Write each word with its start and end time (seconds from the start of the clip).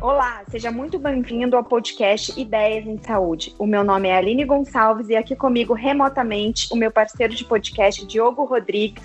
Olá, 0.00 0.42
seja 0.48 0.70
muito 0.70 0.98
bem-vindo 0.98 1.54
ao 1.54 1.62
podcast 1.62 2.40
Ideias 2.40 2.86
em 2.86 2.96
Saúde. 2.96 3.54
O 3.58 3.66
meu 3.66 3.84
nome 3.84 4.08
é 4.08 4.16
Aline 4.16 4.46
Gonçalves 4.46 5.10
e 5.10 5.14
aqui 5.14 5.36
comigo 5.36 5.74
remotamente 5.74 6.72
o 6.72 6.76
meu 6.76 6.90
parceiro 6.90 7.34
de 7.34 7.44
podcast, 7.44 8.06
Diogo 8.06 8.44
Rodrigues. 8.44 9.04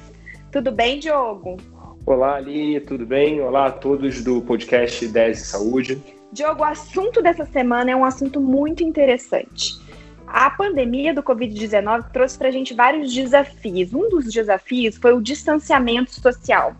Tudo 0.53 0.71
bem, 0.71 0.97
Diogo? 0.97 1.57
Olá, 2.05 2.35
Aline, 2.35 2.79
tudo 2.79 3.05
bem? 3.05 3.41
Olá 3.41 3.65
a 3.65 3.71
todos 3.71 4.23
do 4.23 4.41
podcast 4.43 5.03
Ideias 5.03 5.41
em 5.41 5.43
Saúde. 5.43 6.01
Diogo, 6.31 6.61
o 6.61 6.65
assunto 6.65 7.21
dessa 7.21 7.45
semana 7.45 7.91
é 7.91 7.95
um 7.95 8.05
assunto 8.05 8.39
muito 8.39 8.81
interessante. 8.81 9.73
A 10.25 10.49
pandemia 10.49 11.13
do 11.13 11.21
Covid-19 11.21 12.09
trouxe 12.13 12.37
para 12.37 12.47
a 12.47 12.51
gente 12.51 12.73
vários 12.73 13.13
desafios. 13.13 13.93
Um 13.93 14.07
dos 14.07 14.31
desafios 14.31 14.95
foi 14.95 15.11
o 15.11 15.21
distanciamento 15.21 16.11
social. 16.11 16.73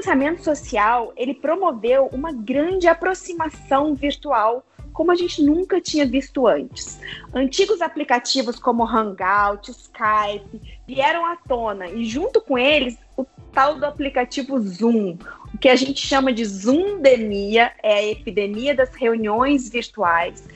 Distanciamento 0.00 0.42
social, 0.42 1.12
ele 1.14 1.34
promoveu 1.34 2.06
uma 2.06 2.32
grande 2.32 2.88
aproximação 2.88 3.94
virtual 3.94 4.64
como 4.94 5.12
a 5.12 5.14
gente 5.14 5.42
nunca 5.42 5.78
tinha 5.78 6.06
visto 6.06 6.46
antes. 6.46 6.98
Antigos 7.34 7.82
aplicativos 7.82 8.58
como 8.58 8.82
Hangout, 8.82 9.70
Skype 9.70 10.78
vieram 10.88 11.26
à 11.26 11.36
tona 11.36 11.86
e 11.90 12.06
junto 12.06 12.40
com 12.40 12.58
eles 12.58 12.96
o 13.14 13.26
tal 13.52 13.78
do 13.78 13.84
aplicativo 13.84 14.58
Zoom, 14.58 15.18
o 15.54 15.58
que 15.58 15.68
a 15.68 15.76
gente 15.76 16.00
chama 16.00 16.32
de 16.32 16.46
Zoomdemia, 16.46 17.70
é 17.82 17.94
a 17.96 18.06
epidemia 18.06 18.74
das 18.74 18.94
reuniões 18.94 19.68
virtuais. 19.68 20.48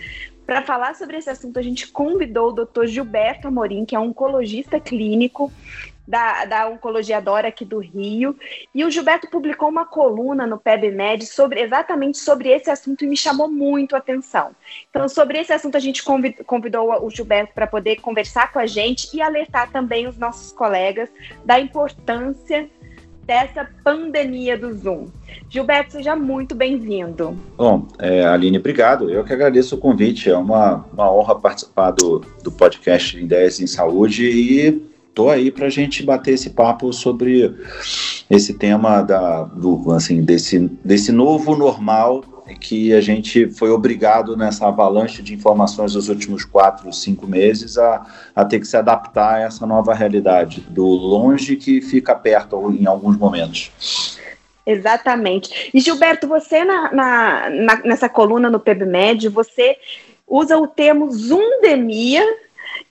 Para 0.47 0.63
falar 0.63 0.95
sobre 0.95 1.19
esse 1.19 1.29
assunto, 1.29 1.59
a 1.59 1.63
gente 1.63 1.89
convidou 1.89 2.49
o 2.49 2.65
Dr. 2.65 2.87
Gilberto 2.87 3.49
Amorim, 3.49 3.85
que 3.85 3.95
é 3.95 3.99
oncologista 3.99 4.81
clínico 4.81 5.53
da, 6.07 6.45
da 6.45 6.69
Oncologia 6.69 7.21
Dora 7.21 7.49
aqui 7.49 7.65
do 7.65 7.79
Rio. 7.79 8.37
E 8.75 8.85
o 8.85 8.91
Gilberto 8.91 9.29
publicou 9.29 9.69
uma 9.69 9.85
coluna 9.85 10.47
no 10.47 10.59
PebMed 10.59 11.27
sobre 11.27 11.61
exatamente 11.61 12.19
sobre 12.19 12.51
esse 12.51 12.71
assunto 12.71 13.05
e 13.05 13.09
me 13.09 13.17
chamou 13.17 13.49
muito 13.49 13.95
a 13.95 13.99
atenção. 13.99 14.51
Então, 14.91 15.09
sobre 15.09 15.39
esse 15.39 15.53
assunto, 15.53 15.77
a 15.77 15.81
gente 15.81 16.03
convidou 16.47 17.05
o 17.05 17.11
Gilberto 17.11 17.55
para 17.55 17.67
poder 17.67 17.97
conversar 17.97 18.53
com 18.53 18.59
a 18.59 18.67
gente 18.67 19.15
e 19.17 19.21
alertar 19.21 19.71
também 19.71 20.07
os 20.07 20.19
nossos 20.19 20.53
colegas 20.53 21.09
da 21.45 21.59
importância 21.59 22.69
dessa 23.25 23.67
pandemia 23.83 24.57
do 24.57 24.75
Zoom. 24.75 25.07
Gilberto, 25.49 25.93
seja 25.93 26.15
muito 26.15 26.55
bem-vindo. 26.55 27.37
Bom, 27.57 27.89
é, 27.99 28.25
Aline, 28.27 28.59
obrigado. 28.59 29.11
Eu 29.11 29.25
que 29.25 29.33
agradeço 29.33 29.77
o 29.77 29.79
convite. 29.79 30.29
É 30.29 30.37
uma, 30.37 30.85
uma 30.93 31.11
honra 31.11 31.35
participar 31.35 31.91
do, 31.93 32.19
do 32.43 32.53
podcast 32.53 33.19
Ideias 33.19 33.61
em 33.61 33.67
Saúde 33.67 34.27
e 34.27 34.94
estou 35.15 35.31
aí 35.31 35.53
para 35.53 35.67
a 35.67 35.71
gente 35.71 36.03
bater 36.03 36.35
esse 36.35 36.51
papo 36.51 36.93
sobre 36.93 37.55
esse 38.29 38.53
tema 38.55 39.01
da, 39.01 39.45
do, 39.45 39.93
assim, 39.93 40.25
desse, 40.25 40.59
desse 40.85 41.13
novo 41.13 41.55
normal 41.55 42.25
que 42.61 42.93
a 42.93 43.01
gente 43.01 43.49
foi 43.53 43.71
obrigado 43.71 44.37
nessa 44.37 44.67
avalanche 44.67 45.23
de 45.23 45.33
informações 45.33 45.93
dos 45.93 46.09
últimos 46.09 46.45
quatro, 46.45 46.93
cinco 46.93 47.27
meses 47.27 47.79
a, 47.79 48.05
a 48.35 48.45
ter 48.45 48.59
que 48.59 48.67
se 48.67 48.77
adaptar 48.77 49.37
a 49.37 49.41
essa 49.43 49.65
nova 49.65 49.95
realidade, 49.95 50.61
do 50.61 50.85
longe 50.85 51.57
que 51.57 51.81
fica 51.81 52.15
perto 52.15 52.71
em 52.73 52.85
alguns 52.85 53.17
momentos. 53.17 54.19
Exatamente. 54.67 55.71
E 55.73 55.79
Gilberto, 55.81 56.27
você 56.27 56.65
na, 56.65 56.93
na, 56.93 57.51
na 57.51 57.77
nessa 57.85 58.09
coluna 58.09 58.51
no 58.51 58.59
PebMed, 58.59 59.29
você 59.29 59.77
usa 60.27 60.59
o 60.59 60.67
termo 60.67 61.11
zundemia 61.11 62.25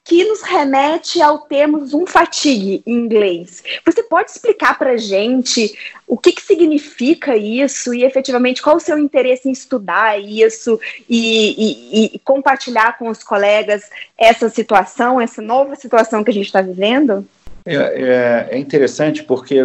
que 0.04 0.26
nos 0.26 0.42
remete 0.42 1.22
ao 1.22 1.40
termo 1.40 1.86
Zoom 1.86 2.06
fatigue 2.06 2.84
em 2.86 2.94
inglês. 2.94 3.64
Você 3.86 4.04
pode 4.04 4.32
explicar 4.32 4.78
para 4.78 4.98
gente 4.98 5.74
o 6.06 6.18
que, 6.18 6.34
que 6.34 6.42
significa 6.42 7.38
isso 7.38 7.94
e 7.94 8.04
efetivamente 8.04 8.62
qual 8.62 8.76
o 8.76 8.82
seu 8.82 9.00
interesse 9.00 9.48
em 9.48 9.52
estudar 9.52 10.20
isso 10.20 10.80
e, 11.10 12.10
e, 12.12 12.16
e 12.16 12.20
compartilhar 12.20 12.98
com 12.98 13.08
os 13.08 13.24
colegas 13.24 13.90
essa 14.18 14.50
situação, 14.50 15.22
essa 15.22 15.42
nova 15.42 15.76
situação 15.76 16.24
que 16.24 16.32
a 16.32 16.34
gente 16.34 16.48
está 16.48 16.62
vivendo? 16.62 17.26
É, 17.66 17.76
é, 17.76 18.48
é, 18.52 18.58
interessante 18.58 19.24
porque 19.24 19.60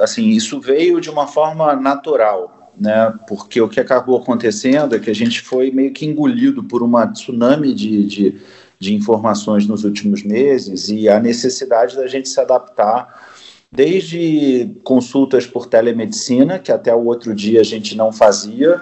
assim, 0.00 0.30
isso 0.30 0.60
veio 0.60 1.00
de 1.00 1.08
uma 1.08 1.28
forma 1.28 1.76
natural, 1.76 2.72
né? 2.76 3.14
Porque 3.28 3.60
o 3.60 3.68
que 3.68 3.78
acabou 3.78 4.18
acontecendo 4.18 4.96
é 4.96 4.98
que 4.98 5.10
a 5.10 5.14
gente 5.14 5.40
foi 5.40 5.70
meio 5.70 5.92
que 5.92 6.04
engolido 6.04 6.64
por 6.64 6.82
uma 6.82 7.06
tsunami 7.06 7.72
de, 7.72 8.04
de 8.04 8.42
de 8.78 8.94
informações 8.94 9.66
nos 9.66 9.84
últimos 9.84 10.22
meses 10.22 10.88
e 10.88 11.08
a 11.08 11.18
necessidade 11.18 11.96
da 11.96 12.06
gente 12.06 12.28
se 12.28 12.40
adaptar 12.40 13.32
desde 13.70 14.70
consultas 14.84 15.46
por 15.46 15.66
telemedicina, 15.66 16.60
que 16.60 16.70
até 16.70 16.94
o 16.94 17.04
outro 17.04 17.34
dia 17.34 17.60
a 17.60 17.64
gente 17.64 17.96
não 17.96 18.12
fazia, 18.12 18.80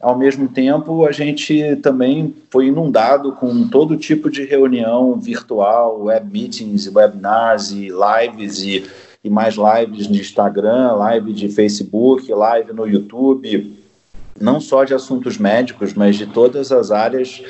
ao 0.00 0.18
mesmo 0.18 0.48
tempo 0.48 1.06
a 1.06 1.12
gente 1.12 1.76
também 1.76 2.34
foi 2.50 2.66
inundado 2.66 3.32
com 3.32 3.68
todo 3.68 3.96
tipo 3.96 4.28
de 4.28 4.44
reunião 4.44 5.14
virtual, 5.20 6.02
web 6.02 6.28
meetings, 6.28 6.88
webinars 6.92 7.70
e 7.70 7.88
lives 7.88 8.58
e, 8.62 8.84
e 9.22 9.30
mais 9.30 9.54
lives 9.54 10.08
de 10.08 10.20
Instagram, 10.20 10.92
live 10.94 11.32
de 11.32 11.48
Facebook, 11.48 12.32
live 12.32 12.72
no 12.72 12.84
YouTube, 12.84 13.78
não 14.40 14.60
só 14.60 14.82
de 14.82 14.92
assuntos 14.92 15.38
médicos, 15.38 15.94
mas 15.94 16.16
de 16.16 16.26
todas 16.26 16.72
as 16.72 16.90
áreas 16.90 17.40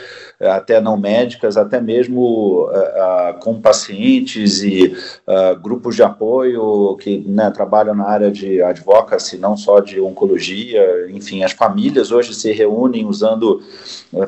até 0.48 0.80
não 0.80 0.96
médicas, 0.96 1.56
até 1.56 1.80
mesmo 1.80 2.64
uh, 2.64 2.70
uh, 2.70 3.40
com 3.40 3.60
pacientes 3.60 4.62
e 4.62 4.94
uh, 5.26 5.58
grupos 5.60 5.96
de 5.96 6.02
apoio 6.02 6.96
que 6.96 7.18
né, 7.26 7.50
trabalham 7.50 7.94
na 7.94 8.04
área 8.04 8.30
de 8.30 8.62
advocacy, 8.62 9.38
não 9.38 9.56
só 9.56 9.80
de 9.80 10.00
oncologia, 10.00 11.08
enfim, 11.10 11.42
as 11.42 11.52
famílias 11.52 12.10
hoje 12.10 12.34
se 12.34 12.52
reúnem 12.52 13.06
usando, 13.06 13.62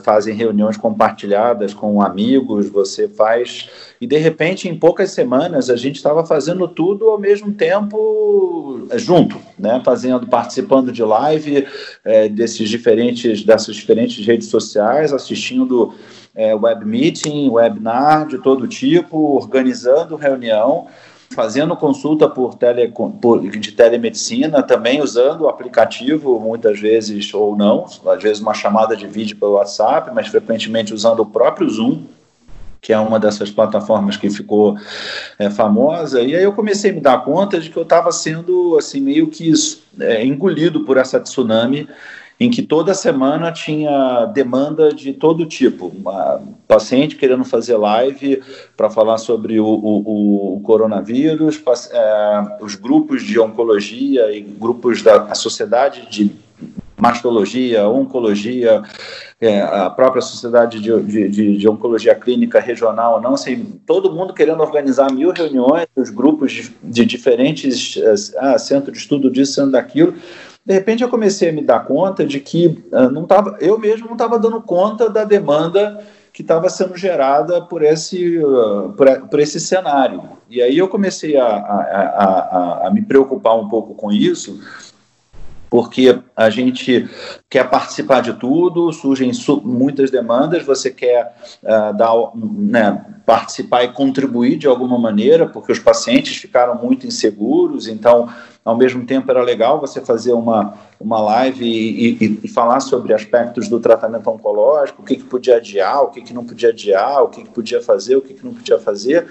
fazem 0.02 0.34
reuniões 0.34 0.76
compartilhadas 0.76 1.74
com 1.74 2.00
amigos, 2.00 2.68
você 2.68 3.08
faz 3.08 3.68
e 4.00 4.06
de 4.06 4.18
repente 4.18 4.68
em 4.68 4.76
poucas 4.76 5.12
semanas 5.12 5.70
a 5.70 5.76
gente 5.76 5.96
estava 5.96 6.26
fazendo 6.26 6.68
tudo 6.68 7.08
ao 7.08 7.18
mesmo 7.18 7.52
tempo 7.52 8.86
junto, 8.96 9.38
né? 9.58 9.80
Fazendo, 9.84 10.26
participando 10.26 10.92
de 10.92 11.02
live 11.02 11.66
é, 12.04 12.28
desses 12.28 12.68
diferentes 12.68 13.42
dessas 13.44 13.74
diferentes 13.74 14.24
redes 14.26 14.48
sociais, 14.48 15.10
assistindo 15.10 15.94
é, 16.34 16.54
web 16.54 16.84
meeting, 16.84 17.48
webinar 17.50 18.26
de 18.26 18.38
todo 18.38 18.66
tipo, 18.66 19.36
organizando 19.36 20.16
reunião 20.16 20.88
fazendo 21.34 21.76
consulta 21.76 22.28
por, 22.28 22.54
tele, 22.54 22.92
por, 23.20 23.40
de 23.48 23.72
telemedicina, 23.72 24.62
também 24.62 25.02
usando 25.02 25.42
o 25.42 25.48
aplicativo, 25.48 26.38
muitas 26.38 26.78
vezes 26.78 27.34
ou 27.34 27.56
não, 27.56 27.86
às 28.06 28.22
vezes 28.22 28.40
uma 28.40 28.54
chamada 28.54 28.96
de 28.96 29.06
vídeo 29.06 29.36
pelo 29.36 29.54
WhatsApp, 29.54 30.10
mas 30.14 30.28
frequentemente 30.28 30.94
usando 30.94 31.20
o 31.20 31.26
próprio 31.26 31.68
Zoom 31.68 32.04
que 32.80 32.92
é 32.92 32.98
uma 32.98 33.18
dessas 33.18 33.50
plataformas 33.50 34.14
que 34.18 34.28
ficou 34.28 34.76
é, 35.38 35.48
famosa, 35.48 36.20
e 36.20 36.36
aí 36.36 36.42
eu 36.42 36.52
comecei 36.52 36.90
a 36.90 36.94
me 36.94 37.00
dar 37.00 37.24
conta 37.24 37.58
de 37.58 37.70
que 37.70 37.76
eu 37.78 37.82
estava 37.82 38.12
sendo 38.12 38.76
assim 38.76 39.00
meio 39.00 39.28
que 39.28 39.50
é, 40.00 40.22
engolido 40.22 40.80
por 40.84 40.98
essa 40.98 41.18
tsunami 41.18 41.88
em 42.38 42.50
que 42.50 42.62
toda 42.62 42.94
semana 42.94 43.52
tinha 43.52 44.26
demanda 44.26 44.92
de 44.92 45.12
todo 45.12 45.46
tipo. 45.46 45.88
Uma 45.88 46.42
paciente 46.66 47.16
querendo 47.16 47.44
fazer 47.44 47.76
live 47.76 48.42
para 48.76 48.90
falar 48.90 49.18
sobre 49.18 49.60
o, 49.60 49.66
o, 49.66 50.56
o 50.56 50.60
coronavírus, 50.60 51.62
é, 51.92 52.42
os 52.60 52.74
grupos 52.74 53.22
de 53.22 53.38
oncologia 53.38 54.32
e 54.36 54.40
grupos 54.40 55.02
da 55.02 55.34
sociedade 55.34 56.08
de 56.10 56.44
mastologia, 56.96 57.88
oncologia, 57.88 58.82
é, 59.40 59.60
a 59.60 59.90
própria 59.90 60.22
sociedade 60.22 60.80
de, 60.80 61.28
de, 61.28 61.56
de, 61.58 61.68
oncologia 61.68 62.14
clínica 62.14 62.60
regional, 62.60 63.20
não 63.20 63.34
assim, 63.34 63.78
todo 63.84 64.12
mundo 64.12 64.32
querendo 64.32 64.62
organizar 64.62 65.12
mil 65.12 65.32
reuniões, 65.32 65.86
os 65.96 66.08
grupos 66.08 66.52
de, 66.52 66.72
de 66.82 67.04
diferentes 67.04 67.98
ah, 68.38 68.58
centro 68.58 68.92
de 68.92 68.98
estudo 68.98 69.30
disso, 69.30 69.54
centro 69.54 69.72
daquilo. 69.72 70.14
De 70.64 70.72
repente 70.72 71.02
eu 71.02 71.08
comecei 71.08 71.50
a 71.50 71.52
me 71.52 71.62
dar 71.62 71.84
conta 71.84 72.24
de 72.24 72.40
que 72.40 72.82
ah, 72.92 73.08
não 73.08 73.26
tava, 73.26 73.56
eu 73.60 73.78
mesmo 73.78 74.06
não 74.06 74.14
estava 74.14 74.38
dando 74.38 74.62
conta 74.62 75.10
da 75.10 75.24
demanda 75.24 76.02
que 76.34 76.42
estava 76.42 76.68
sendo 76.68 76.96
gerada 76.96 77.62
por 77.62 77.80
esse, 77.80 78.38
uh, 78.38 78.92
por, 78.96 79.28
por, 79.28 79.38
esse 79.38 79.60
cenário. 79.60 80.22
E 80.50 80.60
aí 80.60 80.76
eu 80.76 80.88
comecei 80.88 81.36
a, 81.36 81.46
a, 81.46 82.82
a, 82.82 82.86
a, 82.88 82.90
me 82.90 83.02
preocupar 83.02 83.56
um 83.56 83.68
pouco 83.68 83.94
com 83.94 84.10
isso, 84.10 84.60
porque 85.70 86.18
a 86.34 86.50
gente 86.50 87.08
quer 87.48 87.70
participar 87.70 88.20
de 88.20 88.32
tudo, 88.32 88.92
surgem 88.92 89.30
muitas 89.62 90.10
demandas, 90.10 90.64
você 90.64 90.90
quer 90.90 91.36
uh, 91.62 91.96
dar, 91.96 92.12
né, 92.34 93.04
participar 93.24 93.84
e 93.84 93.92
contribuir 93.92 94.56
de 94.56 94.66
alguma 94.66 94.98
maneira, 94.98 95.46
porque 95.46 95.70
os 95.70 95.78
pacientes 95.78 96.36
ficaram 96.36 96.74
muito 96.74 97.06
inseguros, 97.06 97.86
então, 97.86 98.28
ao 98.64 98.76
mesmo 98.76 99.04
tempo, 99.04 99.30
era 99.30 99.42
legal 99.42 99.78
você 99.78 100.00
fazer 100.00 100.32
uma, 100.32 100.74
uma 100.98 101.20
live 101.20 101.64
e, 101.64 102.24
e, 102.24 102.40
e 102.44 102.48
falar 102.48 102.80
sobre 102.80 103.12
aspectos 103.12 103.68
do 103.68 103.78
tratamento 103.78 104.30
oncológico, 104.30 105.02
o 105.02 105.04
que, 105.04 105.16
que 105.16 105.24
podia 105.24 105.56
adiar, 105.56 106.02
o 106.02 106.08
que, 106.08 106.22
que 106.22 106.32
não 106.32 106.44
podia 106.44 106.70
adiar, 106.70 107.22
o 107.22 107.28
que, 107.28 107.42
que 107.42 107.50
podia 107.50 107.82
fazer, 107.82 108.16
o 108.16 108.22
que, 108.22 108.32
que 108.32 108.44
não 108.44 108.54
podia 108.54 108.78
fazer. 108.78 109.28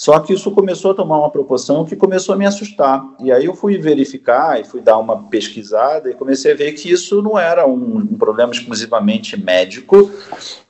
Só 0.00 0.18
que 0.18 0.32
isso 0.32 0.50
começou 0.52 0.92
a 0.92 0.94
tomar 0.94 1.18
uma 1.18 1.28
proporção 1.28 1.84
que 1.84 1.94
começou 1.94 2.34
a 2.34 2.38
me 2.38 2.46
assustar. 2.46 3.04
E 3.20 3.30
aí 3.30 3.44
eu 3.44 3.54
fui 3.54 3.76
verificar 3.76 4.58
e 4.58 4.64
fui 4.64 4.80
dar 4.80 4.96
uma 4.96 5.24
pesquisada 5.24 6.10
e 6.10 6.14
comecei 6.14 6.52
a 6.52 6.56
ver 6.56 6.72
que 6.72 6.90
isso 6.90 7.20
não 7.20 7.38
era 7.38 7.66
um, 7.66 7.98
um 7.98 8.16
problema 8.16 8.50
exclusivamente 8.50 9.38
médico, 9.38 10.10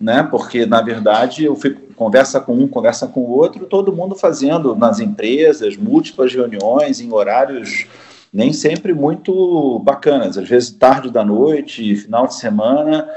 né? 0.00 0.24
Porque 0.28 0.66
na 0.66 0.82
verdade 0.82 1.44
eu 1.44 1.54
fui 1.54 1.78
conversa 1.94 2.40
com 2.40 2.54
um, 2.54 2.66
conversa 2.66 3.06
com 3.06 3.20
o 3.20 3.30
outro, 3.30 3.66
todo 3.66 3.92
mundo 3.92 4.16
fazendo 4.16 4.74
nas 4.74 4.98
empresas 4.98 5.76
múltiplas 5.76 6.34
reuniões 6.34 7.00
em 7.00 7.12
horários 7.12 7.86
nem 8.32 8.52
sempre 8.52 8.92
muito 8.92 9.78
bacanas, 9.84 10.38
às 10.38 10.48
vezes 10.48 10.72
tarde 10.72 11.08
da 11.08 11.24
noite, 11.24 11.94
final 11.94 12.26
de 12.26 12.34
semana 12.34 13.08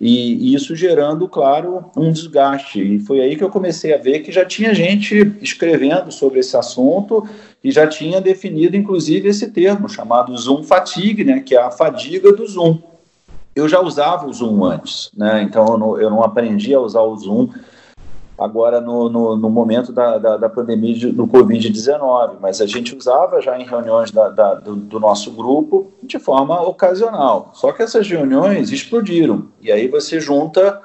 e, 0.00 0.54
isso 0.54 0.76
gerando, 0.76 1.26
claro, 1.26 1.86
um 1.96 2.12
desgaste. 2.12 2.80
E 2.80 2.98
foi 3.00 3.20
aí 3.20 3.36
que 3.36 3.42
eu 3.42 3.48
comecei 3.48 3.94
a 3.94 3.98
ver 3.98 4.20
que 4.20 4.30
já 4.30 4.44
tinha 4.44 4.74
gente 4.74 5.36
escrevendo 5.40 6.12
sobre 6.12 6.40
esse 6.40 6.56
assunto 6.56 7.26
e 7.64 7.70
já 7.70 7.86
tinha 7.86 8.20
definido, 8.20 8.76
inclusive, 8.76 9.28
esse 9.28 9.50
termo 9.50 9.88
chamado 9.88 10.36
Zoom 10.36 10.62
fatigue, 10.62 11.24
né, 11.24 11.40
que 11.40 11.54
é 11.54 11.60
a 11.60 11.70
fadiga 11.70 12.32
do 12.32 12.46
Zoom. 12.46 12.78
Eu 13.54 13.68
já 13.68 13.80
usava 13.80 14.26
o 14.26 14.32
Zoom 14.32 14.64
antes, 14.64 15.10
né, 15.16 15.42
então 15.42 15.66
eu 15.66 15.78
não, 15.78 16.00
eu 16.00 16.10
não 16.10 16.22
aprendi 16.22 16.74
a 16.74 16.80
usar 16.80 17.00
o 17.00 17.16
Zoom 17.16 17.48
agora 18.38 18.80
no, 18.80 19.08
no, 19.08 19.36
no 19.36 19.48
momento 19.48 19.92
da, 19.92 20.18
da, 20.18 20.36
da, 20.36 20.48
pandemia 20.48 21.12
do 21.12 21.26
Covid-19, 21.26 22.36
mas 22.40 22.60
a 22.60 22.66
gente 22.66 22.94
usava 22.94 23.40
já 23.40 23.58
em 23.58 23.64
reuniões 23.64 24.10
da, 24.10 24.28
da, 24.28 24.54
do, 24.54 24.76
do, 24.76 25.00
nosso 25.00 25.30
grupo 25.30 25.92
de 26.02 26.18
forma 26.18 26.60
ocasional. 26.60 27.50
Só 27.54 27.72
que 27.72 27.82
essas 27.82 28.08
reuniões 28.08 28.70
explodiram, 28.70 29.46
e 29.62 29.72
aí 29.72 29.88
você 29.88 30.20
junta 30.20 30.80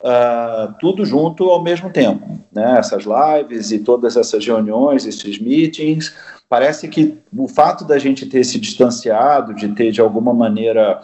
uh, 0.00 0.74
tudo 0.78 1.04
junto 1.06 1.44
ao 1.44 1.62
mesmo 1.62 1.90
tempo. 1.90 2.38
Né? 2.52 2.78
Essas 2.78 3.04
lives 3.04 3.72
e 3.72 3.78
todas 3.78 4.16
essas 4.16 4.44
reuniões, 4.44 5.06
esses 5.06 5.38
meetings, 5.38 6.14
parece 6.48 6.88
que 6.88 7.18
o 7.34 7.48
fato 7.48 7.84
da 7.84 7.98
gente 7.98 8.26
ter 8.26 8.44
se 8.44 8.58
distanciado, 8.58 9.54
de 9.54 9.68
ter 9.68 9.90
de 9.90 10.00
alguma 10.00 10.34
maneira. 10.34 11.00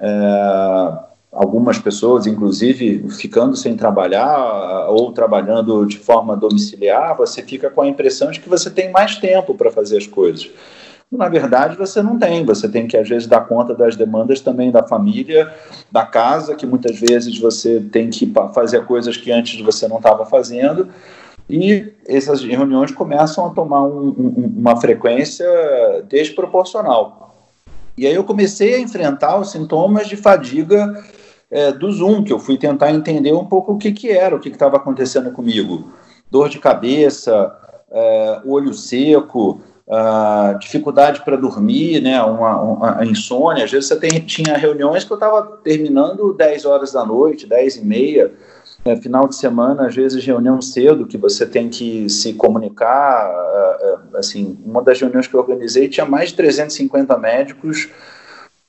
Uh, 0.00 1.13
algumas 1.34 1.78
pessoas, 1.78 2.26
inclusive, 2.26 3.08
ficando 3.10 3.56
sem 3.56 3.76
trabalhar 3.76 4.88
ou 4.88 5.12
trabalhando 5.12 5.84
de 5.84 5.98
forma 5.98 6.36
domiciliar, 6.36 7.16
você 7.16 7.42
fica 7.42 7.68
com 7.68 7.82
a 7.82 7.88
impressão 7.88 8.30
de 8.30 8.40
que 8.40 8.48
você 8.48 8.70
tem 8.70 8.90
mais 8.90 9.16
tempo 9.16 9.54
para 9.54 9.70
fazer 9.70 9.98
as 9.98 10.06
coisas. 10.06 10.48
Na 11.10 11.28
verdade, 11.28 11.76
você 11.76 12.02
não 12.02 12.18
tem. 12.18 12.44
Você 12.44 12.68
tem 12.68 12.86
que, 12.86 12.96
às 12.96 13.08
vezes, 13.08 13.28
dar 13.28 13.42
conta 13.42 13.74
das 13.74 13.94
demandas 13.96 14.40
também 14.40 14.70
da 14.70 14.82
família, 14.82 15.52
da 15.90 16.04
casa, 16.04 16.54
que 16.54 16.66
muitas 16.66 16.98
vezes 16.98 17.38
você 17.38 17.80
tem 17.80 18.10
que 18.10 18.32
fazer 18.52 18.84
coisas 18.86 19.16
que 19.16 19.30
antes 19.30 19.60
você 19.60 19.86
não 19.86 19.98
estava 19.98 20.24
fazendo. 20.24 20.88
E 21.48 21.92
essas 22.06 22.42
reuniões 22.42 22.90
começam 22.90 23.46
a 23.46 23.50
tomar 23.50 23.84
um, 23.84 24.08
um, 24.08 24.54
uma 24.56 24.76
frequência 24.80 25.46
desproporcional. 26.08 27.34
E 27.96 28.06
aí 28.06 28.14
eu 28.14 28.24
comecei 28.24 28.74
a 28.74 28.80
enfrentar 28.80 29.38
os 29.38 29.50
sintomas 29.50 30.08
de 30.08 30.16
fadiga 30.16 31.00
é, 31.50 31.72
do 31.72 31.90
Zoom, 31.90 32.24
que 32.24 32.32
eu 32.32 32.38
fui 32.38 32.56
tentar 32.58 32.90
entender 32.90 33.32
um 33.32 33.44
pouco 33.44 33.72
o 33.72 33.78
que, 33.78 33.92
que 33.92 34.10
era, 34.10 34.34
o 34.34 34.40
que 34.40 34.48
estava 34.48 34.76
acontecendo 34.76 35.30
comigo. 35.32 35.92
Dor 36.30 36.48
de 36.48 36.58
cabeça, 36.58 37.54
é, 37.90 38.40
olho 38.44 38.74
seco, 38.74 39.60
dificuldade 40.58 41.22
para 41.22 41.36
dormir, 41.36 42.00
né, 42.00 42.22
uma, 42.22 42.60
uma, 42.60 43.04
insônia. 43.04 43.64
Às 43.64 43.70
vezes 43.70 43.88
você 43.88 43.96
tem, 43.96 44.20
tinha 44.20 44.56
reuniões 44.56 45.04
que 45.04 45.12
eu 45.12 45.16
estava 45.16 45.42
terminando 45.62 46.32
10 46.32 46.64
horas 46.64 46.92
da 46.92 47.04
noite, 47.04 47.46
10 47.46 47.76
e 47.76 47.84
meia, 47.84 48.32
é, 48.84 48.96
final 48.96 49.26
de 49.26 49.36
semana, 49.36 49.86
às 49.86 49.94
vezes 49.94 50.24
reunião 50.24 50.60
cedo, 50.60 51.06
que 51.06 51.16
você 51.16 51.46
tem 51.46 51.70
que 51.70 52.08
se 52.08 52.34
comunicar. 52.34 53.30
É, 53.30 53.86
é, 54.14 54.18
assim, 54.18 54.58
uma 54.64 54.82
das 54.82 55.00
reuniões 55.00 55.26
que 55.26 55.34
eu 55.34 55.40
organizei 55.40 55.88
tinha 55.88 56.04
mais 56.04 56.30
de 56.30 56.36
350 56.36 57.16
médicos 57.16 57.88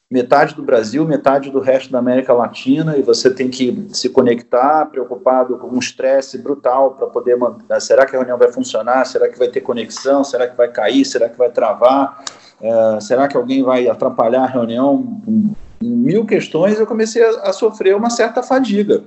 metade 0.10 0.54
do 0.56 0.62
Brasil, 0.62 1.06
metade 1.06 1.50
do 1.50 1.60
resto 1.60 1.92
da 1.92 2.00
América 2.00 2.32
Latina, 2.32 2.96
e 2.98 3.02
você 3.02 3.30
tem 3.30 3.50
que 3.50 3.88
se 3.90 4.10
conectar, 4.10 4.86
preocupado 4.86 5.58
com 5.58 5.68
um 5.68 5.80
estresse 5.80 6.38
brutal 6.38 6.92
para 6.92 7.08
poder 7.08 7.36
manter. 7.36 7.82
Será 7.82 8.06
que 8.06 8.16
a 8.16 8.20
reunião 8.20 8.38
vai 8.38 8.52
funcionar? 8.52 9.06
Será 9.06 9.28
que 9.28 9.38
vai 9.38 9.48
ter 9.48 9.62
conexão? 9.62 10.24
Será 10.24 10.48
que 10.48 10.56
vai 10.56 10.68
cair? 10.68 11.06
Será 11.06 11.28
que 11.28 11.38
vai 11.38 11.50
travar? 11.50 12.24
É, 12.62 13.00
será 13.02 13.28
que 13.28 13.36
alguém 13.36 13.64
vai 13.64 13.88
atrapalhar 13.88 14.44
a 14.44 14.48
reunião? 14.48 15.22
Mil 15.82 16.26
questões, 16.26 16.80
eu 16.80 16.88
comecei 16.88 17.24
a, 17.24 17.50
a 17.50 17.54
sofrer 17.54 17.96
uma 17.96 18.10
certa 18.10 18.44
fadiga. 18.44 19.04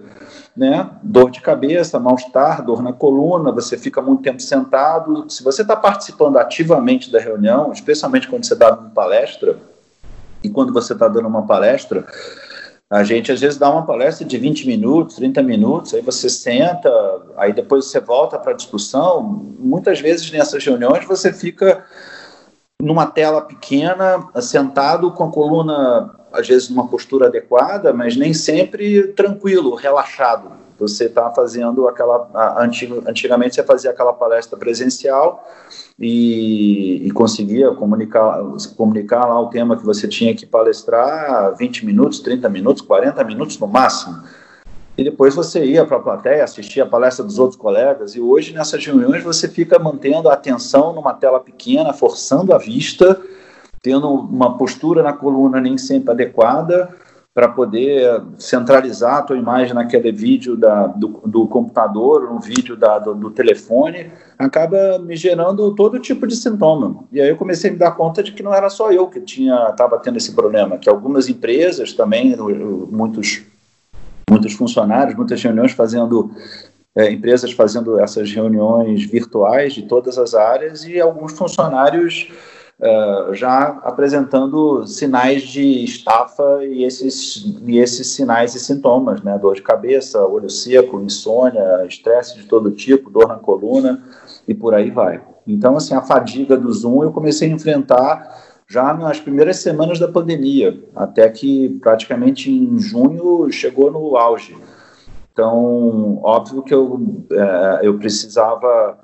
Né? 0.56 0.90
Dor 1.04 1.30
de 1.30 1.40
cabeça, 1.40 2.00
mal-estar, 2.00 2.64
dor 2.64 2.82
na 2.82 2.92
coluna, 2.92 3.52
você 3.52 3.78
fica 3.78 4.02
muito 4.02 4.22
tempo 4.22 4.42
sentado. 4.42 5.30
Se 5.30 5.44
você 5.44 5.62
está 5.62 5.76
participando 5.76 6.36
ativamente 6.36 7.12
da 7.12 7.20
reunião, 7.20 7.70
especialmente 7.70 8.26
quando 8.26 8.44
você 8.44 8.56
dá 8.56 8.74
uma 8.74 8.90
palestra, 8.90 9.56
e 10.42 10.48
quando 10.48 10.72
você 10.72 10.92
está 10.92 11.08
dando 11.08 11.28
uma 11.28 11.46
palestra, 11.46 12.06
a 12.90 13.04
gente 13.04 13.30
às 13.30 13.40
vezes 13.40 13.58
dá 13.58 13.70
uma 13.70 13.84
palestra 13.84 14.26
de 14.26 14.38
20 14.38 14.66
minutos, 14.66 15.16
30 15.16 15.42
minutos, 15.42 15.92
aí 15.92 16.00
você 16.00 16.30
senta, 16.30 16.90
aí 17.36 17.52
depois 17.52 17.86
você 17.86 18.00
volta 18.00 18.38
para 18.38 18.52
a 18.52 18.56
discussão. 18.56 19.22
Muitas 19.58 20.00
vezes 20.00 20.30
nessas 20.30 20.64
reuniões 20.64 21.04
você 21.04 21.32
fica 21.32 21.84
numa 22.80 23.06
tela 23.06 23.42
pequena, 23.42 24.26
sentado 24.40 25.10
com 25.12 25.24
a 25.24 25.30
coluna, 25.30 26.14
às 26.32 26.46
vezes 26.48 26.70
numa 26.70 26.88
postura 26.88 27.26
adequada, 27.26 27.92
mas 27.92 28.16
nem 28.16 28.32
sempre 28.32 29.08
tranquilo, 29.08 29.74
relaxado. 29.74 30.52
Você 30.78 31.06
está 31.06 31.30
fazendo 31.30 31.88
aquela. 31.88 32.28
Antigamente 33.06 33.56
você 33.56 33.62
fazia 33.62 33.90
aquela 33.90 34.12
palestra 34.12 34.56
presencial 34.56 35.44
e, 35.98 37.06
e, 37.06 37.10
conseguia 37.10 37.72
comunicar, 37.72 38.40
comunicar 38.76 39.26
lá 39.26 39.40
o 39.40 39.50
tema 39.50 39.76
que 39.76 39.84
você 39.84 40.06
tinha 40.06 40.34
que 40.34 40.46
palestrar 40.46 41.56
20 41.56 41.84
minutos, 41.84 42.20
30 42.20 42.48
minutos, 42.48 42.82
40 42.82 43.24
minutos 43.24 43.58
no 43.58 43.66
máximo. 43.66 44.22
E 44.96 45.04
depois 45.04 45.34
você 45.34 45.64
ia 45.64 45.84
para 45.84 45.96
a 45.96 46.00
plateia, 46.00 46.42
assistia 46.42 46.82
a 46.82 46.86
palestra 46.86 47.24
dos 47.24 47.38
outros 47.38 47.56
colegas, 47.56 48.16
e 48.16 48.20
hoje 48.20 48.52
nessas 48.52 48.84
reuniões 48.84 49.22
você 49.22 49.46
fica 49.46 49.78
mantendo 49.78 50.28
a 50.28 50.32
atenção 50.32 50.92
numa 50.92 51.14
tela 51.14 51.38
pequena, 51.38 51.92
forçando 51.92 52.52
a 52.52 52.58
vista, 52.58 53.20
tendo 53.80 54.10
uma 54.10 54.58
postura 54.58 55.00
na 55.02 55.12
coluna 55.12 55.60
nem 55.60 55.78
sempre 55.78 56.10
adequada, 56.10 56.92
para 57.38 57.50
poder 57.50 58.20
centralizar 58.36 59.18
a 59.18 59.22
tua 59.22 59.38
imagem 59.38 59.72
naquele 59.72 60.10
vídeo 60.10 60.56
da, 60.56 60.88
do, 60.88 61.20
do 61.24 61.46
computador, 61.46 62.28
no 62.32 62.40
vídeo 62.40 62.76
da, 62.76 62.98
do, 62.98 63.14
do, 63.14 63.30
telefone, 63.30 64.10
acaba 64.36 64.98
me 64.98 65.14
gerando 65.14 65.72
todo 65.76 66.00
tipo 66.00 66.26
de 66.26 66.34
sintoma. 66.34 67.04
E 67.12 67.20
aí 67.20 67.28
eu 67.28 67.36
comecei 67.36 67.70
a 67.70 67.72
me 67.72 67.78
dar 67.78 67.92
conta 67.92 68.24
de 68.24 68.32
que 68.32 68.42
não 68.42 68.52
era 68.52 68.68
só 68.68 68.90
eu 68.90 69.06
que 69.06 69.20
tinha 69.20 69.68
estava 69.70 70.00
tendo 70.00 70.16
esse 70.16 70.34
problema, 70.34 70.78
que 70.78 70.90
algumas 70.90 71.28
empresas 71.28 71.92
também, 71.92 72.36
muitos 72.90 73.42
muitos 74.28 74.54
funcionários, 74.54 75.14
muitas 75.14 75.40
reuniões 75.40 75.70
fazendo 75.70 76.32
é, 76.96 77.12
empresas 77.12 77.52
fazendo 77.52 78.00
essas 78.00 78.32
reuniões 78.32 79.04
virtuais 79.04 79.74
de 79.74 79.82
todas 79.82 80.18
as 80.18 80.34
áreas 80.34 80.82
e 80.82 81.00
alguns 81.00 81.38
funcionários 81.38 82.32
uh, 82.80 83.34
já 83.34 83.78
apresentando 83.82 84.86
sinais 84.86 85.42
de 85.42 85.84
estafa 85.84 86.64
e 86.64 86.84
esses, 86.84 87.56
e 87.66 87.78
esses 87.78 88.08
sinais 88.08 88.54
e 88.54 88.60
sintomas, 88.60 89.22
né? 89.22 89.38
Dor 89.38 89.54
de 89.54 89.62
cabeça, 89.62 90.24
olho 90.24 90.48
seco, 90.48 91.00
insônia, 91.00 91.84
estresse 91.86 92.36
de 92.36 92.44
todo 92.44 92.70
tipo, 92.70 93.10
dor 93.10 93.28
na 93.28 93.36
coluna 93.36 94.02
e 94.46 94.54
por 94.54 94.74
aí 94.74 94.90
vai. 94.90 95.20
Então, 95.46 95.76
assim, 95.76 95.94
a 95.94 96.02
fadiga 96.02 96.56
do 96.56 96.72
Zoom 96.72 97.02
eu 97.02 97.12
comecei 97.12 97.50
a 97.50 97.54
enfrentar 97.54 98.48
já 98.68 98.92
nas 98.92 99.18
primeiras 99.18 99.56
semanas 99.58 99.98
da 99.98 100.06
pandemia, 100.06 100.78
até 100.94 101.28
que 101.30 101.70
praticamente 101.80 102.50
em 102.50 102.78
junho 102.78 103.50
chegou 103.50 103.90
no 103.90 104.16
auge. 104.16 104.54
Então, 105.32 106.20
óbvio 106.22 106.62
que 106.62 106.74
eu, 106.74 107.24
é, 107.32 107.80
eu 107.82 107.96
precisava 107.98 108.98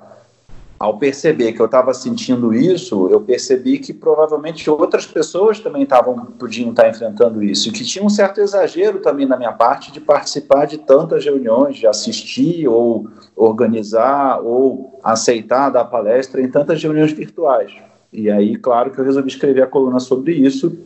ao 0.77 0.97
perceber 0.97 1.53
que 1.53 1.61
eu 1.61 1.65
estava 1.65 1.93
sentindo 1.93 2.53
isso, 2.53 3.07
eu 3.09 3.21
percebi 3.21 3.79
que 3.79 3.93
provavelmente 3.93 4.69
outras 4.69 5.05
pessoas 5.05 5.59
também 5.59 5.83
estavam 5.83 6.25
podiam 6.25 6.71
estar 6.71 6.89
enfrentando 6.89 7.41
isso, 7.41 7.69
e 7.69 7.71
que 7.71 7.83
tinha 7.83 8.03
um 8.03 8.09
certo 8.09 8.41
exagero 8.41 8.99
também 8.99 9.25
da 9.25 9.37
minha 9.37 9.53
parte 9.53 9.91
de 9.91 10.01
participar 10.01 10.65
de 10.65 10.77
tantas 10.77 11.23
reuniões, 11.23 11.77
de 11.77 11.87
assistir 11.87 12.67
ou 12.67 13.07
organizar 13.35 14.41
ou 14.41 14.99
aceitar 15.03 15.69
dar 15.69 15.85
palestra 15.85 16.41
em 16.41 16.49
tantas 16.49 16.81
reuniões 16.83 17.13
virtuais. 17.13 17.71
E 18.11 18.29
aí, 18.29 18.55
claro 18.55 18.91
que 18.91 18.99
eu 18.99 19.05
resolvi 19.05 19.29
escrever 19.29 19.61
a 19.61 19.67
coluna 19.67 19.99
sobre 19.99 20.33
isso 20.33 20.77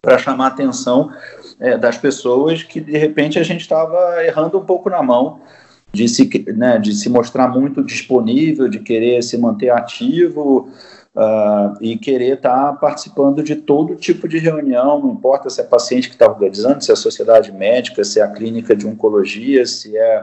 para 0.00 0.18
chamar 0.18 0.44
a 0.44 0.48
atenção 0.48 1.10
é, 1.58 1.76
das 1.76 1.98
pessoas 1.98 2.62
que 2.62 2.80
de 2.80 2.96
repente 2.96 3.38
a 3.38 3.42
gente 3.42 3.62
estava 3.62 4.24
errando 4.24 4.58
um 4.58 4.64
pouco 4.64 4.88
na 4.88 5.02
mão 5.02 5.40
de 5.96 6.08
se, 6.08 6.44
né, 6.54 6.78
de 6.78 6.94
se 6.94 7.08
mostrar 7.08 7.48
muito 7.48 7.82
disponível, 7.82 8.68
de 8.68 8.80
querer 8.80 9.22
se 9.22 9.38
manter 9.38 9.70
ativo, 9.70 10.68
Uh, 11.18 11.72
e 11.80 11.96
querer 11.96 12.34
estar 12.34 12.72
tá 12.72 12.72
participando 12.74 13.42
de 13.42 13.56
todo 13.56 13.96
tipo 13.96 14.28
de 14.28 14.36
reunião, 14.36 15.00
não 15.00 15.12
importa 15.12 15.48
se 15.48 15.62
é 15.62 15.64
paciente 15.64 16.10
que 16.10 16.14
está 16.14 16.28
organizando, 16.28 16.84
se 16.84 16.90
é 16.90 16.92
a 16.92 16.96
sociedade 16.96 17.50
médica, 17.52 18.04
se 18.04 18.20
é 18.20 18.22
a 18.22 18.28
clínica 18.28 18.76
de 18.76 18.86
oncologia, 18.86 19.64
se 19.64 19.96
é 19.96 20.22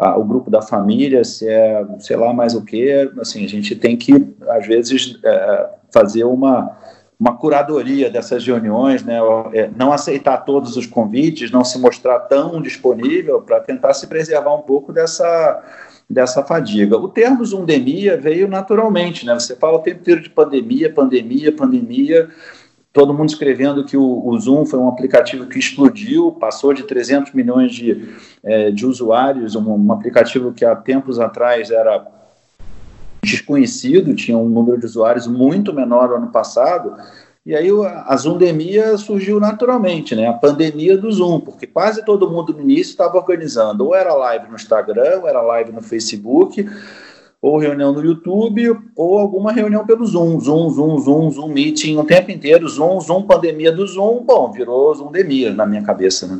uh, 0.00 0.18
o 0.18 0.24
grupo 0.24 0.50
da 0.50 0.60
família, 0.60 1.22
se 1.22 1.48
é 1.48 1.86
sei 2.00 2.16
lá 2.16 2.32
mais 2.32 2.56
o 2.56 2.64
que, 2.64 3.08
assim, 3.20 3.44
a 3.44 3.48
gente 3.48 3.76
tem 3.76 3.96
que, 3.96 4.34
às 4.48 4.66
vezes, 4.66 5.12
uh, 5.14 5.68
fazer 5.92 6.24
uma, 6.24 6.76
uma 7.18 7.36
curadoria 7.36 8.10
dessas 8.10 8.44
reuniões, 8.44 9.02
né, 9.04 9.18
é, 9.52 9.70
não 9.76 9.92
aceitar 9.92 10.38
todos 10.38 10.76
os 10.76 10.86
convites, 10.86 11.50
não 11.50 11.64
se 11.64 11.78
mostrar 11.78 12.18
tão 12.20 12.60
disponível 12.60 13.40
para 13.40 13.60
tentar 13.60 13.94
se 13.94 14.06
preservar 14.06 14.54
um 14.54 14.62
pouco 14.62 14.92
dessa 14.92 15.62
dessa 16.10 16.42
fadiga. 16.42 16.98
O 16.98 17.08
termo 17.08 17.42
zundemia 17.42 18.18
veio 18.18 18.46
naturalmente, 18.46 19.24
né? 19.24 19.32
Você 19.32 19.56
fala 19.56 19.78
o 19.78 19.80
tempo 19.80 20.00
inteiro 20.00 20.20
de 20.20 20.28
pandemia, 20.28 20.92
pandemia, 20.92 21.56
pandemia, 21.56 22.28
todo 22.92 23.14
mundo 23.14 23.30
escrevendo 23.30 23.84
que 23.84 23.96
o, 23.96 24.26
o 24.26 24.38
Zoom 24.38 24.66
foi 24.66 24.78
um 24.78 24.88
aplicativo 24.88 25.46
que 25.46 25.58
explodiu, 25.58 26.32
passou 26.32 26.74
de 26.74 26.82
300 26.82 27.32
milhões 27.32 27.72
de, 27.72 28.14
é, 28.44 28.70
de 28.70 28.84
usuários, 28.84 29.54
um, 29.56 29.74
um 29.74 29.92
aplicativo 29.92 30.52
que 30.52 30.64
há 30.64 30.76
tempos 30.76 31.18
atrás 31.18 31.70
era 31.70 32.06
desconhecido, 33.24 34.14
tinha 34.14 34.36
um 34.36 34.48
número 34.48 34.78
de 34.78 34.86
usuários 34.86 35.26
muito 35.26 35.72
menor 35.72 36.08
no 36.08 36.16
ano 36.16 36.28
passado, 36.28 36.94
e 37.44 37.54
aí 37.54 37.68
a 38.06 38.16
Zoomdemia 38.16 38.96
surgiu 38.96 39.40
naturalmente, 39.40 40.14
né? 40.14 40.28
A 40.28 40.32
pandemia 40.32 40.96
do 40.96 41.10
Zoom, 41.10 41.40
porque 41.40 41.66
quase 41.66 42.04
todo 42.04 42.30
mundo 42.30 42.52
no 42.52 42.60
início 42.60 42.90
estava 42.90 43.16
organizando, 43.16 43.86
ou 43.86 43.94
era 43.94 44.14
live 44.14 44.48
no 44.48 44.54
Instagram, 44.54 45.20
ou 45.20 45.28
era 45.28 45.42
live 45.42 45.72
no 45.72 45.82
Facebook, 45.82 46.68
ou 47.40 47.58
reunião 47.58 47.92
no 47.92 48.04
YouTube, 48.04 48.78
ou 48.94 49.18
alguma 49.18 49.50
reunião 49.50 49.84
pelo 49.84 50.06
Zoom, 50.06 50.38
Zoom, 50.38 50.70
Zoom, 50.70 50.98
Zoom, 51.00 51.30
Zoom 51.32 51.48
Meeting, 51.48 51.96
o 51.96 52.04
tempo 52.04 52.30
inteiro, 52.30 52.68
Zoom, 52.68 53.00
Zoom, 53.00 53.22
pandemia 53.22 53.72
do 53.72 53.84
Zoom, 53.84 54.24
bom, 54.24 54.52
virou 54.52 54.94
Zoomdemia 54.94 55.52
na 55.52 55.66
minha 55.66 55.82
cabeça, 55.82 56.28
né? 56.28 56.38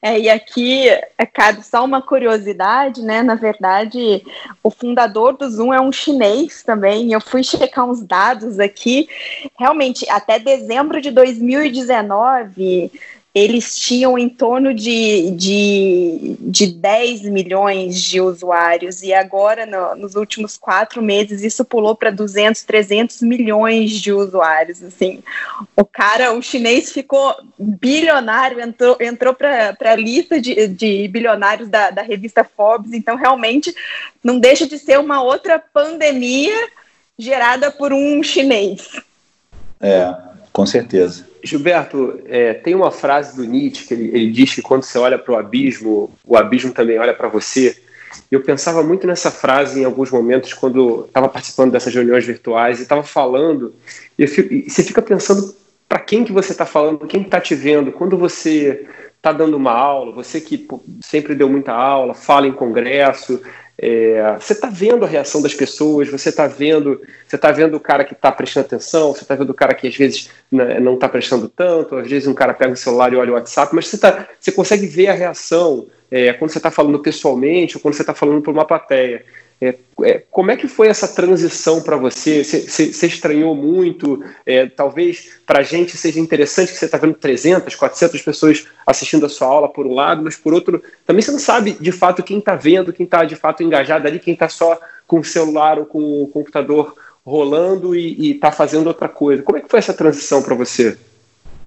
É, 0.00 0.18
e 0.18 0.28
aqui, 0.28 0.88
é, 0.88 1.26
cabe 1.26 1.64
só 1.64 1.84
uma 1.84 2.02
curiosidade, 2.02 3.02
né? 3.02 3.22
Na 3.22 3.34
verdade, 3.34 4.24
o 4.62 4.70
fundador 4.70 5.36
do 5.36 5.48
Zoom 5.50 5.72
é 5.72 5.80
um 5.80 5.92
chinês 5.92 6.62
também. 6.62 7.12
Eu 7.12 7.20
fui 7.20 7.42
checar 7.42 7.84
uns 7.84 8.02
dados 8.02 8.58
aqui. 8.58 9.08
Realmente, 9.58 10.08
até 10.10 10.38
dezembro 10.38 11.00
de 11.00 11.10
2019, 11.10 12.90
eles 13.34 13.74
tinham 13.76 14.18
em 14.18 14.28
torno 14.28 14.74
de, 14.74 15.30
de, 15.30 16.36
de 16.38 16.66
10 16.66 17.22
milhões 17.22 17.98
de 18.02 18.20
usuários, 18.20 19.02
e 19.02 19.14
agora, 19.14 19.64
no, 19.64 19.96
nos 19.96 20.16
últimos 20.16 20.58
quatro 20.58 21.00
meses, 21.00 21.42
isso 21.42 21.64
pulou 21.64 21.96
para 21.96 22.10
200, 22.10 22.62
300 22.62 23.22
milhões 23.22 23.92
de 23.92 24.12
usuários. 24.12 24.82
Assim, 24.82 25.22
o 25.74 25.84
cara, 25.84 26.34
o 26.34 26.42
chinês 26.42 26.92
ficou 26.92 27.34
bilionário, 27.58 28.60
entrou, 28.60 28.98
entrou 29.00 29.32
para 29.32 29.76
a 29.80 29.96
lista 29.96 30.38
de, 30.38 30.68
de 30.68 31.08
bilionários 31.08 31.70
da, 31.70 31.88
da 31.90 32.02
revista 32.02 32.44
Forbes, 32.44 32.92
então 32.92 33.16
realmente 33.16 33.74
não 34.22 34.38
deixa 34.38 34.66
de 34.66 34.78
ser 34.78 34.98
uma 34.98 35.22
outra 35.22 35.58
pandemia 35.58 36.68
gerada 37.18 37.70
por 37.70 37.94
um 37.94 38.22
chinês. 38.22 38.90
É, 39.80 40.14
com 40.52 40.66
certeza. 40.66 41.26
Gilberto, 41.42 42.20
é, 42.26 42.54
tem 42.54 42.74
uma 42.74 42.90
frase 42.90 43.34
do 43.36 43.44
Nietzsche 43.44 43.86
que 43.86 43.94
ele, 43.94 44.08
ele 44.08 44.30
diz 44.30 44.54
que 44.54 44.62
quando 44.62 44.82
você 44.82 44.98
olha 44.98 45.18
para 45.18 45.32
o 45.32 45.36
abismo, 45.36 46.10
o 46.24 46.36
abismo 46.36 46.72
também 46.72 46.98
olha 46.98 47.14
para 47.14 47.28
você. 47.28 47.76
Eu 48.30 48.42
pensava 48.42 48.82
muito 48.82 49.06
nessa 49.06 49.30
frase 49.30 49.80
em 49.80 49.84
alguns 49.84 50.10
momentos 50.10 50.52
quando 50.52 51.06
estava 51.06 51.28
participando 51.28 51.72
dessas 51.72 51.94
reuniões 51.94 52.26
virtuais 52.26 52.78
e 52.78 52.82
estava 52.82 53.02
falando. 53.02 53.74
E, 54.18 54.26
fico, 54.26 54.52
e, 54.52 54.68
você 54.68 54.82
fica 54.82 55.00
pensando 55.00 55.54
para 55.88 55.98
quem 55.98 56.24
que 56.24 56.32
você 56.32 56.52
está 56.52 56.66
falando, 56.66 57.06
quem 57.06 57.22
está 57.22 57.40
te 57.40 57.54
vendo, 57.54 57.92
quando 57.92 58.16
você 58.16 58.86
está 59.16 59.32
dando 59.32 59.56
uma 59.56 59.72
aula, 59.72 60.12
você 60.12 60.40
que 60.40 60.58
pô, 60.58 60.82
sempre 61.00 61.34
deu 61.34 61.48
muita 61.48 61.72
aula, 61.72 62.12
fala 62.12 62.46
em 62.46 62.52
congresso, 62.52 63.40
é, 63.84 64.36
você 64.38 64.52
está 64.52 64.68
vendo 64.70 65.04
a 65.04 65.08
reação 65.08 65.42
das 65.42 65.52
pessoas, 65.52 66.08
você 66.08 66.28
está 66.28 66.46
vendo, 66.46 67.02
você 67.26 67.36
tá 67.36 67.50
vendo 67.50 67.76
o 67.76 67.80
cara 67.80 68.04
que 68.04 68.12
está 68.12 68.30
prestando 68.30 68.66
atenção, 68.66 69.12
você 69.12 69.22
está 69.22 69.34
vendo 69.34 69.50
o 69.50 69.54
cara 69.54 69.74
que 69.74 69.88
às 69.88 69.96
vezes 69.96 70.30
não 70.52 70.94
está 70.94 71.08
prestando 71.08 71.48
tanto, 71.48 71.96
às 71.96 72.08
vezes 72.08 72.28
um 72.28 72.34
cara 72.34 72.54
pega 72.54 72.74
o 72.74 72.76
celular 72.76 73.12
e 73.12 73.16
olha 73.16 73.32
o 73.32 73.34
WhatsApp, 73.34 73.74
mas 73.74 73.88
você, 73.88 73.98
tá, 73.98 74.28
consegue 74.54 74.86
ver 74.86 75.08
a 75.08 75.14
reação 75.14 75.88
é, 76.12 76.32
quando 76.32 76.52
você 76.52 76.58
está 76.58 76.70
falando 76.70 77.00
pessoalmente 77.00 77.76
ou 77.76 77.82
quando 77.82 77.94
você 77.94 78.02
está 78.02 78.14
falando 78.14 78.40
para 78.40 78.52
uma 78.52 78.64
plateia. 78.64 79.24
É, 79.62 79.76
é, 80.02 80.24
como 80.28 80.50
é 80.50 80.56
que 80.56 80.66
foi 80.66 80.88
essa 80.88 81.06
transição 81.06 81.80
para 81.80 81.96
você? 81.96 82.42
Você 82.42 83.06
estranhou 83.06 83.54
muito? 83.54 84.20
É, 84.44 84.66
talvez 84.66 85.34
para 85.46 85.60
a 85.60 85.62
gente 85.62 85.96
seja 85.96 86.18
interessante 86.18 86.72
que 86.72 86.78
você 86.78 86.86
está 86.86 86.98
vendo 86.98 87.14
300, 87.14 87.72
400 87.76 88.20
pessoas 88.22 88.66
assistindo 88.84 89.24
a 89.24 89.28
sua 89.28 89.46
aula 89.46 89.68
por 89.68 89.86
um 89.86 89.94
lado, 89.94 90.20
mas 90.20 90.34
por 90.34 90.52
outro, 90.52 90.82
também 91.06 91.22
você 91.22 91.30
não 91.30 91.38
sabe 91.38 91.76
de 91.80 91.92
fato 91.92 92.24
quem 92.24 92.40
está 92.40 92.56
vendo, 92.56 92.92
quem 92.92 93.04
está 93.04 93.24
de 93.24 93.36
fato 93.36 93.62
engajado 93.62 94.08
ali, 94.08 94.18
quem 94.18 94.34
está 94.34 94.48
só 94.48 94.76
com 95.06 95.20
o 95.20 95.24
celular 95.24 95.78
ou 95.78 95.86
com 95.86 96.24
o 96.24 96.26
computador 96.26 96.96
rolando 97.24 97.94
e 97.94 98.32
está 98.32 98.50
fazendo 98.50 98.88
outra 98.88 99.08
coisa. 99.08 99.44
Como 99.44 99.58
é 99.58 99.60
que 99.60 99.68
foi 99.68 99.78
essa 99.78 99.94
transição 99.94 100.42
para 100.42 100.56
você? 100.56 100.98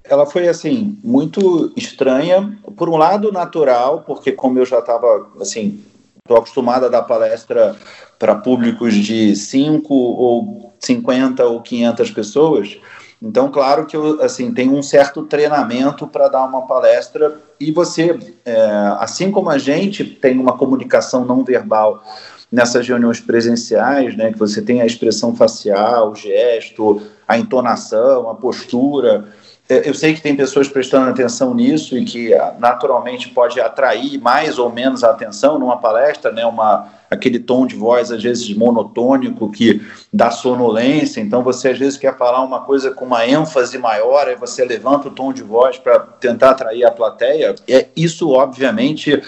ela 0.08 0.28
foi 0.28 0.48
assim 0.48 1.00
muito 1.04 1.74
estranha 1.75 2.56
por 2.78 2.88
um 2.88 2.96
lado 2.96 3.32
natural 3.32 4.04
porque 4.06 4.32
como 4.32 4.60
eu 4.60 4.66
já 4.66 4.78
estava 4.78 5.28
assim 5.42 5.84
Estou 6.27 6.38
acostumado 6.39 6.88
a 6.88 6.89
dar 6.89 7.03
palestra 7.03 7.75
para 8.17 8.34
públicos 8.34 8.96
de 8.96 9.36
5 9.36 9.94
ou 9.94 10.74
50 10.79 11.46
ou 11.46 11.62
500 11.62 12.10
pessoas. 12.10 12.79
Então, 13.22 13.51
claro 13.51 13.86
que 13.86 13.96
eu 13.96 14.20
assim, 14.24 14.51
tenho 14.51 14.74
um 14.74 14.82
certo 14.82 15.22
treinamento 15.22 16.08
para 16.08 16.27
dar 16.27 16.44
uma 16.44 16.65
palestra 16.65 17.39
e 17.60 17.72
você, 17.72 18.17
é, 18.44 18.58
assim 19.00 19.29
como 19.29 19.51
a 19.51 19.60
gente 19.60 20.03
tem 20.03 20.39
uma 20.39 20.58
comunicação 20.58 21.24
não 21.24 21.44
verbal 21.44 22.03
nessas 22.51 22.88
reuniões 22.88 23.20
presenciais, 23.20 24.17
né, 24.17 24.34
que 24.34 24.39
você 24.39 24.63
tem 24.63 24.82
a 24.82 24.86
expressão 24.88 25.36
facial, 25.36 26.12
o 26.12 26.15
gesto, 26.15 27.03
a 27.27 27.38
entonação, 27.38 28.32
a 28.32 28.34
postura, 28.34 29.25
eu 29.67 29.95
sei 29.95 30.13
que 30.13 30.22
tem 30.22 30.36
pessoas 30.36 30.67
prestando 30.67 31.10
atenção 31.10 31.53
nisso 31.55 31.98
e 31.98 32.05
que 32.05 32.34
ah, 32.36 32.53
naturalmente 32.60 33.29
pode 33.29 33.60
atrair 33.60 34.19
mais 34.19 34.60
ou 34.60 34.72
menos 34.72 35.03
a 35.03 35.10
atenção 35.10 35.57
numa 35.57 35.77
palestra, 35.77 36.31
né? 36.31 36.45
Uma, 36.45 36.88
aquele 37.10 37.39
tom 37.39 37.65
de 37.65 37.75
voz 37.75 38.12
às 38.12 38.22
vezes 38.22 38.55
monotônico 38.55 39.51
que 39.51 39.81
dá 40.13 40.29
sonolência. 40.29 41.19
Então 41.19 41.41
você 41.43 41.69
às 41.69 41.79
vezes 41.79 41.98
quer 41.98 42.15
falar 42.15 42.43
uma 42.43 42.62
coisa 42.62 42.91
com 42.91 43.05
uma 43.05 43.25
ênfase 43.25 43.79
maior, 43.79 44.27
aí 44.27 44.36
você 44.36 44.63
levanta 44.63 45.07
o 45.07 45.12
tom 45.12 45.34
de 45.34 45.41
voz 45.41 45.79
para 45.79 46.00
tentar 46.00 46.51
atrair 46.51 46.86
a 46.86 46.91
plateia. 46.91 47.55
É 47.67 47.88
isso 47.95 48.29
obviamente 48.29 49.19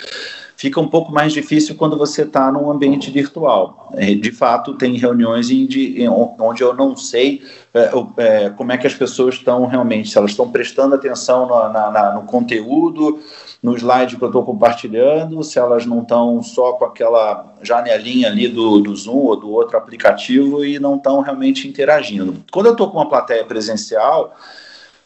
fica 0.57 0.81
um 0.81 0.87
pouco 0.87 1.11
mais 1.11 1.31
difícil 1.31 1.75
quando 1.75 1.95
você 1.95 2.23
está 2.23 2.51
num 2.51 2.69
ambiente 2.69 3.11
virtual. 3.11 3.89
É, 3.93 4.13
de 4.15 4.31
fato, 4.31 4.73
tem 4.73 4.97
reuniões 4.97 5.49
onde 5.49 6.63
eu 6.63 6.73
não 6.73 6.97
sei 6.97 7.43
é, 7.73 7.91
é, 8.17 8.49
como 8.49 8.71
é 8.71 8.77
que 8.77 8.87
as 8.87 8.95
pessoas 8.95 9.35
estão 9.35 9.65
realmente, 9.67 10.09
se 10.09 10.17
elas 10.17 10.31
estão 10.31 10.49
prestando 10.49 10.95
atenção 10.95 11.47
no, 11.47 11.69
na, 11.69 12.15
no 12.15 12.23
conteúdo, 12.23 13.19
no 13.61 13.75
slide 13.75 14.17
que 14.17 14.23
eu 14.23 14.29
estou 14.29 14.43
compartilhando, 14.43 15.43
se 15.43 15.59
elas 15.59 15.85
não 15.85 16.01
estão 16.01 16.41
só 16.41 16.73
com 16.73 16.85
aquela 16.85 17.53
janelinha 17.61 18.27
ali 18.27 18.47
do, 18.47 18.79
do 18.79 18.95
Zoom 18.95 19.17
ou 19.17 19.35
do 19.35 19.51
outro 19.51 19.77
aplicativo 19.77 20.65
e 20.65 20.79
não 20.79 20.95
estão 20.95 21.21
realmente 21.21 21.67
interagindo. 21.67 22.43
Quando 22.51 22.65
eu 22.65 22.71
estou 22.71 22.89
com 22.89 22.97
uma 22.97 23.09
plateia 23.09 23.43
presencial, 23.43 24.35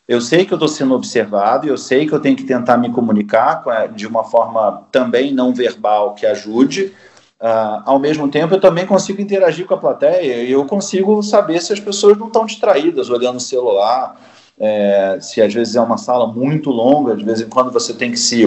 eu 0.07 0.19
sei 0.19 0.45
que 0.45 0.53
eu 0.53 0.57
estou 0.57 0.67
sendo 0.67 0.93
observado, 0.93 1.67
eu 1.67 1.77
sei 1.77 2.05
que 2.05 2.13
eu 2.13 2.19
tenho 2.19 2.35
que 2.35 2.43
tentar 2.43 2.77
me 2.77 2.91
comunicar 2.91 3.63
de 3.95 4.05
uma 4.07 4.23
forma 4.23 4.83
também 4.91 5.33
não 5.33 5.53
verbal 5.53 6.13
que 6.15 6.25
ajude. 6.25 6.93
Uh, 7.39 7.81
ao 7.85 7.97
mesmo 7.97 8.27
tempo, 8.27 8.53
eu 8.53 8.59
também 8.59 8.85
consigo 8.85 9.21
interagir 9.21 9.65
com 9.65 9.73
a 9.73 9.77
plateia 9.77 10.43
e 10.43 10.51
eu 10.51 10.65
consigo 10.65 11.23
saber 11.23 11.61
se 11.61 11.73
as 11.73 11.79
pessoas 11.79 12.17
não 12.17 12.27
estão 12.27 12.45
distraídas 12.45 13.09
olhando 13.09 13.37
o 13.37 13.41
celular, 13.41 14.19
é, 14.59 15.17
se 15.19 15.41
às 15.41 15.51
vezes 15.51 15.75
é 15.75 15.81
uma 15.81 15.97
sala 15.97 16.27
muito 16.27 16.69
longa, 16.69 17.15
de 17.15 17.25
vez 17.25 17.41
em 17.41 17.49
quando 17.49 17.71
você 17.71 17.95
tem 17.95 18.11
que 18.11 18.19
se. 18.19 18.43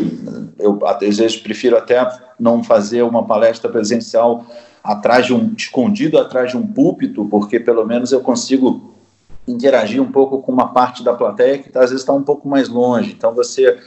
Eu 0.58 0.78
às 0.87 1.16
vezes 1.18 1.37
prefiro 1.37 1.76
até 1.76 2.06
não 2.38 2.62
fazer 2.62 3.02
uma 3.02 3.26
palestra 3.26 3.68
presencial 3.68 4.46
atrás 4.82 5.26
de 5.26 5.34
um 5.34 5.52
escondido 5.56 6.16
atrás 6.16 6.52
de 6.52 6.56
um 6.56 6.64
púlpito, 6.64 7.25
porque 7.25 7.58
pelo 7.58 7.84
menos 7.84 8.12
eu 8.12 8.20
consigo 8.20 8.93
interagir 9.46 10.02
um 10.02 10.10
pouco 10.10 10.40
com 10.40 10.52
uma 10.52 10.72
parte 10.72 11.02
da 11.02 11.14
plateia 11.14 11.58
que 11.58 11.68
às 11.76 11.90
vezes 11.90 12.00
está 12.00 12.12
um 12.12 12.22
pouco 12.22 12.48
mais 12.48 12.68
longe. 12.68 13.12
Então 13.12 13.34
você 13.34 13.78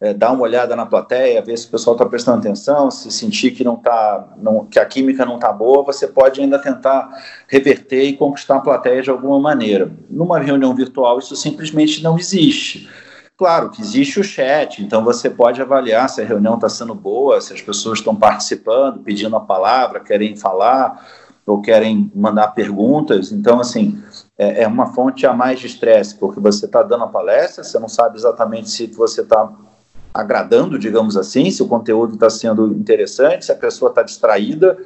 é, 0.00 0.12
dá 0.12 0.30
uma 0.30 0.42
olhada 0.42 0.76
na 0.76 0.84
plateia, 0.84 1.42
ver 1.42 1.56
se 1.56 1.66
o 1.66 1.70
pessoal 1.70 1.94
está 1.94 2.04
prestando 2.04 2.38
atenção, 2.38 2.90
se 2.90 3.10
sentir 3.10 3.52
que 3.52 3.64
não 3.64 3.76
tá, 3.76 4.28
não, 4.36 4.66
que 4.66 4.78
a 4.78 4.84
química 4.84 5.24
não 5.24 5.36
está 5.36 5.52
boa, 5.52 5.82
você 5.82 6.06
pode 6.06 6.40
ainda 6.40 6.58
tentar 6.58 7.08
reverter 7.48 8.04
e 8.04 8.16
conquistar 8.16 8.56
a 8.56 8.60
plateia 8.60 9.02
de 9.02 9.10
alguma 9.10 9.38
maneira. 9.38 9.90
Numa 10.10 10.38
reunião 10.38 10.74
virtual 10.74 11.18
isso 11.18 11.34
simplesmente 11.36 12.02
não 12.02 12.18
existe. 12.18 12.88
Claro 13.38 13.68
que 13.70 13.82
existe 13.82 14.18
o 14.18 14.24
chat, 14.24 14.82
então 14.82 15.04
você 15.04 15.28
pode 15.28 15.60
avaliar 15.60 16.08
se 16.08 16.22
a 16.22 16.24
reunião 16.24 16.54
está 16.54 16.70
sendo 16.70 16.94
boa, 16.94 17.38
se 17.40 17.52
as 17.52 17.60
pessoas 17.60 17.98
estão 17.98 18.16
participando, 18.16 19.00
pedindo 19.00 19.36
a 19.36 19.40
palavra, 19.40 20.00
querem 20.00 20.34
falar 20.34 21.06
ou 21.46 21.60
querem 21.60 22.10
mandar 22.14 22.48
perguntas. 22.48 23.30
Então, 23.32 23.60
assim, 23.60 24.02
é, 24.38 24.62
é 24.62 24.68
uma 24.68 24.92
fonte 24.92 25.26
a 25.26 25.32
mais 25.32 25.60
de 25.60 25.66
estresse, 25.66 26.14
porque 26.14 26.40
você 26.40 26.66
está 26.66 26.82
dando 26.82 27.04
a 27.04 27.08
palestra, 27.08 27.64
você 27.64 27.78
não 27.78 27.88
sabe 27.88 28.16
exatamente 28.16 28.70
se 28.70 28.86
você 28.86 29.22
está 29.22 29.50
agradando, 30.12 30.78
digamos 30.78 31.16
assim, 31.16 31.50
se 31.50 31.62
o 31.62 31.68
conteúdo 31.68 32.14
está 32.14 32.30
sendo 32.30 32.68
interessante, 32.68 33.44
se 33.44 33.52
a 33.52 33.56
pessoa 33.56 33.90
está 33.90 34.02
distraída, 34.02 34.76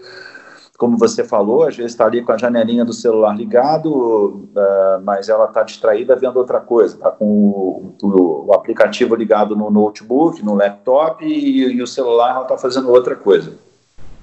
como 0.77 0.97
você 0.97 1.23
falou, 1.23 1.65
às 1.65 1.77
vezes 1.77 1.93
está 1.93 2.07
ali 2.07 2.23
com 2.23 2.33
a 2.33 2.39
janelinha 2.39 2.87
do 2.87 2.93
celular 2.95 3.37
ligado, 3.37 3.91
uh, 3.93 5.03
mas 5.05 5.29
ela 5.29 5.45
está 5.45 5.63
distraída 5.63 6.17
vendo 6.17 6.39
outra 6.39 6.59
coisa, 6.59 6.95
está 6.95 7.11
com 7.11 7.27
o, 7.27 7.95
o, 8.03 8.47
o, 8.47 8.55
aplicativo 8.55 9.15
ligado 9.15 9.55
no 9.55 9.71
notebook, 9.71 10.43
no 10.43 10.55
laptop 10.55 11.23
e, 11.23 11.67
e 11.67 11.83
o 11.83 11.87
celular 11.87 12.31
ela 12.31 12.43
está 12.43 12.57
fazendo 12.57 12.89
outra 12.89 13.15
coisa. 13.15 13.53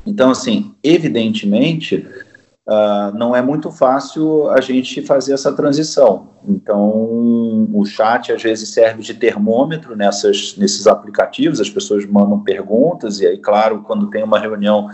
Então, 0.03 0.31
assim, 0.31 0.73
evidentemente, 0.83 2.07
uh, 2.67 3.17
não 3.17 3.35
é 3.35 3.41
muito 3.41 3.71
fácil 3.71 4.49
a 4.49 4.59
gente 4.59 5.01
fazer 5.01 5.33
essa 5.33 5.53
transição. 5.53 6.27
Então, 6.47 7.67
o 7.73 7.83
chat 7.85 8.31
às 8.31 8.43
vezes 8.43 8.69
serve 8.69 9.01
de 9.01 9.13
termômetro 9.13 9.95
nessas, 9.95 10.55
nesses 10.57 10.85
aplicativos, 10.87 11.59
as 11.59 11.69
pessoas 11.69 12.05
mandam 12.05 12.39
perguntas, 12.39 13.19
e 13.19 13.27
aí, 13.27 13.37
claro, 13.37 13.81
quando 13.81 14.09
tem 14.09 14.23
uma 14.23 14.39
reunião 14.39 14.87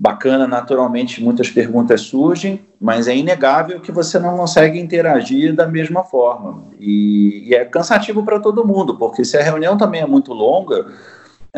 bacana, 0.00 0.46
naturalmente 0.46 1.22
muitas 1.22 1.50
perguntas 1.50 2.02
surgem, 2.02 2.64
mas 2.80 3.08
é 3.08 3.16
inegável 3.16 3.80
que 3.80 3.90
você 3.90 4.16
não 4.18 4.36
consegue 4.36 4.78
interagir 4.78 5.52
da 5.54 5.66
mesma 5.66 6.04
forma. 6.04 6.62
E, 6.78 7.48
e 7.48 7.54
é 7.54 7.64
cansativo 7.64 8.22
para 8.22 8.38
todo 8.38 8.66
mundo, 8.66 8.96
porque 8.96 9.24
se 9.24 9.36
a 9.36 9.42
reunião 9.42 9.76
também 9.76 10.00
é 10.00 10.06
muito 10.06 10.32
longa, 10.32 10.86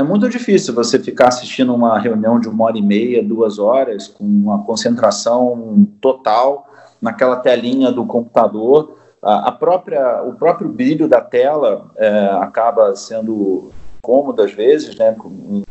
é 0.00 0.02
muito 0.02 0.28
difícil 0.28 0.75
você 0.75 0.99
ficar 0.99 1.28
assistindo 1.28 1.75
uma 1.75 1.99
reunião 1.99 2.40
de 2.40 2.49
uma 2.49 2.64
hora 2.64 2.78
e 2.78 2.83
meia, 2.83 3.23
duas 3.23 3.59
horas, 3.59 4.09
com 4.09 4.25
uma 4.25 4.64
concentração 4.64 5.87
total 6.00 6.66
naquela 7.00 7.37
telinha 7.37 7.92
do 7.92 8.07
computador. 8.07 8.97
A, 9.23 9.52
própria, 9.52 10.23
o 10.23 10.33
próprio 10.35 10.71
brilho 10.71 11.07
da 11.07 11.21
tela 11.21 11.90
é, 11.97 12.30
acaba 12.40 12.97
sendo 12.97 13.71
cômodo 14.00 14.42
às 14.42 14.52
vezes, 14.52 14.97
né? 14.97 15.14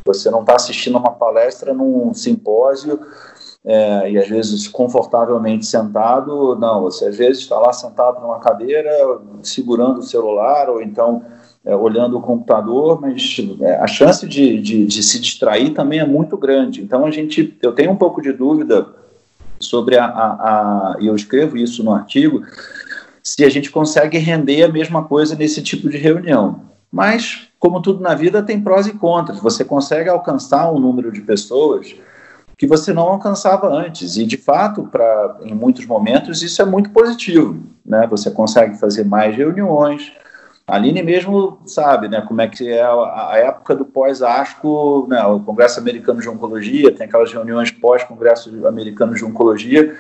Você 0.06 0.30
não 0.30 0.42
está 0.42 0.56
assistindo 0.56 1.00
uma 1.00 1.12
palestra 1.12 1.74
num 1.74 2.14
simpósio 2.14 3.00
é, 3.66 4.12
e 4.12 4.20
às 4.20 4.30
vezes 4.30 4.68
confortavelmente 4.68 5.66
sentado, 5.66 6.56
não, 6.56 6.82
você 6.82 7.08
às 7.08 7.18
vezes 7.18 7.40
está 7.40 7.58
lá 7.58 7.74
sentado 7.74 8.22
numa 8.22 8.40
cadeira, 8.40 8.92
segurando 9.42 10.00
o 10.00 10.04
celular 10.04 10.70
ou 10.70 10.80
então 10.80 11.24
é, 11.66 11.76
olhando 11.76 12.18
o 12.18 12.22
computador, 12.22 13.00
mas 13.02 13.38
é, 13.62 13.76
a 13.78 13.88
chance 13.88 14.28
de, 14.28 14.60
de, 14.62 14.86
de, 14.86 15.04
se 15.04 15.20
distrair 15.20 15.72
também 15.72 16.00
é 16.00 16.06
muito 16.06 16.38
grande. 16.38 16.82
Então 16.82 17.06
a 17.06 17.12
gente, 17.12 17.58
eu 17.62 17.72
tenho 17.72 17.92
um 17.92 17.98
pouco 17.98 18.22
de 18.22 18.32
dúvida 18.32 18.88
sobre 19.60 19.98
a, 19.98 20.06
a, 20.06 20.94
a 20.94 20.98
eu 21.02 21.16
escrevo 21.16 21.58
isso 21.58 21.84
no 21.84 21.94
artigo, 21.94 22.44
se 23.22 23.44
a 23.44 23.50
gente 23.50 23.70
consegue 23.70 24.18
render 24.18 24.64
a 24.64 24.70
mesma 24.70 25.04
coisa 25.04 25.36
nesse 25.36 25.62
tipo 25.62 25.90
de 25.90 25.98
reunião. 25.98 26.62
Mas 26.92 27.50
como 27.60 27.82
tudo 27.82 28.02
na 28.02 28.16
vida, 28.16 28.42
tem 28.42 28.62
prós 28.62 28.88
e 28.88 28.94
contras. 28.94 29.40
Você 29.40 29.66
consegue 29.66 30.10
alcançar 30.10 30.72
um 30.72 30.80
número 30.80 31.12
de 31.12 31.22
pessoas 31.22 31.94
que 32.58 32.66
você 32.66 32.94
não 32.94 33.04
alcançava 33.04 33.68
antes. 33.68 34.18
E, 34.18 34.26
de 34.26 34.38
fato, 34.38 34.84
pra, 34.84 35.38
em 35.44 35.54
muitos 35.54 35.86
momentos, 35.86 36.42
isso 36.42 36.62
é 36.62 36.66
muito 36.66 36.90
positivo. 36.92 37.62
Né? 37.86 38.08
Você 38.10 38.32
consegue 38.32 38.80
fazer 38.80 39.04
mais 39.04 39.36
reuniões. 39.36 40.14
Aline 40.70 41.02
mesmo 41.02 41.60
sabe 41.66 42.08
né, 42.08 42.22
como 42.22 42.42
é 42.42 42.48
que 42.48 42.70
é 42.70 42.82
a, 42.82 43.30
a 43.32 43.38
época 43.38 43.76
do 43.76 43.86
pós-ASCO, 43.86 45.08
né, 45.10 45.24
o 45.26 45.40
Congresso 45.40 45.80
Americano 45.80 46.22
de 46.22 46.30
Oncologia, 46.30 46.94
tem 46.94 47.06
aquelas 47.06 47.32
reuniões 47.32 47.72
pós-Congresso 47.72 48.68
Americano 48.68 49.16
de 49.16 49.26
Oncologia, 49.26 49.96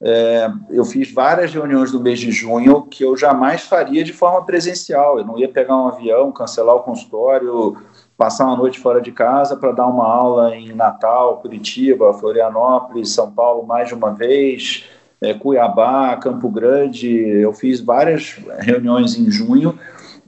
é, 0.00 0.50
eu 0.70 0.84
fiz 0.84 1.10
várias 1.10 1.52
reuniões 1.54 1.90
no 1.92 2.00
mês 2.00 2.18
de 2.18 2.30
junho 2.30 2.82
que 2.82 3.02
eu 3.02 3.16
jamais 3.16 3.62
faria 3.62 4.04
de 4.04 4.12
forma 4.12 4.44
presencial. 4.44 5.18
Eu 5.18 5.24
não 5.24 5.38
ia 5.38 5.48
pegar 5.48 5.76
um 5.76 5.88
avião, 5.88 6.30
cancelar 6.30 6.76
o 6.76 6.82
consultório, 6.82 7.76
passar 8.16 8.44
uma 8.44 8.56
noite 8.56 8.78
fora 8.78 9.00
de 9.00 9.10
casa 9.10 9.56
para 9.56 9.72
dar 9.72 9.86
uma 9.86 10.06
aula 10.06 10.54
em 10.54 10.74
Natal, 10.74 11.38
Curitiba, 11.38 12.12
Florianópolis, 12.12 13.14
São 13.14 13.30
Paulo 13.30 13.66
mais 13.66 13.88
de 13.88 13.94
uma 13.94 14.12
vez, 14.12 14.84
é, 15.20 15.34
Cuiabá, 15.34 16.16
Campo 16.16 16.48
Grande. 16.48 17.08
Eu 17.08 17.52
fiz 17.52 17.80
várias 17.80 18.36
reuniões 18.58 19.16
em 19.16 19.30
junho 19.30 19.78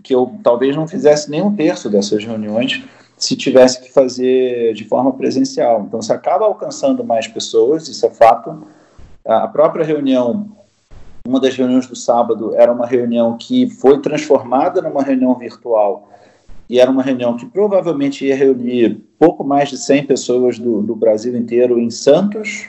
que 0.03 0.15
eu 0.15 0.35
talvez 0.43 0.75
não 0.75 0.89
fizesse 0.89 1.31
nem 1.31 1.43
um 1.43 1.55
terço 1.55 1.91
dessas 1.91 2.25
reuniões 2.25 2.83
se 3.17 3.37
tivesse 3.37 3.81
que 3.81 3.93
fazer 3.93 4.73
de 4.75 4.85
forma 4.85 5.13
presencial. 5.13 5.85
Então, 5.87 6.01
você 6.01 6.13
acaba 6.13 6.47
alcançando 6.47 7.05
mais 7.05 7.27
pessoas, 7.27 7.89
isso 7.89 8.07
é 8.07 8.11
fato 8.11 8.63
a 9.29 9.47
própria 9.47 9.85
reunião, 9.85 10.49
uma 11.27 11.39
das 11.39 11.55
reuniões 11.55 11.87
do 11.87 11.95
sábado, 11.95 12.55
era 12.55 12.73
uma 12.73 12.87
reunião 12.87 13.37
que 13.37 13.69
foi 13.69 14.01
transformada 14.01 14.81
numa 14.81 15.03
reunião 15.03 15.35
virtual 15.35 16.09
e 16.71 16.81
era 16.81 16.91
uma 16.91 17.03
reunião 17.03 17.37
que 17.37 17.45
provavelmente 17.45 18.25
ia 18.25 18.35
reunir 18.35 19.03
pouco 19.19 19.45
mais 19.45 19.69
de 19.69 19.77
100 19.77 20.07
pessoas 20.07 20.59
do, 20.59 20.81
do 20.81 20.97
Brasil 20.97 21.37
inteiro 21.37 21.79
em 21.79 21.91
Santos, 21.91 22.69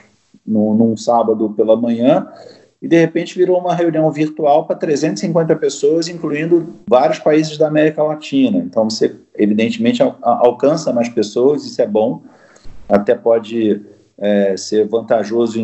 no, 0.50 0.74
num 0.74 0.96
sábado 0.96 1.50
pela 1.50 1.76
manhã, 1.76 2.26
e 2.82 2.88
de 2.88 2.98
repente 2.98 3.36
virou 3.36 3.58
uma 3.58 3.74
reunião 3.74 4.10
virtual 4.10 4.66
para 4.66 4.76
350 4.76 5.54
pessoas, 5.56 6.08
incluindo 6.08 6.74
vários 6.88 7.18
países 7.18 7.58
da 7.58 7.68
América 7.68 8.02
Latina. 8.02 8.58
Então 8.58 8.88
você, 8.88 9.16
evidentemente, 9.36 10.02
al 10.02 10.16
alcança 10.22 10.92
mais 10.92 11.08
pessoas, 11.08 11.64
isso 11.64 11.80
é 11.80 11.86
bom, 11.86 12.22
até 12.88 13.14
pode 13.14 13.82
é, 14.18 14.56
ser 14.56 14.88
vantajoso 14.88 15.58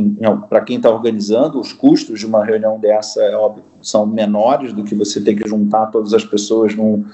para 0.49 0.61
quem 0.61 0.77
está 0.77 0.91
organizando. 0.91 1.59
Os 1.59 1.73
custos 1.73 2.21
de 2.21 2.27
uma 2.27 2.45
reunião 2.45 2.79
dessa 2.79 3.23
é 3.23 3.35
óbvio, 3.35 3.65
são 3.81 4.07
menores 4.07 4.75
do 4.75 4.85
que 4.85 4.95
você 4.95 5.21
ter 5.21 5.35
que 5.35 5.49
juntar 5.49 5.87
todas 5.87 6.13
as 6.13 6.25
pessoas 6.25 6.75
num, 6.75 7.05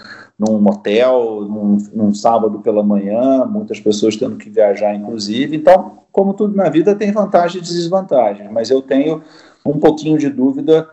num 0.47 0.67
hotel, 0.69 1.47
num, 1.49 1.79
num, 1.93 2.15
sábado 2.15 2.59
pela 2.61 2.83
manhã, 2.83 3.45
muitas 3.45 3.79
pessoas 3.79 4.17
tendo 4.17 4.37
que 4.37 4.51
viajar, 4.51 4.95
inclusive. 4.95 5.57
Então, 5.57 5.99
como 6.11 6.35
tudo 6.35 6.57
na 6.57 6.69
vida, 6.69 6.95
tem 6.95 7.13
vantagens 7.13 7.71
e 7.71 7.75
desvantagens, 7.75 8.51
mas 8.51 8.71
eu 8.71 8.83
tenho 8.83 9.23
um 9.65 9.79
pouquinho 9.79 10.19
de 10.19 10.29
dúvida 10.29 10.89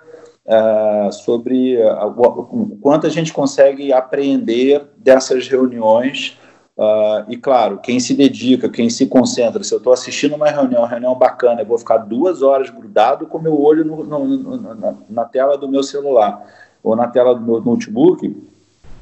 uh, 0.45 1.11
sobre 1.11 1.77
uh, 1.77 2.07
o 2.07 2.77
quanto 2.81 3.07
a 3.07 3.09
gente 3.09 3.33
consegue 3.33 3.91
apreender 3.91 4.83
dessas 4.97 5.47
reuniões 5.47 6.37
Uh, 6.79 7.27
e 7.27 7.35
claro, 7.35 7.77
quem 7.79 7.99
se 7.99 8.13
dedica, 8.13 8.69
quem 8.69 8.89
se 8.89 9.05
concentra, 9.05 9.61
se 9.65 9.73
eu 9.73 9.79
estou 9.79 9.91
assistindo 9.91 10.35
uma 10.35 10.49
reunião, 10.49 10.79
uma 10.79 10.87
reunião 10.87 11.13
bacana, 11.13 11.61
eu 11.61 11.65
vou 11.65 11.77
ficar 11.77 11.97
duas 11.97 12.41
horas 12.41 12.69
grudado 12.69 13.27
com 13.27 13.37
meu 13.37 13.61
olho 13.61 13.83
no, 13.83 14.01
no, 14.01 14.25
no, 14.25 14.75
na, 14.75 14.95
na, 15.09 15.25
tela 15.25 15.57
do 15.57 15.67
meu 15.67 15.83
celular 15.83 16.41
ou 16.81 16.95
na 16.95 17.05
tela 17.05 17.35
do 17.35 17.41
meu 17.41 17.59
notebook, 17.59 18.33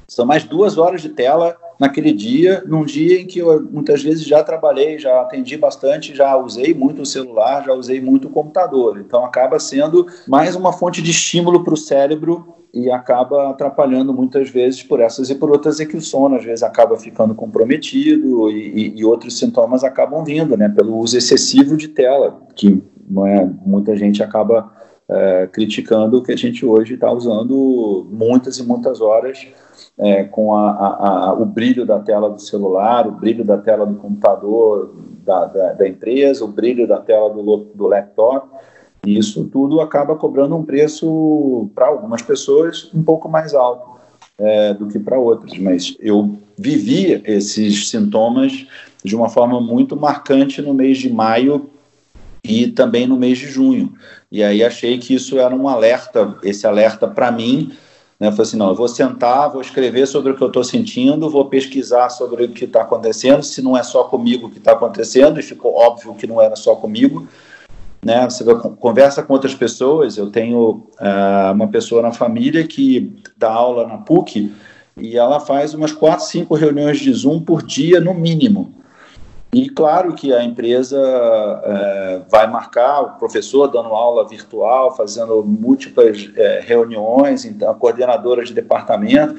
são 0.08 0.26
mais 0.26 0.44
duas 0.44 0.78
horas 0.78 1.02
de 1.02 1.10
tela 1.10 1.58
naquele 1.80 2.12
dia, 2.12 2.64
num 2.66 2.86
dia 2.86 3.22
em 3.22 3.28
que 3.28 3.40
eu 3.40 3.62
muitas 3.70 4.02
vezes 4.02 4.24
já 4.24 4.44
trabalhei, 4.44 4.98
já 4.98 5.22
atendi 5.22 5.58
bastante, 5.58 6.16
já 6.16 6.36
usei 6.38 6.74
muito 6.74 7.02
o 7.02 7.06
celular, 7.06 7.64
já 7.66 7.74
usei 7.74 8.00
muito 8.02 8.28
o 8.28 8.32
computador. 8.32 8.98
Então 9.00 9.24
acaba 9.24 9.60
sendo 9.60 10.08
mais 10.28 10.56
uma 10.56 10.72
fonte 10.72 11.02
de 11.02 11.12
estímulo 11.12 11.64
para 11.64 11.74
o 11.74 11.78
cérebro 11.78 12.56
e 12.74 12.90
acaba 12.90 13.50
atrapalhando 13.50 14.14
muitas 14.14 14.50
vezes 14.50 14.84
por 14.84 15.00
essas 15.00 15.30
e 15.30 15.36
por 15.36 15.52
outras 15.52 15.80
é 15.80 15.86
que 15.86 15.98
o 15.98 16.02
sono 16.02 16.36
às 16.36 16.44
vezes 16.44 16.64
acaba 16.64 16.98
ficando 16.98 17.34
comprometido 17.36 18.50
e, 18.50 18.94
e, 18.96 19.00
e 19.00 19.06
outros 19.06 19.38
sintomas 19.38 19.84
acabam 19.84 20.24
vindo, 20.24 20.56
né, 20.58 20.70
pelo 20.70 20.98
uso 20.98 21.18
excessivo 21.18 21.76
de 21.76 21.88
tela, 21.88 22.40
que 22.56 22.82
não 23.10 23.26
é, 23.26 23.50
muita 23.66 23.96
gente 23.96 24.22
acaba 24.22 24.72
é, 25.10 25.48
criticando 25.52 26.22
que 26.22 26.32
a 26.32 26.36
gente 26.36 26.66
hoje 26.66 26.96
está 26.96 27.12
usando 27.12 28.08
muitas 28.12 28.58
e 28.58 28.64
muitas 28.64 29.00
horas 29.00 29.48
é, 30.00 30.24
com 30.24 30.54
a, 30.56 30.72
a, 30.72 31.30
a, 31.30 31.34
o 31.34 31.46
brilho 31.46 31.86
da 31.86 32.00
tela 32.00 32.30
do 32.30 32.42
celular, 32.42 33.08
o 33.08 33.12
brilho 33.12 33.44
da 33.44 33.58
tela 33.58 33.86
do 33.86 33.96
computador 33.96 34.94
da, 35.26 35.46
da, 35.46 35.74
da 35.74 35.88
empresa, 35.88 36.46
o 36.46 36.48
brilho 36.48 36.88
da 36.88 37.00
tela 37.00 37.30
do, 37.30 37.68
do 37.74 37.88
laptop, 37.88 38.48
e 39.06 39.18
isso 39.18 39.46
tudo 39.46 39.82
acaba 39.82 40.16
cobrando 40.16 40.56
um 40.56 40.64
preço, 40.64 41.70
para 41.74 41.88
algumas 41.88 42.22
pessoas, 42.22 42.92
um 42.94 43.02
pouco 43.02 43.28
mais 43.30 43.54
alto 43.54 43.98
é, 44.38 44.74
do 44.74 44.88
que 44.88 45.00
para 45.00 45.18
outras. 45.18 45.58
Mas 45.58 45.96
eu 46.00 46.38
vivi 46.58 47.22
esses 47.26 47.90
sintomas 47.90 48.68
de 49.04 49.16
uma 49.16 49.30
forma 49.30 49.60
muito 49.62 49.96
marcante 49.96 50.62
no 50.62 50.74
mês 50.74 50.98
de 50.98 51.10
maio 51.10 51.70
e 52.44 52.68
também 52.68 53.08
no 53.08 53.18
mês 53.18 53.38
de 53.38 53.48
junho. 53.48 53.94
E 54.32 54.44
aí 54.44 54.64
achei 54.64 54.98
que 54.98 55.14
isso 55.14 55.38
era 55.40 55.56
um 55.56 55.68
alerta, 55.68 56.36
esse 56.44 56.68
alerta 56.68 57.08
para 57.08 57.32
mim, 57.32 57.72
né? 58.20 58.32
Falei 58.32 58.44
assim, 58.44 58.58
não, 58.58 58.70
eu 58.70 58.76
vou 58.76 58.88
sentar, 58.88 59.52
vou 59.52 59.62
escrever 59.62 60.08
sobre 60.08 60.32
o 60.32 60.36
que 60.36 60.42
eu 60.42 60.48
estou 60.48 60.64
sentindo, 60.64 61.30
vou 61.30 61.46
pesquisar 61.46 62.10
sobre 62.10 62.46
o 62.46 62.50
que 62.50 62.66
está 62.66 62.82
acontecendo, 62.82 63.44
se 63.44 63.62
não 63.62 63.78
é 63.78 63.84
só 63.84 64.04
comigo 64.06 64.50
que 64.50 64.58
está 64.58 64.72
acontecendo, 64.72 65.40
e 65.40 65.44
ficou 65.44 65.76
óbvio 65.76 66.16
que 66.16 66.28
não 66.28 66.42
era 66.42 66.56
só 66.56 66.76
comigo, 66.76 67.28
né? 68.04 68.24
Você 68.26 68.44
conversa 68.80 69.24
com 69.24 69.34
outras 69.34 69.54
pessoas. 69.54 70.18
Eu 70.18 70.32
tenho 70.32 70.88
uh, 71.00 71.52
uma 71.54 71.68
pessoa 71.68 72.02
na 72.02 72.12
família 72.12 72.66
que 72.66 73.14
dá 73.36 73.52
aula 73.52 73.86
na 73.86 73.98
PUC 73.98 74.54
e 74.96 75.18
ela 75.18 75.40
faz 75.40 75.74
umas 75.74 75.92
quatro, 75.92 76.26
cinco 76.26 76.56
reuniões 76.56 77.00
de 77.00 77.12
Zoom 77.12 77.42
por 77.42 77.62
dia, 77.62 78.00
no 78.00 78.14
mínimo. 78.14 78.74
E 79.54 79.70
claro 79.70 80.14
que 80.14 80.34
a 80.34 80.44
empresa 80.44 81.00
é, 81.64 82.22
vai 82.30 82.48
marcar 82.48 83.02
o 83.02 83.10
professor 83.18 83.68
dando 83.68 83.90
aula 83.90 84.28
virtual, 84.28 84.96
fazendo 84.96 85.42
múltiplas 85.44 86.30
é, 86.36 86.62
reuniões, 86.64 87.46
então 87.46 87.70
a 87.70 87.74
coordenadora 87.74 88.44
de 88.44 88.54
departamento, 88.54 89.38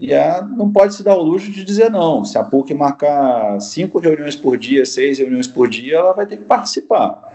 e 0.00 0.10
não 0.56 0.70
pode 0.70 0.94
se 0.94 1.02
dar 1.02 1.14
o 1.14 1.22
luxo 1.22 1.50
de 1.50 1.64
dizer 1.64 1.90
não. 1.90 2.24
Se 2.24 2.36
a 2.36 2.44
PUC 2.44 2.74
marcar 2.74 3.60
cinco 3.60 3.98
reuniões 3.98 4.34
por 4.34 4.56
dia, 4.56 4.84
seis 4.84 5.18
reuniões 5.18 5.46
por 5.46 5.68
dia, 5.68 5.96
ela 5.96 6.12
vai 6.12 6.26
ter 6.26 6.38
que 6.38 6.44
participar. 6.44 7.32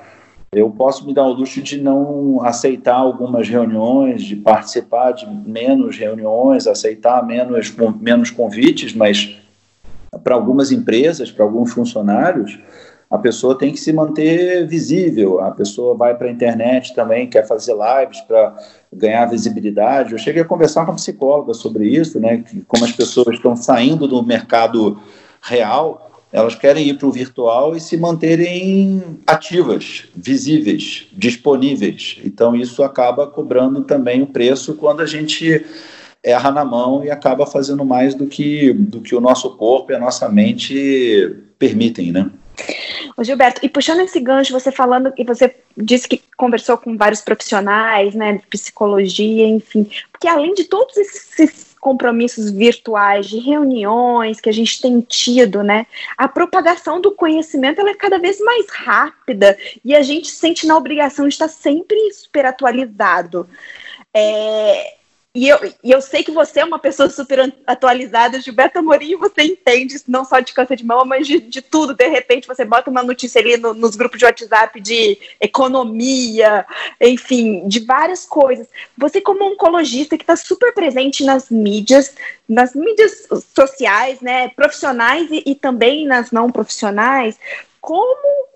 Eu 0.51 0.69
posso 0.71 1.05
me 1.05 1.13
dar 1.13 1.25
o 1.25 1.33
luxo 1.33 1.61
de 1.61 1.79
não 1.79 2.43
aceitar 2.43 2.95
algumas 2.95 3.47
reuniões, 3.47 4.23
de 4.23 4.35
participar 4.35 5.11
de 5.11 5.27
menos 5.27 5.95
reuniões, 5.97 6.65
aceitar 6.65 7.25
menos, 7.25 7.73
menos 7.99 8.31
convites, 8.31 8.93
mas 8.93 9.38
para 10.23 10.35
algumas 10.35 10.71
empresas, 10.71 11.31
para 11.31 11.45
alguns 11.45 11.71
funcionários, 11.71 12.59
a 13.09 13.17
pessoa 13.17 13.57
tem 13.57 13.71
que 13.71 13.79
se 13.79 13.91
manter 13.91 14.67
visível. 14.67 15.39
A 15.41 15.49
pessoa 15.51 15.95
vai 15.95 16.15
para 16.15 16.27
a 16.27 16.31
internet 16.31 16.93
também, 16.93 17.27
quer 17.27 17.47
fazer 17.47 17.73
lives 17.73 18.21
para 18.21 18.55
ganhar 18.93 19.25
visibilidade. 19.25 20.11
Eu 20.11 20.19
cheguei 20.19 20.43
a 20.43 20.45
conversar 20.45 20.85
com 20.85 20.91
a 20.91 20.95
psicóloga 20.95 21.53
sobre 21.53 21.87
isso, 21.87 22.19
né? 22.19 22.37
Que 22.37 22.61
como 22.61 22.85
as 22.85 22.91
pessoas 22.91 23.35
estão 23.35 23.55
saindo 23.55 24.07
do 24.07 24.23
mercado 24.23 24.99
real, 25.41 26.11
elas 26.31 26.53
querem 26.53 26.87
ir 26.87 26.97
para 26.97 27.07
o 27.07 27.11
virtual 27.11 27.75
e 27.75 27.81
se 27.81 27.97
manterem 27.97 29.01
ativas, 29.25 30.03
visíveis, 30.15 31.07
disponíveis. 31.11 32.19
Então 32.23 32.55
isso 32.55 32.83
acaba 32.83 33.25
cobrando 33.25 33.81
também 33.81 34.21
o 34.21 34.27
preço 34.27 34.75
quando 34.75 35.01
a 35.01 35.07
gente 35.07 35.65
erra 36.23 36.51
na 36.51 36.65
mão 36.65 37.03
e 37.03 37.09
acaba 37.09 37.45
fazendo 37.45 37.85
mais 37.85 38.13
do 38.13 38.27
que, 38.27 38.73
do 38.73 39.01
que 39.01 39.15
o 39.15 39.21
nosso 39.21 39.55
corpo 39.55 39.91
e 39.91 39.95
a 39.95 39.99
nossa 39.99 40.27
mente 40.27 41.35
permitem, 41.57 42.11
né? 42.11 42.29
Ô 43.15 43.23
Gilberto, 43.23 43.65
e 43.65 43.69
puxando 43.69 44.01
esse 44.01 44.19
gancho, 44.19 44.53
você 44.53 44.71
falando, 44.71 45.13
e 45.17 45.23
você 45.23 45.55
disse 45.77 46.07
que 46.07 46.21
conversou 46.37 46.77
com 46.77 46.97
vários 46.97 47.21
profissionais, 47.21 48.13
né, 48.15 48.33
de 48.33 48.47
psicologia, 48.47 49.45
enfim, 49.45 49.89
porque 50.11 50.27
além 50.27 50.53
de 50.53 50.65
todos 50.65 50.95
esses 50.97 51.75
compromissos 51.79 52.51
virtuais, 52.51 53.27
de 53.27 53.39
reuniões 53.39 54.41
que 54.41 54.49
a 54.49 54.53
gente 54.53 54.81
tem 54.81 54.99
tido, 55.01 55.63
né, 55.63 55.85
a 56.17 56.27
propagação 56.27 56.99
do 56.99 57.11
conhecimento 57.11 57.79
ela 57.79 57.91
é 57.91 57.95
cada 57.95 58.19
vez 58.19 58.39
mais 58.39 58.65
rápida 58.69 59.57
e 59.83 59.95
a 59.95 60.01
gente 60.01 60.29
sente 60.29 60.67
na 60.67 60.77
obrigação 60.77 61.27
de 61.27 61.33
estar 61.33 61.47
sempre 61.47 61.97
super 62.13 62.45
atualizado. 62.45 63.47
É, 64.13 64.98
e 65.35 65.47
eu, 65.47 65.59
e 65.83 65.91
eu 65.91 66.01
sei 66.01 66.23
que 66.23 66.31
você 66.31 66.59
é 66.59 66.65
uma 66.65 66.79
pessoa 66.79 67.07
super 67.07 67.53
atualizada, 67.67 68.41
Gilberto 68.41 68.79
Amorim, 68.79 69.15
você 69.15 69.43
entende 69.43 69.95
não 70.07 70.25
só 70.25 70.39
de 70.39 70.53
câncer 70.53 70.75
de 70.75 70.83
mama, 70.83 71.05
mas 71.05 71.27
de, 71.27 71.39
de 71.39 71.61
tudo. 71.61 71.93
De 71.93 72.07
repente, 72.07 72.47
você 72.47 72.65
bota 72.65 72.89
uma 72.89 73.03
notícia 73.03 73.39
ali 73.39 73.55
no, 73.55 73.75
nos 73.75 73.95
grupos 73.95 74.17
de 74.17 74.25
WhatsApp 74.25 74.81
de 74.81 75.19
economia, 75.39 76.65
enfim, 76.99 77.67
de 77.67 77.81
várias 77.81 78.25
coisas. 78.25 78.67
Você, 78.97 79.21
como 79.21 79.45
oncologista 79.45 80.17
que 80.17 80.23
está 80.23 80.35
super 80.35 80.73
presente 80.73 81.23
nas 81.23 81.47
mídias, 81.51 82.15
nas 82.47 82.73
mídias 82.73 83.27
sociais, 83.55 84.21
né, 84.21 84.49
profissionais 84.49 85.29
e, 85.29 85.43
e 85.45 85.53
também 85.53 86.07
nas 86.07 86.31
não 86.31 86.51
profissionais, 86.51 87.37
como 87.79 88.48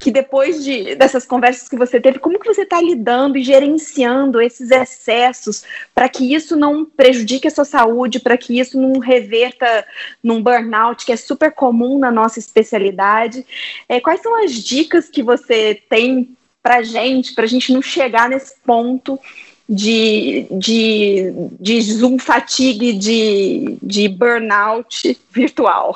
que 0.00 0.10
depois 0.10 0.64
de, 0.64 0.94
dessas 0.94 1.26
conversas 1.26 1.68
que 1.68 1.76
você 1.76 2.00
teve, 2.00 2.18
como 2.18 2.38
que 2.38 2.52
você 2.52 2.62
está 2.62 2.80
lidando 2.80 3.36
e 3.36 3.44
gerenciando 3.44 4.40
esses 4.40 4.70
excessos 4.70 5.62
para 5.94 6.08
que 6.08 6.34
isso 6.34 6.56
não 6.56 6.86
prejudique 6.86 7.46
a 7.46 7.50
sua 7.50 7.66
saúde, 7.66 8.18
para 8.18 8.38
que 8.38 8.58
isso 8.58 8.80
não 8.80 8.98
reverta 8.98 9.86
num 10.22 10.42
burnout 10.42 11.04
que 11.04 11.12
é 11.12 11.16
super 11.16 11.52
comum 11.52 11.98
na 11.98 12.10
nossa 12.10 12.38
especialidade? 12.38 13.44
É, 13.86 14.00
quais 14.00 14.22
são 14.22 14.42
as 14.42 14.52
dicas 14.52 15.10
que 15.10 15.22
você 15.22 15.80
tem 15.90 16.34
para 16.62 16.82
gente, 16.82 17.34
para 17.34 17.44
a 17.44 17.48
gente 17.48 17.70
não 17.70 17.82
chegar 17.82 18.30
nesse 18.30 18.54
ponto 18.64 19.20
de, 19.68 20.46
de, 20.50 21.30
de 21.60 21.82
Zoom 21.82 22.18
fatigue, 22.18 22.94
de, 22.94 23.76
de 23.82 24.08
burnout 24.08 25.20
virtual? 25.30 25.94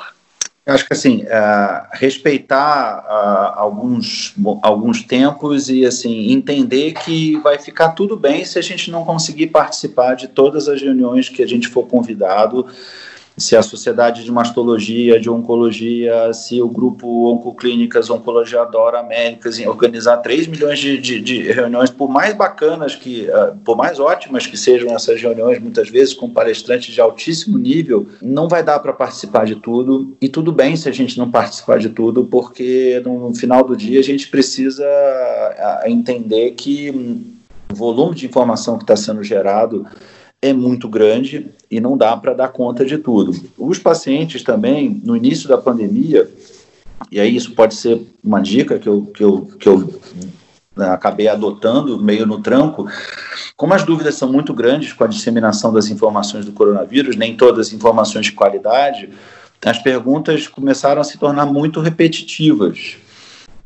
Eu 0.65 0.73
acho 0.73 0.87
que 0.87 0.93
assim 0.93 1.23
uh, 1.25 1.87
respeitar 1.91 3.05
uh, 3.05 3.59
alguns 3.59 4.33
alguns 4.63 5.03
tempos 5.03 5.69
e 5.69 5.85
assim 5.85 6.31
entender 6.31 6.93
que 6.93 7.37
vai 7.41 7.59
ficar 7.59 7.89
tudo 7.89 8.17
bem 8.17 8.43
se 8.43 8.57
a 8.57 8.63
gente 8.63 8.89
não 8.89 9.05
conseguir 9.05 9.47
participar 9.47 10.15
de 10.15 10.27
todas 10.27 10.67
as 10.67 10.81
reuniões 10.81 11.29
que 11.29 11.43
a 11.43 11.47
gente 11.47 11.67
for 11.67 11.85
convidado 11.85 12.65
se 13.37 13.55
a 13.55 13.61
Sociedade 13.61 14.23
de 14.23 14.31
Mastologia, 14.31 15.19
de 15.19 15.29
Oncologia, 15.29 16.31
se 16.33 16.61
o 16.61 16.69
grupo 16.69 17.31
Oncoclínicas, 17.31 18.09
Oncologia 18.09 18.61
Adora 18.61 18.99
Américas 18.99 19.59
organizar 19.65 20.17
3 20.17 20.47
milhões 20.47 20.79
de, 20.79 20.97
de, 20.97 21.19
de, 21.19 21.41
reuniões, 21.51 21.89
por 21.89 22.09
mais 22.09 22.33
bacanas 22.33 22.95
que, 22.95 23.27
uh, 23.27 23.55
por 23.63 23.75
mais 23.75 23.99
ótimas 23.99 24.47
que 24.47 24.55
sejam 24.55 24.95
essas 24.95 25.21
reuniões, 25.21 25.59
muitas 25.59 25.89
vezes 25.89 26.13
com 26.13 26.29
palestrantes 26.29 26.93
de 26.93 27.01
altíssimo 27.01 27.57
nível, 27.57 28.07
não 28.21 28.47
vai 28.47 28.63
dar 28.63 28.79
para 28.79 28.93
participar 28.93 29.45
de 29.45 29.55
tudo, 29.55 30.15
e 30.21 30.29
tudo 30.29 30.51
bem 30.51 30.75
se 30.77 30.87
a 30.87 30.91
gente 30.91 31.17
não 31.17 31.29
participar 31.29 31.77
de 31.77 31.89
tudo, 31.89 32.25
porque 32.25 33.01
no 33.05 33.33
final 33.35 33.63
do 33.63 33.75
dia 33.75 33.99
a 33.99 34.03
gente 34.03 34.29
precisa 34.29 34.85
uh, 34.85 35.89
entender 35.89 36.51
que 36.51 36.89
o 37.71 37.75
volume 37.75 38.15
de 38.15 38.25
informação 38.25 38.77
que 38.77 38.83
está 38.83 38.95
sendo 38.95 39.23
gerado 39.23 39.85
é 40.45 40.53
muito 40.53 40.87
grande 40.87 41.47
e 41.71 41.79
não 41.79 41.97
dá 41.97 42.15
para 42.15 42.33
dar 42.33 42.49
conta 42.49 42.85
de 42.85 42.99
tudo. 42.99 43.31
Os 43.57 43.79
pacientes 43.79 44.43
também, 44.43 45.01
no 45.03 45.17
início 45.17 45.49
da 45.49 45.57
pandemia, 45.57 46.29
e 47.11 47.19
aí 47.19 47.35
isso 47.35 47.53
pode 47.53 47.73
ser 47.73 48.05
uma 48.23 48.39
dica 48.39 48.77
que 48.77 48.87
eu, 48.87 49.01
que 49.07 49.23
eu, 49.23 49.41
que 49.59 49.67
eu 49.67 49.99
né, 50.75 50.89
acabei 50.89 51.27
adotando 51.27 51.99
meio 51.99 52.27
no 52.27 52.41
tranco, 52.41 52.87
como 53.57 53.73
as 53.73 53.83
dúvidas 53.83 54.15
são 54.15 54.31
muito 54.31 54.53
grandes 54.53 54.93
com 54.93 55.03
a 55.03 55.07
disseminação 55.07 55.73
das 55.73 55.89
informações 55.89 56.45
do 56.45 56.51
coronavírus, 56.51 57.15
nem 57.15 57.35
todas 57.35 57.73
informações 57.73 58.27
de 58.27 58.33
qualidade, 58.33 59.09
as 59.65 59.79
perguntas 59.79 60.47
começaram 60.47 61.01
a 61.01 61.03
se 61.03 61.17
tornar 61.17 61.47
muito 61.47 61.79
repetitivas 61.79 62.97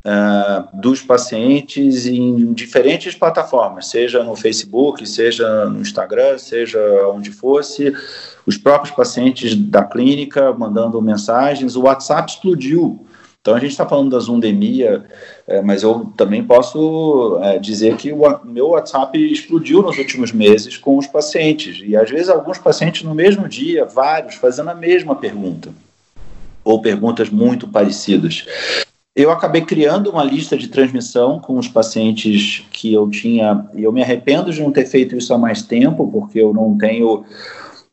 uh, 0.06 0.80
dos 0.80 1.02
pacientes 1.02 2.06
em 2.06 2.54
diferentes 2.54 3.16
plataformas, 3.16 3.88
seja 3.88 4.24
no 4.24 4.36
Facebook, 4.36 5.06
seja 5.08 5.66
no 5.66 5.82
Instagram, 5.82 6.38
seja 6.38 6.80
onde 7.08 7.32
fosse, 7.32 7.94
os 8.46 8.58
próprios 8.58 8.96
pacientes 8.96 9.56
da 9.56 9.84
clínica 9.84 10.54
mandando 10.54 11.02
mensagens, 11.02 11.76
o 11.76 11.84
WhatsApp 11.84 12.32
explodiu. 12.32 13.06
Então 13.42 13.56
a 13.56 13.60
gente 13.60 13.72
está 13.72 13.86
falando 13.86 14.12
da 14.12 14.20
Zundemia, 14.20 15.06
é, 15.48 15.62
mas 15.62 15.82
eu 15.82 16.12
também 16.18 16.44
posso 16.44 17.40
é, 17.42 17.58
dizer 17.58 17.96
que 17.96 18.12
o 18.12 18.40
meu 18.44 18.70
WhatsApp 18.70 19.18
explodiu 19.32 19.82
nos 19.82 19.98
últimos 19.98 20.34
meses 20.34 20.76
com 20.76 20.98
os 20.98 21.08
pacientes. 21.08 21.82
E 21.84 21.96
às 21.96 22.10
vezes 22.10 22.28
alguns 22.28 22.58
pacientes 22.58 23.04
no 23.04 23.16
mesmo 23.16 23.48
dia, 23.48 23.86
vários, 23.86 24.36
fazendo 24.36 24.70
a 24.70 24.76
mesma 24.76 25.16
pergunta. 25.16 25.70
Ou 26.66 26.82
perguntas 26.82 27.30
muito 27.30 27.66
parecidas 27.68 28.46
eu 29.16 29.32
acabei 29.32 29.62
criando 29.62 30.10
uma 30.10 30.24
lista 30.24 30.58
de 30.58 30.68
transmissão 30.68 31.40
com 31.40 31.58
os 31.58 31.68
pacientes 31.68 32.66
que 32.72 32.94
eu 32.94 33.10
tinha, 33.10 33.68
e 33.76 33.84
eu 33.84 33.92
me 33.92 34.02
arrependo 34.02 34.52
de 34.52 34.62
não 34.62 34.72
ter 34.72 34.86
feito 34.86 35.16
isso 35.16 35.34
há 35.34 35.38
mais 35.38 35.62
tempo, 35.62 36.10
porque 36.12 36.40
eu 36.40 36.54
não 36.54 36.78
tenho, 36.78 37.24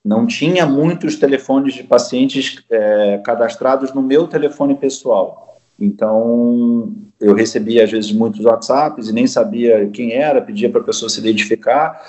não 0.04 0.26
tinha 0.26 0.66
muitos 0.66 1.16
telefones 1.16 1.74
de 1.74 1.82
pacientes 1.82 2.62
é, 2.70 3.20
cadastrados 3.24 3.92
no 3.92 4.02
meu 4.02 4.28
telefone 4.28 4.74
pessoal. 4.74 5.60
Então, 5.78 6.92
eu 7.20 7.34
recebia 7.34 7.84
às 7.84 7.90
vezes 7.90 8.12
muitos 8.12 8.44
WhatsApps 8.44 9.08
e 9.08 9.12
nem 9.12 9.26
sabia 9.26 9.88
quem 9.92 10.12
era, 10.12 10.40
pedia 10.40 10.70
para 10.70 10.80
a 10.80 10.84
pessoa 10.84 11.08
se 11.08 11.20
identificar. 11.20 12.00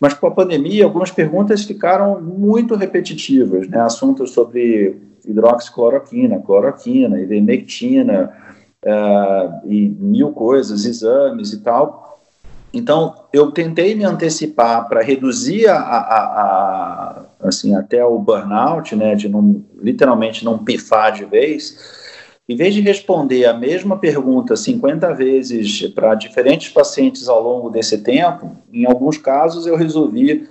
Mas 0.00 0.14
com 0.14 0.26
a 0.26 0.30
pandemia, 0.30 0.84
algumas 0.84 1.10
perguntas 1.10 1.64
ficaram 1.64 2.20
muito 2.20 2.74
repetitivas, 2.74 3.68
né? 3.68 3.80
Assuntos 3.80 4.32
sobre 4.32 4.96
hidroxicloroquina, 5.26 6.40
cloroquina, 6.40 7.20
ivermectina, 7.20 8.32
uh, 8.84 9.70
e 9.70 9.88
mil 9.88 10.32
coisas, 10.32 10.84
exames 10.84 11.52
e 11.52 11.60
tal. 11.60 12.20
Então, 12.72 13.14
eu 13.32 13.50
tentei 13.52 13.94
me 13.94 14.04
antecipar 14.04 14.88
para 14.88 15.02
reduzir 15.02 15.66
a, 15.66 15.78
a, 15.78 16.24
a, 16.42 17.24
assim, 17.40 17.74
até 17.74 18.04
o 18.04 18.18
burnout, 18.18 18.94
né, 18.94 19.14
de 19.14 19.28
não, 19.28 19.64
literalmente 19.80 20.44
não 20.44 20.58
pifar 20.58 21.12
de 21.12 21.24
vez. 21.24 22.04
Em 22.48 22.54
vez 22.54 22.74
de 22.74 22.80
responder 22.80 23.46
a 23.46 23.54
mesma 23.54 23.96
pergunta 23.96 24.54
50 24.54 25.12
vezes 25.14 25.88
para 25.88 26.14
diferentes 26.14 26.70
pacientes 26.70 27.28
ao 27.28 27.42
longo 27.42 27.70
desse 27.70 27.98
tempo, 27.98 28.56
em 28.72 28.86
alguns 28.86 29.18
casos 29.18 29.66
eu 29.66 29.74
resolvi 29.74 30.46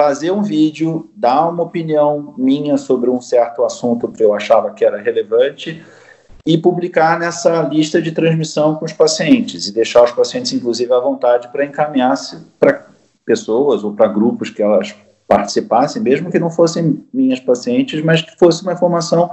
fazer 0.00 0.30
um 0.30 0.40
vídeo, 0.40 1.10
dar 1.14 1.46
uma 1.46 1.62
opinião 1.62 2.32
minha 2.38 2.78
sobre 2.78 3.10
um 3.10 3.20
certo 3.20 3.62
assunto 3.62 4.08
que 4.08 4.24
eu 4.24 4.32
achava 4.32 4.70
que 4.70 4.82
era 4.82 4.96
relevante 4.96 5.84
e 6.46 6.56
publicar 6.56 7.18
nessa 7.18 7.60
lista 7.64 8.00
de 8.00 8.10
transmissão 8.10 8.76
com 8.76 8.86
os 8.86 8.94
pacientes 8.94 9.68
e 9.68 9.74
deixar 9.74 10.02
os 10.02 10.10
pacientes, 10.10 10.54
inclusive, 10.54 10.90
à 10.90 10.98
vontade 10.98 11.48
para 11.48 11.66
encaminhar-se 11.66 12.38
para 12.58 12.86
pessoas 13.26 13.84
ou 13.84 13.92
para 13.92 14.08
grupos 14.08 14.48
que 14.48 14.62
elas 14.62 14.94
participassem, 15.28 16.00
mesmo 16.00 16.30
que 16.30 16.38
não 16.38 16.50
fossem 16.50 17.04
minhas 17.12 17.38
pacientes, 17.38 18.02
mas 18.02 18.22
que 18.22 18.38
fosse 18.38 18.62
uma 18.62 18.72
informação 18.72 19.30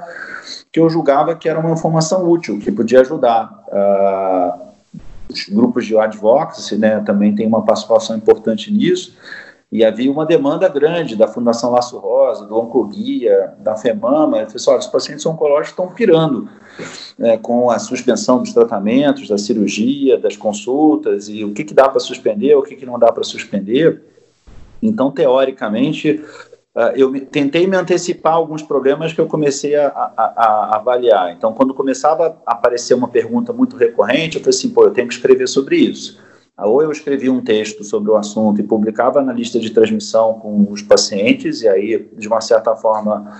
que 0.70 0.82
eu 0.82 0.90
julgava 0.90 1.34
que 1.34 1.48
era 1.48 1.58
uma 1.58 1.72
informação 1.72 2.30
útil, 2.30 2.60
que 2.60 2.74
podia 2.74 3.00
ajudar. 3.00 3.64
Uh, 3.70 4.68
os 5.30 5.48
grupos 5.48 5.86
de 5.86 5.98
advocacy 5.98 6.78
né, 6.78 7.02
também 7.06 7.34
tem 7.34 7.48
uma 7.48 7.64
participação 7.64 8.18
importante 8.18 8.72
nisso, 8.72 9.16
e 9.72 9.84
havia 9.84 10.10
uma 10.10 10.26
demanda 10.26 10.70
grande 10.70 11.16
da 11.16 11.28
Fundação 11.28 11.72
Laço 11.72 11.98
Rosa, 11.98 12.46
do 12.46 12.58
Oncoguia, 12.58 13.54
da 13.60 13.76
FEMAMA. 13.76 14.46
Pessoal, 14.46 14.78
os 14.78 14.88
pacientes 14.88 15.26
oncológicos 15.26 15.72
estão 15.72 15.90
pirando 15.90 16.48
né, 17.20 17.38
com 17.38 17.70
a 17.70 17.78
suspensão 17.78 18.40
dos 18.40 18.54
tratamentos, 18.54 19.28
da 19.28 19.38
cirurgia, 19.38 20.18
das 20.18 20.38
consultas, 20.38 21.28
e 21.28 21.44
o 21.44 21.54
que, 21.54 21.66
que 21.66 21.74
dá 21.74 21.90
para 21.90 22.00
suspender, 22.00 22.56
o 22.56 22.64
que, 22.64 22.78
que 22.78 22.86
não 22.86 22.98
dá 22.98 23.12
para 23.12 23.24
suspender. 23.24 24.02
Então, 24.82 25.12
teoricamente, 25.12 26.24
ah, 26.74 26.94
eu 26.96 27.12
tentei 27.26 27.66
me 27.66 27.76
antecipar 27.76 28.34
alguns 28.34 28.62
problemas 28.62 29.12
que 29.12 29.20
eu 29.20 29.26
comecei 29.26 29.76
a, 29.76 29.88
a, 29.88 30.34
a, 30.38 30.76
avaliar. 30.78 31.34
Então, 31.34 31.52
quando 31.52 31.74
começava 31.74 32.38
a 32.46 32.54
aparecer 32.54 32.94
uma 32.94 33.08
pergunta 33.08 33.52
muito 33.52 33.76
recorrente, 33.76 34.38
eu 34.38 34.44
falei 34.44 34.56
assim, 34.56 34.70
pô, 34.70 34.84
eu 34.84 34.92
tenho 34.92 35.08
que 35.08 35.16
escrever 35.16 35.48
sobre 35.48 35.76
isso. 35.76 36.26
Ou 36.60 36.82
eu 36.82 36.91
escrevia 36.91 37.32
um 37.32 37.41
texto 37.41 37.84
sobre 37.84 38.10
o 38.10 38.15
assunto 38.15 38.60
e 38.60 38.63
publicava 38.63 39.22
na 39.22 39.32
lista 39.32 39.60
de 39.60 39.70
transmissão 39.70 40.34
com 40.39 40.67
os 40.72 40.82
pacientes, 40.82 41.62
e 41.62 41.67
aí, 41.67 42.10
de 42.17 42.28
uma 42.28 42.41
certa 42.41 42.76
forma, 42.76 43.32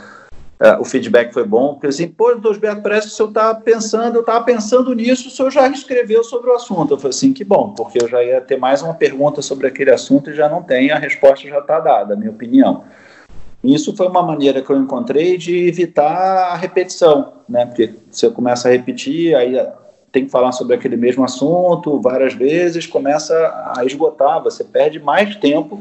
uh, 0.62 0.80
o 0.80 0.86
feedback 0.86 1.34
foi 1.34 1.44
bom, 1.44 1.74
porque 1.74 1.88
assim, 1.88 2.08
pô, 2.08 2.30
doutor 2.34 2.54
Gilberto, 2.54 2.82
parece 2.84 3.08
que 3.08 3.14
o 3.14 3.16
senhor 3.16 3.30
está 3.30 3.56
pensando, 3.56 4.16
eu 4.16 4.22
estava 4.22 4.46
pensando 4.46 4.94
nisso, 4.94 5.30
o 5.30 5.32
senhor 5.32 5.50
já 5.50 5.68
escreveu 5.68 6.24
sobre 6.24 6.52
o 6.52 6.54
assunto. 6.54 6.94
Eu 6.94 6.98
falei 6.98 7.10
assim, 7.10 7.34
que 7.34 7.44
bom, 7.44 7.74
porque 7.76 7.98
eu 8.00 8.08
já 8.08 8.24
ia 8.24 8.40
ter 8.40 8.58
mais 8.58 8.84
uma 8.84 8.94
pergunta 8.94 9.42
sobre 9.42 9.66
aquele 9.66 9.92
assunto 9.92 10.30
e 10.30 10.36
já 10.36 10.48
não 10.48 10.62
tem, 10.62 10.92
a 10.92 11.00
resposta 11.00 11.48
já 11.48 11.58
está 11.58 11.80
dada, 11.80 12.16
minha 12.16 12.32
opinião. 12.32 12.84
Isso 13.64 13.96
foi 13.96 14.08
uma 14.08 14.22
maneira 14.22 14.62
que 14.62 14.70
eu 14.70 14.78
encontrei 14.78 15.38
de 15.38 15.68
evitar 15.68 16.52
a 16.52 16.56
repetição, 16.56 17.34
né? 17.50 17.66
Porque 17.66 17.96
se 18.12 18.26
eu 18.26 18.32
começo 18.32 18.68
a 18.68 18.72
repetir, 18.72 19.36
aí 19.36 19.58
tem 20.18 20.26
que 20.26 20.32
falar 20.32 20.52
sobre 20.52 20.74
aquele 20.74 20.98
mesmo 20.98 21.24
assunto 21.24 22.02
várias 22.02 22.34
vezes, 22.34 22.88
começa 22.88 23.36
a 23.78 23.86
esgotar, 23.86 24.42
você 24.42 24.64
perde 24.64 25.00
mais 25.00 25.36
tempo. 25.36 25.80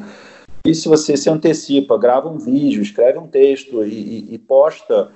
E 0.63 0.75
se 0.75 0.89
você 0.89 1.17
se 1.17 1.31
antecipa, 1.31 1.97
grava 1.97 2.29
um 2.29 2.39
vídeo, 2.39 2.83
escreve 2.83 3.19
um 3.19 3.27
texto 3.27 3.83
e, 3.83 4.29
e, 4.29 4.35
e 4.35 4.39
posta 4.39 5.09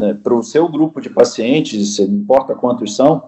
né, 0.00 0.16
para 0.20 0.34
o 0.34 0.42
seu 0.42 0.68
grupo 0.68 1.00
de 1.00 1.08
pacientes, 1.08 2.00
não 2.00 2.06
importa 2.16 2.56
quantos 2.56 2.96
são, 2.96 3.22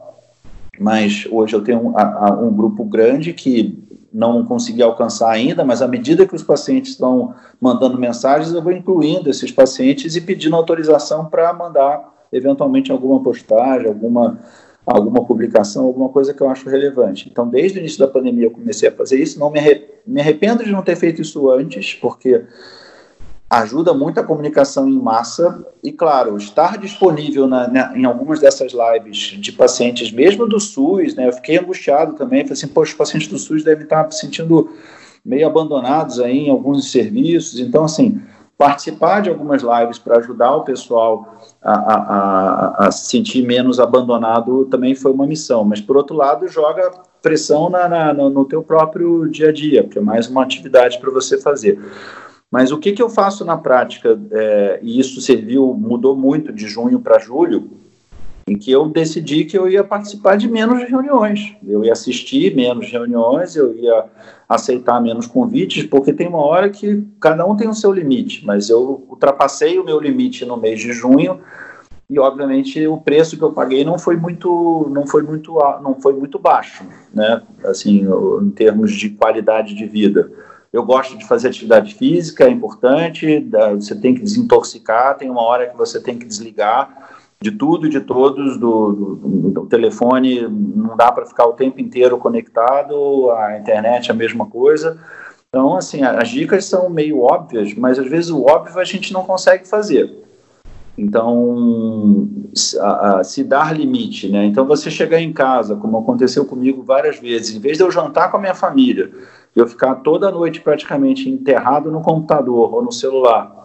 mas 0.76 1.24
hoje 1.30 1.54
eu 1.54 1.62
tenho 1.62 1.90
um, 1.90 1.96
a, 1.96 2.36
um 2.40 2.52
grupo 2.52 2.84
grande 2.84 3.32
que 3.32 3.78
não 4.12 4.44
consegui 4.44 4.82
alcançar 4.82 5.30
ainda, 5.30 5.64
mas 5.64 5.82
à 5.82 5.86
medida 5.86 6.26
que 6.26 6.34
os 6.34 6.42
pacientes 6.42 6.92
estão 6.92 7.32
mandando 7.60 7.96
mensagens, 7.96 8.52
eu 8.52 8.62
vou 8.62 8.72
incluindo 8.72 9.30
esses 9.30 9.52
pacientes 9.52 10.16
e 10.16 10.20
pedindo 10.20 10.56
autorização 10.56 11.26
para 11.26 11.52
mandar 11.52 12.12
eventualmente 12.32 12.90
alguma 12.90 13.22
postagem, 13.22 13.86
alguma 13.86 14.38
alguma 14.96 15.24
publicação, 15.24 15.84
alguma 15.84 16.08
coisa 16.08 16.32
que 16.32 16.40
eu 16.40 16.48
acho 16.48 16.68
relevante. 16.68 17.28
Então, 17.30 17.48
desde 17.48 17.78
o 17.78 17.80
início 17.80 17.98
da 17.98 18.08
pandemia 18.08 18.46
eu 18.46 18.50
comecei 18.50 18.88
a 18.88 18.92
fazer 18.92 19.20
isso, 19.20 19.38
não 19.38 19.50
me, 19.50 19.60
me 20.06 20.20
arrependo 20.20 20.64
de 20.64 20.72
não 20.72 20.82
ter 20.82 20.96
feito 20.96 21.20
isso 21.20 21.50
antes, 21.50 21.94
porque 21.94 22.44
ajuda 23.50 23.94
muito 23.94 24.20
a 24.20 24.24
comunicação 24.24 24.88
em 24.88 24.98
massa. 24.98 25.66
E, 25.82 25.92
claro, 25.92 26.36
estar 26.36 26.78
disponível 26.78 27.46
na, 27.46 27.68
na, 27.68 27.96
em 27.96 28.04
algumas 28.04 28.40
dessas 28.40 28.72
lives 28.72 29.16
de 29.40 29.52
pacientes, 29.52 30.10
mesmo 30.10 30.46
do 30.46 30.60
SUS, 30.60 31.14
né, 31.14 31.28
eu 31.28 31.32
fiquei 31.32 31.58
angustiado 31.58 32.14
também, 32.14 32.42
falei 32.42 32.52
assim, 32.54 32.68
poxa, 32.68 32.92
os 32.92 32.98
pacientes 32.98 33.28
do 33.28 33.38
SUS 33.38 33.64
devem 33.64 33.84
estar 33.84 34.10
se 34.10 34.20
sentindo 34.20 34.70
meio 35.24 35.46
abandonados 35.46 36.20
aí 36.20 36.46
em 36.46 36.50
alguns 36.50 36.90
serviços, 36.90 37.58
então, 37.58 37.84
assim, 37.84 38.20
participar 38.58 39.22
de 39.22 39.30
algumas 39.30 39.62
lives 39.62 40.00
para 40.00 40.18
ajudar 40.18 40.56
o 40.56 40.64
pessoal 40.64 41.38
a, 41.62 42.90
se 42.90 43.06
sentir 43.06 43.46
menos 43.46 43.78
abandonado 43.78 44.64
também 44.64 44.96
foi 44.96 45.12
uma 45.12 45.28
missão. 45.28 45.64
Mas, 45.64 45.80
por 45.80 45.96
outro 45.96 46.16
lado, 46.16 46.48
joga 46.48 46.90
pressão 47.22 47.70
na, 47.70 47.88
na, 47.88 48.12
no 48.12 48.44
teu 48.44 48.60
próprio 48.60 49.30
dia 49.30 49.50
a 49.50 49.52
dia, 49.52 49.84
porque 49.84 50.00
é 50.00 50.02
mais 50.02 50.28
uma 50.28 50.42
atividade 50.42 50.98
para 50.98 51.10
você 51.10 51.40
fazer. 51.40 51.78
Mas 52.50 52.72
o 52.72 52.78
que, 52.78 52.92
que 52.92 53.02
eu 53.02 53.08
faço 53.08 53.44
na 53.44 53.56
prática, 53.56 54.18
é, 54.32 54.80
e 54.82 54.98
isso 54.98 55.20
serviu, 55.20 55.72
mudou 55.74 56.16
muito 56.16 56.52
de 56.52 56.66
junho 56.66 56.98
para 56.98 57.20
julho, 57.20 57.70
em 58.48 58.56
que 58.56 58.72
eu 58.72 58.88
decidi 58.88 59.44
que 59.44 59.56
eu 59.56 59.68
ia 59.68 59.84
participar 59.84 60.36
de 60.36 60.48
menos 60.48 60.82
reuniões, 60.88 61.54
eu 61.66 61.84
ia 61.84 61.92
assistir 61.92 62.56
menos 62.56 62.90
reuniões, 62.90 63.54
eu 63.54 63.74
ia 63.76 64.06
aceitar 64.48 65.00
menos 65.02 65.26
convites, 65.26 65.84
porque 65.84 66.12
tem 66.12 66.26
uma 66.26 66.42
hora 66.42 66.70
que 66.70 67.04
cada 67.20 67.44
um 67.44 67.54
tem 67.54 67.68
o 67.68 67.74
seu 67.74 67.92
limite, 67.92 68.44
mas 68.46 68.70
eu 68.70 69.04
ultrapassei 69.08 69.78
o 69.78 69.84
meu 69.84 70.00
limite 70.00 70.46
no 70.46 70.56
mês 70.56 70.80
de 70.80 70.92
junho 70.92 71.40
e 72.08 72.18
obviamente 72.18 72.86
o 72.86 72.96
preço 72.96 73.36
que 73.36 73.44
eu 73.44 73.52
paguei 73.52 73.84
não 73.84 73.98
foi 73.98 74.16
muito 74.16 74.88
não 74.90 75.06
foi 75.06 75.22
muito 75.22 75.52
não 75.82 75.94
foi 76.00 76.14
muito 76.14 76.38
baixo, 76.38 76.84
né? 77.12 77.42
Assim, 77.64 78.06
em 78.42 78.50
termos 78.50 78.92
de 78.92 79.10
qualidade 79.10 79.74
de 79.74 79.84
vida. 79.84 80.30
Eu 80.72 80.84
gosto 80.84 81.16
de 81.16 81.26
fazer 81.26 81.48
atividade 81.48 81.94
física, 81.94 82.44
é 82.44 82.50
importante, 82.50 83.46
você 83.74 83.94
tem 83.94 84.14
que 84.14 84.20
desintoxicar, 84.20 85.16
tem 85.16 85.30
uma 85.30 85.42
hora 85.42 85.66
que 85.66 85.76
você 85.76 86.00
tem 86.00 86.18
que 86.18 86.26
desligar 86.26 87.17
de 87.40 87.52
tudo 87.52 87.86
e 87.86 87.90
de 87.90 88.00
todos, 88.00 88.58
do, 88.58 88.92
do, 88.92 89.50
do 89.50 89.66
telefone 89.66 90.42
não 90.48 90.96
dá 90.96 91.12
para 91.12 91.26
ficar 91.26 91.46
o 91.46 91.52
tempo 91.52 91.80
inteiro 91.80 92.18
conectado, 92.18 93.30
a 93.30 93.58
internet 93.58 94.10
é 94.10 94.12
a 94.12 94.16
mesma 94.16 94.46
coisa. 94.46 94.98
Então, 95.48 95.76
assim, 95.76 96.02
as 96.02 96.28
dicas 96.28 96.64
são 96.64 96.90
meio 96.90 97.20
óbvias, 97.20 97.72
mas 97.74 97.98
às 97.98 98.08
vezes 98.08 98.30
o 98.30 98.44
óbvio 98.44 98.78
a 98.78 98.84
gente 98.84 99.12
não 99.12 99.24
consegue 99.24 99.66
fazer. 99.66 100.24
Então, 100.98 102.28
se 103.22 103.44
dar 103.44 103.72
limite, 103.72 104.28
né? 104.28 104.44
Então, 104.44 104.66
você 104.66 104.90
chegar 104.90 105.20
em 105.20 105.32
casa, 105.32 105.76
como 105.76 105.96
aconteceu 105.96 106.44
comigo 106.44 106.82
várias 106.82 107.20
vezes, 107.20 107.54
em 107.54 107.60
vez 107.60 107.78
de 107.78 107.84
eu 107.84 107.90
jantar 107.90 108.30
com 108.30 108.36
a 108.36 108.40
minha 108.40 108.54
família, 108.54 109.10
eu 109.54 109.66
ficar 109.66 109.94
toda 109.96 110.30
noite 110.30 110.60
praticamente 110.60 111.30
enterrado 111.30 111.90
no 111.90 112.02
computador 112.02 112.74
ou 112.74 112.82
no 112.82 112.92
celular, 112.92 113.57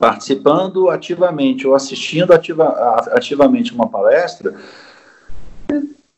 participando 0.00 0.88
ativamente 0.88 1.66
ou 1.66 1.74
assistindo 1.74 2.32
ativa, 2.32 2.66
ativamente 3.12 3.74
uma 3.74 3.86
palestra, 3.86 4.54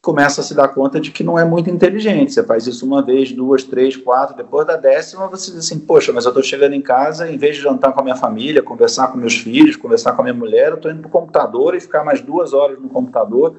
começa 0.01 0.41
a 0.41 0.45
se 0.45 0.55
dar 0.55 0.69
conta 0.69 1.01
de 1.01 1.11
que 1.11 1.25
não 1.25 1.37
é 1.37 1.45
muito 1.45 1.69
inteligente. 1.69 2.33
Você 2.33 2.45
faz 2.45 2.65
isso 2.69 2.87
uma 2.87 3.03
vez, 3.03 3.33
duas, 3.33 3.65
três, 3.65 3.97
quatro, 3.97 4.37
depois 4.37 4.69
da 4.69 4.77
décima 4.77 5.27
você 5.27 5.51
diz 5.51 5.67
assim, 5.67 5.81
poxa, 5.81 6.13
mas 6.13 6.25
eu 6.25 6.29
estou 6.29 6.45
chegando 6.45 6.75
em 6.75 6.81
casa, 6.81 7.29
em 7.29 7.37
vez 7.37 7.57
de 7.57 7.63
jantar 7.63 7.93
com 7.93 7.99
a 7.99 8.05
minha 8.05 8.15
família, 8.15 8.63
conversar 8.63 9.09
com 9.09 9.19
meus 9.19 9.37
filhos, 9.37 9.75
conversar 9.75 10.13
com 10.13 10.23
a 10.23 10.25
minha 10.27 10.35
mulher, 10.35 10.69
eu 10.69 10.77
estou 10.77 10.89
indo 10.89 11.01
para 11.01 11.09
o 11.09 11.11
computador 11.11 11.75
e 11.75 11.81
ficar 11.81 12.05
mais 12.05 12.21
duas 12.21 12.53
horas 12.53 12.81
no 12.81 12.89
computador. 12.89 13.57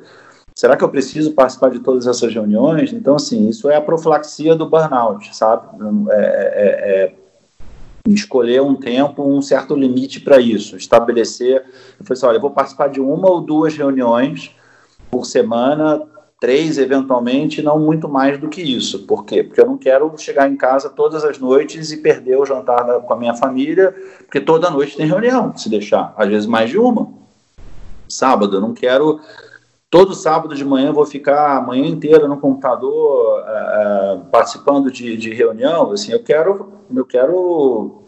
Será 0.55 0.77
que 0.77 0.85
eu 0.85 0.89
preciso 0.89 1.33
participar 1.33 1.69
de 1.69 1.79
todas 1.79 2.07
essas 2.07 2.33
reuniões? 2.33 2.93
Então, 2.93 3.15
assim, 3.15 3.49
isso 3.49 3.69
é 3.69 3.75
a 3.75 3.81
profilaxia 3.81 4.55
do 4.55 4.69
burnout, 4.69 5.35
sabe? 5.35 5.67
É, 6.11 6.15
é, 6.15 7.03
é 7.03 7.22
escolher 8.09 8.61
um 8.61 8.75
tempo, 8.75 9.23
um 9.23 9.41
certo 9.41 9.75
limite 9.75 10.19
para 10.19 10.37
isso, 10.37 10.75
estabelecer. 10.75 11.63
Eu 11.99 12.05
falei 12.05 12.17
assim, 12.17 12.25
olha, 12.25 12.37
eu 12.37 12.41
vou 12.41 12.51
participar 12.51 12.89
de 12.89 12.99
uma 12.99 13.29
ou 13.29 13.39
duas 13.39 13.75
reuniões 13.75 14.53
por 15.09 15.25
semana, 15.25 16.01
três 16.39 16.77
eventualmente, 16.77 17.61
não 17.61 17.79
muito 17.79 18.09
mais 18.09 18.37
do 18.37 18.49
que 18.49 18.61
isso. 18.61 19.05
Por 19.07 19.23
quê? 19.23 19.41
Porque 19.43 19.61
eu 19.61 19.65
não 19.65 19.77
quero 19.77 20.13
chegar 20.17 20.49
em 20.49 20.57
casa 20.57 20.89
todas 20.89 21.23
as 21.23 21.39
noites 21.39 21.91
e 21.91 21.97
perder 21.97 22.37
o 22.37 22.45
jantar 22.45 22.83
com 23.01 23.13
a 23.13 23.17
minha 23.17 23.35
família, 23.35 23.95
porque 24.17 24.41
toda 24.41 24.69
noite 24.69 24.97
tem 24.97 25.05
reunião, 25.05 25.55
se 25.55 25.69
deixar, 25.69 26.13
às 26.17 26.27
vezes 26.27 26.45
mais 26.45 26.69
de 26.69 26.77
uma. 26.77 27.07
Sábado, 28.09 28.57
eu 28.57 28.61
não 28.61 28.73
quero 28.73 29.21
todo 29.93 30.15
sábado 30.15 30.55
de 30.55 30.65
manhã 30.65 30.91
vou 30.91 31.05
ficar 31.05 31.55
a 31.55 31.61
manhã 31.61 31.85
inteira 31.85 32.27
no 32.27 32.39
computador 32.39 33.41
uh, 33.41 34.25
participando 34.31 34.91
de, 34.91 35.15
de, 35.15 35.31
reunião, 35.31 35.91
assim, 35.91 36.11
eu 36.11 36.23
quero, 36.23 36.73
eu 36.95 37.05
quero, 37.05 38.01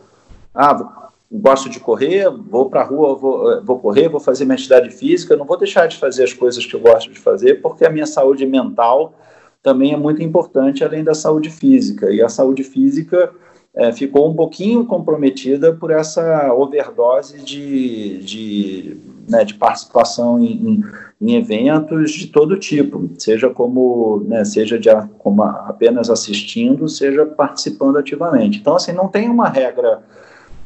ah, 0.51 1.11
gosto 1.31 1.69
de 1.69 1.79
correr, 1.79 2.27
vou 2.27 2.71
para 2.71 2.81
a 2.81 2.83
rua, 2.83 3.13
vou, 3.13 3.51
eh, 3.51 3.61
vou 3.63 3.77
correr, 3.77 4.09
vou 4.09 4.19
fazer 4.19 4.45
minha 4.45 4.55
atividade 4.55 4.89
física, 4.89 5.35
não 5.35 5.45
vou 5.45 5.57
deixar 5.57 5.87
de 5.87 5.97
fazer 5.97 6.23
as 6.23 6.33
coisas 6.33 6.65
que 6.65 6.73
eu 6.73 6.79
gosto 6.79 7.11
de 7.11 7.19
fazer, 7.19 7.61
porque 7.61 7.85
a 7.85 7.89
minha 7.91 8.07
saúde 8.07 8.47
mental 8.47 9.13
também 9.61 9.93
é 9.93 9.97
muito 9.97 10.23
importante, 10.23 10.83
além 10.83 11.03
da 11.03 11.13
saúde 11.13 11.51
física, 11.51 12.09
e 12.11 12.19
a 12.19 12.29
saúde 12.29 12.63
física 12.63 13.31
é, 13.75 13.91
ficou 13.91 14.27
um 14.27 14.35
pouquinho 14.35 14.85
comprometida 14.85 15.71
por 15.71 15.91
essa 15.91 16.51
overdose 16.51 17.43
de, 17.43 18.23
de, 18.23 18.97
né, 19.27 19.43
de 19.43 19.53
participação 19.53 20.39
em, 20.39 20.53
em, 20.53 20.83
em, 21.21 21.35
eventos 21.35 22.11
de 22.11 22.27
todo 22.27 22.57
tipo, 22.57 23.09
seja 23.17 23.49
como, 23.49 24.23
né, 24.27 24.45
seja 24.45 24.77
de, 24.77 24.89
como 25.19 25.43
apenas 25.43 26.09
assistindo, 26.09 26.87
seja 26.87 27.25
participando 27.25 27.97
ativamente. 27.97 28.59
Então, 28.59 28.75
assim, 28.75 28.91
não 28.91 29.07
tem 29.07 29.29
uma 29.29 29.49
regra 29.49 30.03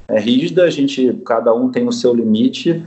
é, 0.07 0.19
rígida, 0.19 0.63
a 0.63 0.69
gente, 0.69 1.13
cada 1.25 1.53
um 1.53 1.69
tem 1.69 1.87
o 1.87 1.91
seu 1.91 2.13
limite, 2.13 2.83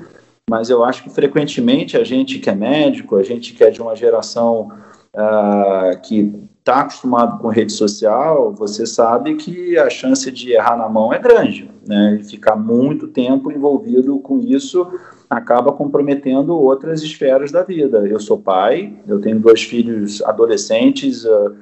mas 0.50 0.68
eu 0.68 0.84
acho 0.84 1.04
que 1.04 1.10
frequentemente 1.10 1.96
a 1.96 2.04
gente 2.04 2.38
que 2.38 2.50
é 2.50 2.54
médico, 2.54 3.16
a 3.16 3.22
gente 3.22 3.54
que 3.54 3.64
é 3.64 3.70
de 3.70 3.80
uma 3.80 3.94
geração 3.94 4.70
uh, 5.14 6.00
que 6.02 6.34
está 6.58 6.80
acostumado 6.80 7.40
com 7.40 7.48
rede 7.48 7.72
social, 7.72 8.52
você 8.52 8.86
sabe 8.86 9.34
que 9.34 9.76
a 9.76 9.90
chance 9.90 10.30
de 10.30 10.52
errar 10.52 10.76
na 10.76 10.88
mão 10.88 11.12
é 11.12 11.18
grande, 11.18 11.68
né? 11.86 12.18
E 12.20 12.24
ficar 12.24 12.54
muito 12.54 13.08
tempo 13.08 13.50
envolvido 13.50 14.18
com 14.20 14.38
isso 14.38 14.86
acaba 15.32 15.72
comprometendo 15.72 16.54
outras 16.54 17.02
esferas 17.02 17.50
da 17.50 17.62
vida. 17.62 18.06
Eu 18.06 18.20
sou 18.20 18.38
pai, 18.38 18.92
eu 19.08 19.18
tenho 19.18 19.40
dois 19.40 19.62
filhos 19.62 20.22
adolescentes 20.22 21.24
uh, 21.24 21.54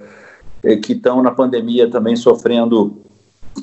que 0.83 0.93
estão 0.93 1.23
na 1.23 1.31
pandemia 1.31 1.89
também 1.89 2.17
sofrendo 2.17 2.99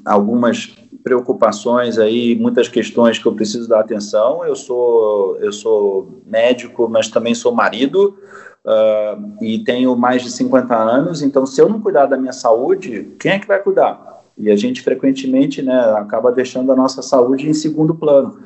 algumas 0.06 0.74
preocupações 1.04 1.98
aí, 1.98 2.36
muitas 2.36 2.70
questões 2.70 3.20
que 3.20 3.26
eu 3.26 3.34
preciso 3.34 3.68
dar 3.68 3.82
atenção. 3.82 4.46
Eu 4.46 4.56
sou 4.56 5.38
eu 5.42 5.52
sou 5.52 6.22
médico, 6.26 6.88
mas 6.88 7.10
também 7.10 7.36
sou 7.36 7.54
marido 7.54 8.18
uh, 8.66 9.44
e 9.44 9.60
tenho 9.60 9.94
mais 9.98 10.24
de 10.24 10.32
50 10.32 10.74
anos. 10.74 11.22
Então, 11.22 11.46
se 11.46 11.62
eu 11.62 11.68
não 11.68 11.82
cuidar 11.82 12.06
da 12.06 12.18
minha 12.18 12.34
saúde, 12.34 13.12
quem 13.20 13.34
é 13.34 13.40
que 13.40 13.48
vai 13.48 13.60
cuidar? 13.60 14.24
E 14.38 14.50
a 14.50 14.56
gente 14.56 14.82
frequentemente, 14.82 15.62
né, 15.62 15.78
acaba 15.98 16.32
deixando 16.32 16.72
a 16.72 16.76
nossa 16.76 17.02
saúde 17.02 17.50
em 17.50 17.54
segundo 17.54 17.94
plano 17.94 18.40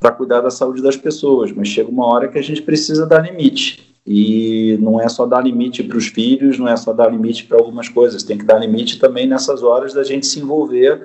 para 0.00 0.12
cuidar 0.12 0.40
da 0.40 0.50
saúde 0.50 0.82
das 0.82 0.96
pessoas. 0.96 1.52
Mas 1.52 1.68
chega 1.68 1.90
uma 1.90 2.06
hora 2.06 2.28
que 2.28 2.38
a 2.38 2.42
gente 2.42 2.62
precisa 2.62 3.06
dar 3.06 3.20
limite. 3.20 3.96
E 4.06 4.78
não 4.80 5.00
é 5.00 5.08
só 5.08 5.26
dar 5.26 5.42
limite 5.42 5.82
para 5.82 5.98
os 5.98 6.06
filhos, 6.06 6.58
não 6.58 6.66
é 6.66 6.76
só 6.76 6.92
dar 6.92 7.10
limite 7.10 7.44
para 7.44 7.58
algumas 7.58 7.88
coisas, 7.90 8.22
tem 8.22 8.38
que 8.38 8.44
dar 8.44 8.58
limite 8.58 8.98
também 8.98 9.26
nessas 9.26 9.62
horas 9.62 9.92
da 9.92 10.02
gente 10.02 10.26
se 10.26 10.40
envolver 10.40 11.04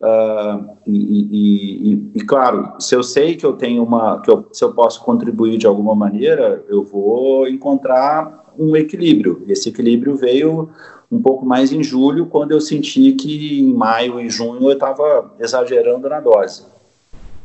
Uh, 0.00 0.76
e, 0.86 0.92
e, 0.92 1.92
e, 1.92 2.10
e, 2.14 2.20
claro, 2.20 2.74
se 2.78 2.94
eu 2.94 3.02
sei 3.02 3.34
que 3.34 3.44
eu 3.44 3.54
tenho 3.54 3.82
uma, 3.82 4.22
que 4.22 4.30
eu, 4.30 4.48
se 4.52 4.62
eu 4.62 4.72
posso 4.72 5.02
contribuir 5.02 5.58
de 5.58 5.66
alguma 5.66 5.94
maneira, 5.94 6.64
eu 6.68 6.84
vou 6.84 7.48
encontrar 7.48 8.52
um 8.56 8.76
equilíbrio. 8.76 9.42
Esse 9.48 9.70
equilíbrio 9.70 10.16
veio 10.16 10.70
um 11.10 11.20
pouco 11.20 11.44
mais 11.44 11.72
em 11.72 11.82
julho, 11.82 12.26
quando 12.26 12.52
eu 12.52 12.60
senti 12.60 13.12
que 13.12 13.60
em 13.60 13.74
maio 13.74 14.20
e 14.20 14.30
junho 14.30 14.68
eu 14.68 14.72
estava 14.72 15.34
exagerando 15.40 16.08
na 16.08 16.20
dose. 16.20 16.64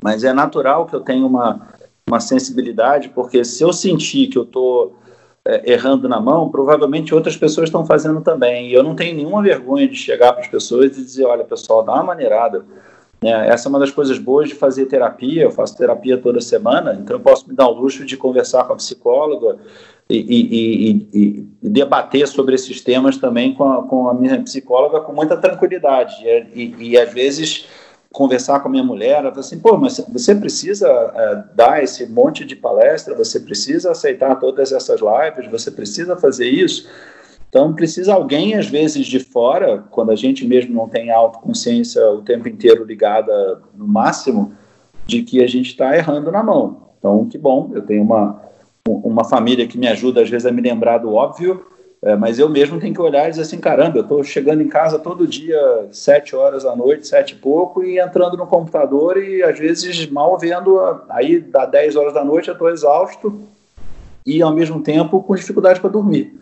Mas 0.03 0.25
é 0.25 0.33
natural 0.33 0.85
que 0.85 0.93
eu 0.93 0.99
tenha 0.99 1.25
uma, 1.25 1.61
uma 2.05 2.19
sensibilidade, 2.19 3.07
porque 3.07 3.45
se 3.45 3.63
eu 3.63 3.71
sentir 3.71 4.27
que 4.27 4.37
eu 4.37 4.43
estou 4.43 4.97
é, 5.45 5.71
errando 5.71 6.09
na 6.09 6.19
mão, 6.19 6.49
provavelmente 6.49 7.15
outras 7.15 7.37
pessoas 7.37 7.69
estão 7.69 7.85
fazendo 7.85 8.19
também. 8.19 8.67
E 8.67 8.73
eu 8.73 8.83
não 8.83 8.97
tenho 8.97 9.15
nenhuma 9.15 9.41
vergonha 9.41 9.87
de 9.87 9.95
chegar 9.95 10.33
para 10.33 10.41
as 10.41 10.47
pessoas 10.49 10.97
e 10.97 11.01
dizer: 11.01 11.23
olha, 11.23 11.45
pessoal, 11.45 11.83
dá 11.83 11.93
uma 11.93 12.03
maneirada. 12.03 12.65
É, 13.23 13.47
essa 13.47 13.67
é 13.67 13.69
uma 13.69 13.79
das 13.79 13.91
coisas 13.91 14.17
boas 14.19 14.49
de 14.49 14.55
fazer 14.55 14.87
terapia. 14.87 15.43
Eu 15.43 15.51
faço 15.51 15.77
terapia 15.77 16.17
toda 16.17 16.41
semana, 16.41 16.99
então 17.01 17.15
eu 17.15 17.21
posso 17.21 17.47
me 17.47 17.55
dar 17.55 17.69
o 17.69 17.73
luxo 17.73 18.03
de 18.03 18.17
conversar 18.17 18.65
com 18.65 18.73
a 18.73 18.75
psicóloga 18.75 19.57
e, 20.09 20.17
e, 20.17 20.91
e, 21.13 21.49
e 21.63 21.69
debater 21.69 22.27
sobre 22.27 22.55
esses 22.55 22.81
temas 22.81 23.15
também 23.15 23.53
com 23.53 23.71
a, 23.71 23.83
com 23.83 24.09
a, 24.09 24.13
minha 24.13 24.41
psicóloga 24.43 24.99
com 24.99 25.13
muita 25.13 25.37
tranquilidade. 25.37 26.15
e 26.53 26.97
às 26.97 27.13
vezes 27.13 27.65
conversar 28.13 28.59
com 28.59 28.67
a 28.67 28.71
minha 28.71 28.83
mulher, 28.83 29.19
ela 29.19 29.29
falou 29.29 29.39
assim, 29.39 29.59
pô, 29.59 29.75
mas 29.75 29.99
você 30.07 30.35
precisa 30.35 30.87
é, 30.87 31.43
dar 31.55 31.83
esse 31.83 32.05
monte 32.07 32.45
de 32.45 32.55
palestra, 32.55 33.15
você 33.15 33.39
precisa 33.39 33.91
aceitar 33.91 34.35
todas 34.35 34.71
essas 34.71 35.01
lives, 35.01 35.51
você 35.51 35.71
precisa 35.71 36.15
fazer 36.15 36.47
isso. 36.47 36.87
Então, 37.49 37.73
precisa 37.73 38.13
alguém, 38.13 38.53
às 38.53 38.67
vezes, 38.67 39.07
de 39.07 39.19
fora, 39.19 39.83
quando 39.89 40.11
a 40.11 40.15
gente 40.15 40.45
mesmo 40.45 40.75
não 40.75 40.87
tem 40.87 41.09
autoconsciência 41.09 42.07
o 42.11 42.21
tempo 42.21 42.47
inteiro 42.47 42.85
ligada 42.85 43.61
no 43.75 43.87
máximo, 43.87 44.53
de 45.07 45.23
que 45.23 45.43
a 45.43 45.47
gente 45.47 45.69
está 45.69 45.97
errando 45.97 46.31
na 46.31 46.43
mão. 46.43 46.89
Então, 46.99 47.27
que 47.27 47.37
bom, 47.37 47.71
eu 47.73 47.81
tenho 47.81 48.03
uma, 48.03 48.41
uma 48.87 49.23
família 49.23 49.67
que 49.67 49.77
me 49.77 49.87
ajuda, 49.87 50.21
às 50.21 50.29
vezes, 50.29 50.45
a 50.45 50.51
me 50.51 50.61
lembrar 50.61 50.99
do 50.99 51.13
óbvio, 51.13 51.65
é, 52.03 52.17
mas 52.17 52.37
eu 52.37 52.49
mesmo 52.49 52.81
tenho 52.81 52.93
que 52.93 53.01
olhar 53.01 53.27
e 53.27 53.29
dizer 53.29 53.43
assim, 53.43 53.57
caramba, 53.57 53.97
eu 53.97 54.01
estou 54.01 54.21
chegando 54.25 54.61
em 54.61 54.67
casa 54.67 54.99
todo 54.99 55.25
dia, 55.25 55.87
sete 55.89 56.35
horas 56.35 56.63
da 56.63 56.75
noite, 56.75 57.07
sete 57.07 57.31
e 57.31 57.37
pouco, 57.37 57.81
e 57.81 57.97
entrando 57.97 58.35
no 58.35 58.45
computador 58.45 59.17
e 59.17 59.41
às 59.41 59.57
vezes 59.57 60.05
mal 60.09 60.37
vendo, 60.37 60.77
aí 61.07 61.39
dá 61.39 61.65
dez 61.65 61.95
horas 61.95 62.13
da 62.13 62.25
noite 62.25 62.49
eu 62.49 62.53
estou 62.53 62.69
exausto 62.69 63.39
e 64.25 64.41
ao 64.41 64.53
mesmo 64.53 64.81
tempo 64.81 65.23
com 65.23 65.33
dificuldade 65.33 65.79
para 65.79 65.89
dormir. 65.89 66.37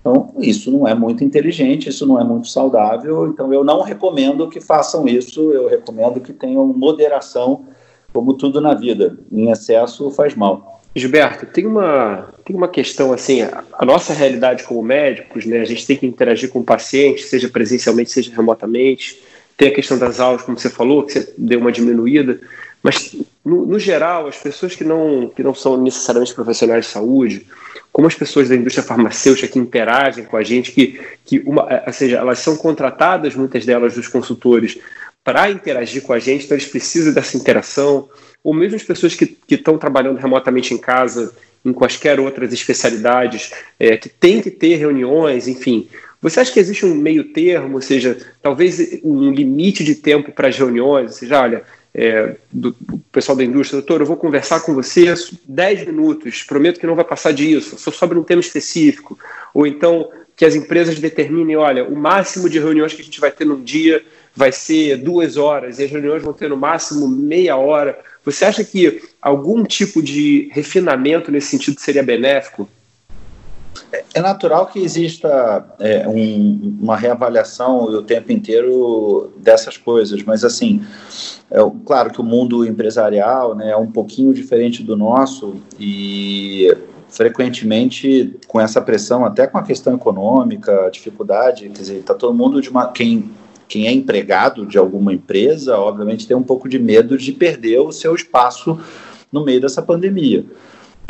Então, 0.00 0.32
isso 0.38 0.70
não 0.70 0.88
é 0.88 0.94
muito 0.94 1.22
inteligente, 1.22 1.90
isso 1.90 2.06
não 2.06 2.18
é 2.18 2.24
muito 2.24 2.48
saudável, 2.48 3.26
então 3.26 3.52
eu 3.52 3.62
não 3.62 3.82
recomendo 3.82 4.48
que 4.48 4.58
façam 4.58 5.06
isso, 5.06 5.52
eu 5.52 5.68
recomendo 5.68 6.18
que 6.18 6.32
tenham 6.32 6.64
moderação, 6.66 7.66
como 8.10 8.32
tudo 8.32 8.58
na 8.58 8.72
vida. 8.72 9.18
Em 9.30 9.50
excesso 9.50 10.10
faz 10.10 10.34
mal. 10.34 10.77
Gilberto, 10.94 11.46
tem 11.46 11.66
uma, 11.66 12.32
tem 12.44 12.56
uma 12.56 12.68
questão 12.68 13.12
assim, 13.12 13.42
a, 13.42 13.62
a, 13.72 13.84
nossa 13.84 14.12
realidade 14.12 14.64
como 14.64 14.82
médicos, 14.82 15.44
né, 15.44 15.60
a 15.60 15.64
gente 15.64 15.86
tem 15.86 15.96
que 15.96 16.06
interagir 16.06 16.50
com 16.50 16.60
o 16.60 16.64
paciente, 16.64 17.22
seja 17.22 17.48
presencialmente, 17.48 18.10
seja 18.10 18.34
remotamente, 18.34 19.20
tem 19.56 19.68
a 19.68 19.74
questão 19.74 19.98
das 19.98 20.20
aulas, 20.20 20.42
como 20.42 20.58
você 20.58 20.70
falou, 20.70 21.04
que 21.04 21.12
você 21.12 21.34
deu 21.36 21.60
uma 21.60 21.72
diminuída, 21.72 22.40
mas 22.82 23.16
no, 23.44 23.66
no 23.66 23.78
geral, 23.78 24.28
as 24.28 24.36
pessoas 24.36 24.74
que 24.74 24.84
não, 24.84 25.30
que 25.34 25.42
não 25.42 25.54
são 25.54 25.76
necessariamente 25.80 26.34
profissionais 26.34 26.86
de 26.86 26.90
saúde, 26.90 27.46
como 27.92 28.06
as 28.06 28.14
pessoas 28.14 28.48
da 28.48 28.54
indústria 28.54 28.84
farmacêutica 28.84 29.48
que 29.48 29.58
interagem 29.58 30.24
com 30.24 30.36
a 30.36 30.42
gente, 30.42 30.72
que, 30.72 31.00
que 31.24 31.40
uma, 31.40 31.66
é, 31.68 31.84
ou 31.86 31.92
seja, 31.92 32.18
elas 32.18 32.38
são 32.38 32.56
contratadas, 32.56 33.34
muitas 33.34 33.64
delas 33.64 33.94
dos 33.94 34.06
consultores, 34.06 34.78
para 35.24 35.50
interagir 35.50 36.02
com 36.02 36.12
a 36.12 36.18
gente, 36.18 36.44
então 36.44 36.56
eles 36.56 36.68
precisam 36.68 37.12
dessa 37.12 37.36
interação, 37.36 38.08
ou 38.42 38.54
mesmo 38.54 38.76
as 38.76 38.82
pessoas 38.82 39.14
que 39.14 39.36
estão 39.50 39.76
trabalhando 39.76 40.18
remotamente 40.18 40.72
em 40.72 40.78
casa, 40.78 41.34
em 41.64 41.72
quaisquer 41.72 42.20
outras 42.20 42.52
especialidades, 42.52 43.50
é, 43.78 43.96
que 43.96 44.08
tem 44.08 44.40
que 44.40 44.50
ter 44.50 44.76
reuniões, 44.76 45.48
enfim. 45.48 45.88
Você 46.20 46.40
acha 46.40 46.52
que 46.52 46.58
existe 46.58 46.84
um 46.84 46.94
meio 46.94 47.32
termo, 47.32 47.76
ou 47.76 47.82
seja, 47.82 48.16
talvez 48.42 49.00
um 49.04 49.30
limite 49.30 49.84
de 49.84 49.94
tempo 49.94 50.32
para 50.32 50.48
as 50.48 50.56
reuniões? 50.56 51.12
Ou 51.12 51.16
seja, 51.16 51.40
olha, 51.40 51.64
é, 52.00 52.36
do, 52.52 52.70
do, 52.78 52.98
pessoal 53.10 53.36
da 53.36 53.42
indústria, 53.42 53.80
doutor, 53.80 54.00
eu 54.00 54.06
vou 54.06 54.16
conversar 54.16 54.60
com 54.60 54.72
você 54.72 55.12
10 55.48 55.86
minutos, 55.86 56.44
prometo 56.44 56.78
que 56.78 56.86
não 56.86 56.94
vai 56.94 57.04
passar 57.04 57.32
disso, 57.32 57.76
só 57.76 57.90
sobre 57.90 58.16
um 58.16 58.22
tema 58.22 58.40
específico. 58.40 59.18
Ou 59.52 59.66
então 59.66 60.08
que 60.36 60.44
as 60.44 60.54
empresas 60.54 61.00
determinem, 61.00 61.56
olha, 61.56 61.84
o 61.84 61.96
máximo 61.96 62.48
de 62.48 62.60
reuniões 62.60 62.94
que 62.94 63.02
a 63.02 63.04
gente 63.04 63.18
vai 63.18 63.32
ter 63.32 63.44
num 63.44 63.60
dia 63.60 64.00
vai 64.32 64.52
ser 64.52 64.98
duas 64.98 65.36
horas, 65.36 65.80
e 65.80 65.84
as 65.84 65.90
reuniões 65.90 66.22
vão 66.22 66.32
ter 66.32 66.48
no 66.48 66.56
máximo 66.56 67.08
meia 67.08 67.56
hora. 67.56 67.98
Você 68.24 68.44
acha 68.44 68.62
que 68.62 69.02
algum 69.20 69.64
tipo 69.64 70.00
de 70.00 70.48
refinamento 70.52 71.32
nesse 71.32 71.48
sentido 71.48 71.80
seria 71.80 72.04
benéfico? 72.04 72.68
É 74.12 74.20
natural 74.20 74.66
que 74.66 74.78
exista 74.78 75.64
é, 75.78 76.06
um, 76.08 76.76
uma 76.80 76.96
reavaliação 76.96 77.84
o 77.84 78.02
tempo 78.02 78.32
inteiro 78.32 79.32
dessas 79.36 79.76
coisas, 79.76 80.22
mas 80.22 80.44
assim, 80.44 80.82
é, 81.50 81.58
claro 81.84 82.10
que 82.10 82.20
o 82.20 82.24
mundo 82.24 82.64
empresarial 82.64 83.54
né, 83.54 83.70
é 83.70 83.76
um 83.76 83.90
pouquinho 83.90 84.34
diferente 84.34 84.82
do 84.82 84.96
nosso 84.96 85.56
e 85.78 86.76
frequentemente 87.08 88.36
com 88.46 88.60
essa 88.60 88.80
pressão, 88.80 89.24
até 89.24 89.46
com 89.46 89.56
a 89.56 89.62
questão 89.62 89.94
econômica, 89.94 90.90
dificuldade, 90.92 91.68
quer 91.68 91.80
dizer, 91.80 91.98
está 91.98 92.14
todo 92.14 92.34
mundo 92.34 92.60
de 92.60 92.68
uma 92.68 92.88
quem 92.88 93.30
quem 93.68 93.86
é 93.86 93.92
empregado 93.92 94.64
de 94.64 94.78
alguma 94.78 95.12
empresa, 95.12 95.76
obviamente, 95.76 96.26
tem 96.26 96.34
um 96.34 96.42
pouco 96.42 96.68
de 96.68 96.78
medo 96.78 97.18
de 97.18 97.32
perder 97.32 97.78
o 97.80 97.92
seu 97.92 98.14
espaço 98.14 98.80
no 99.30 99.44
meio 99.44 99.60
dessa 99.60 99.82
pandemia. 99.82 100.44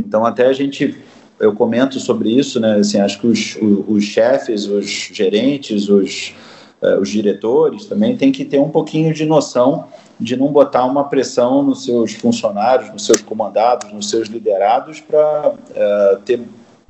Então, 0.04 0.24
até 0.26 0.46
a 0.46 0.52
gente, 0.52 0.96
eu 1.40 1.54
comento 1.54 1.98
sobre 2.00 2.30
isso, 2.30 2.58
né? 2.60 2.76
Assim, 2.76 2.98
acho 2.98 3.20
que 3.20 3.26
os, 3.26 3.56
os, 3.56 3.84
os 3.88 4.04
chefes, 4.04 4.66
os 4.66 4.86
gerentes, 5.12 5.88
os, 5.88 6.34
uh, 6.82 7.00
os 7.00 7.08
diretores 7.08 7.86
também 7.86 8.16
têm 8.16 8.32
que 8.32 8.44
ter 8.44 8.58
um 8.58 8.70
pouquinho 8.70 9.12
de 9.14 9.24
noção 9.24 9.86
de 10.18 10.36
não 10.36 10.48
botar 10.48 10.84
uma 10.84 11.04
pressão 11.04 11.62
nos 11.62 11.84
seus 11.84 12.12
funcionários, 12.12 12.90
nos 12.90 13.06
seus 13.06 13.20
comandados, 13.20 13.92
nos 13.92 14.10
seus 14.10 14.28
liderados, 14.28 15.00
para 15.00 15.50
uh, 15.50 15.58
eh, 15.74 16.18
ter 16.24 16.40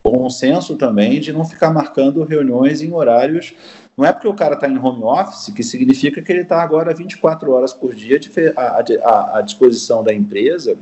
bom 0.02 0.30
senso 0.30 0.76
também 0.76 1.20
de 1.20 1.30
não 1.30 1.44
ficar 1.44 1.70
marcando 1.70 2.24
reuniões 2.24 2.80
em 2.80 2.90
horários 2.94 3.52
não 3.98 4.06
é 4.06 4.12
porque 4.12 4.28
o 4.28 4.34
cara 4.34 4.54
está 4.54 4.68
em 4.68 4.78
home 4.78 5.02
office 5.02 5.52
que 5.52 5.64
significa 5.64 6.22
que 6.22 6.30
ele 6.30 6.42
está 6.42 6.62
agora 6.62 6.94
24 6.94 7.50
horas 7.50 7.72
por 7.72 7.92
dia 7.92 8.20
à, 8.56 9.38
à, 9.38 9.42
disposição 9.42 10.04
da 10.04 10.14
empresa. 10.14 10.78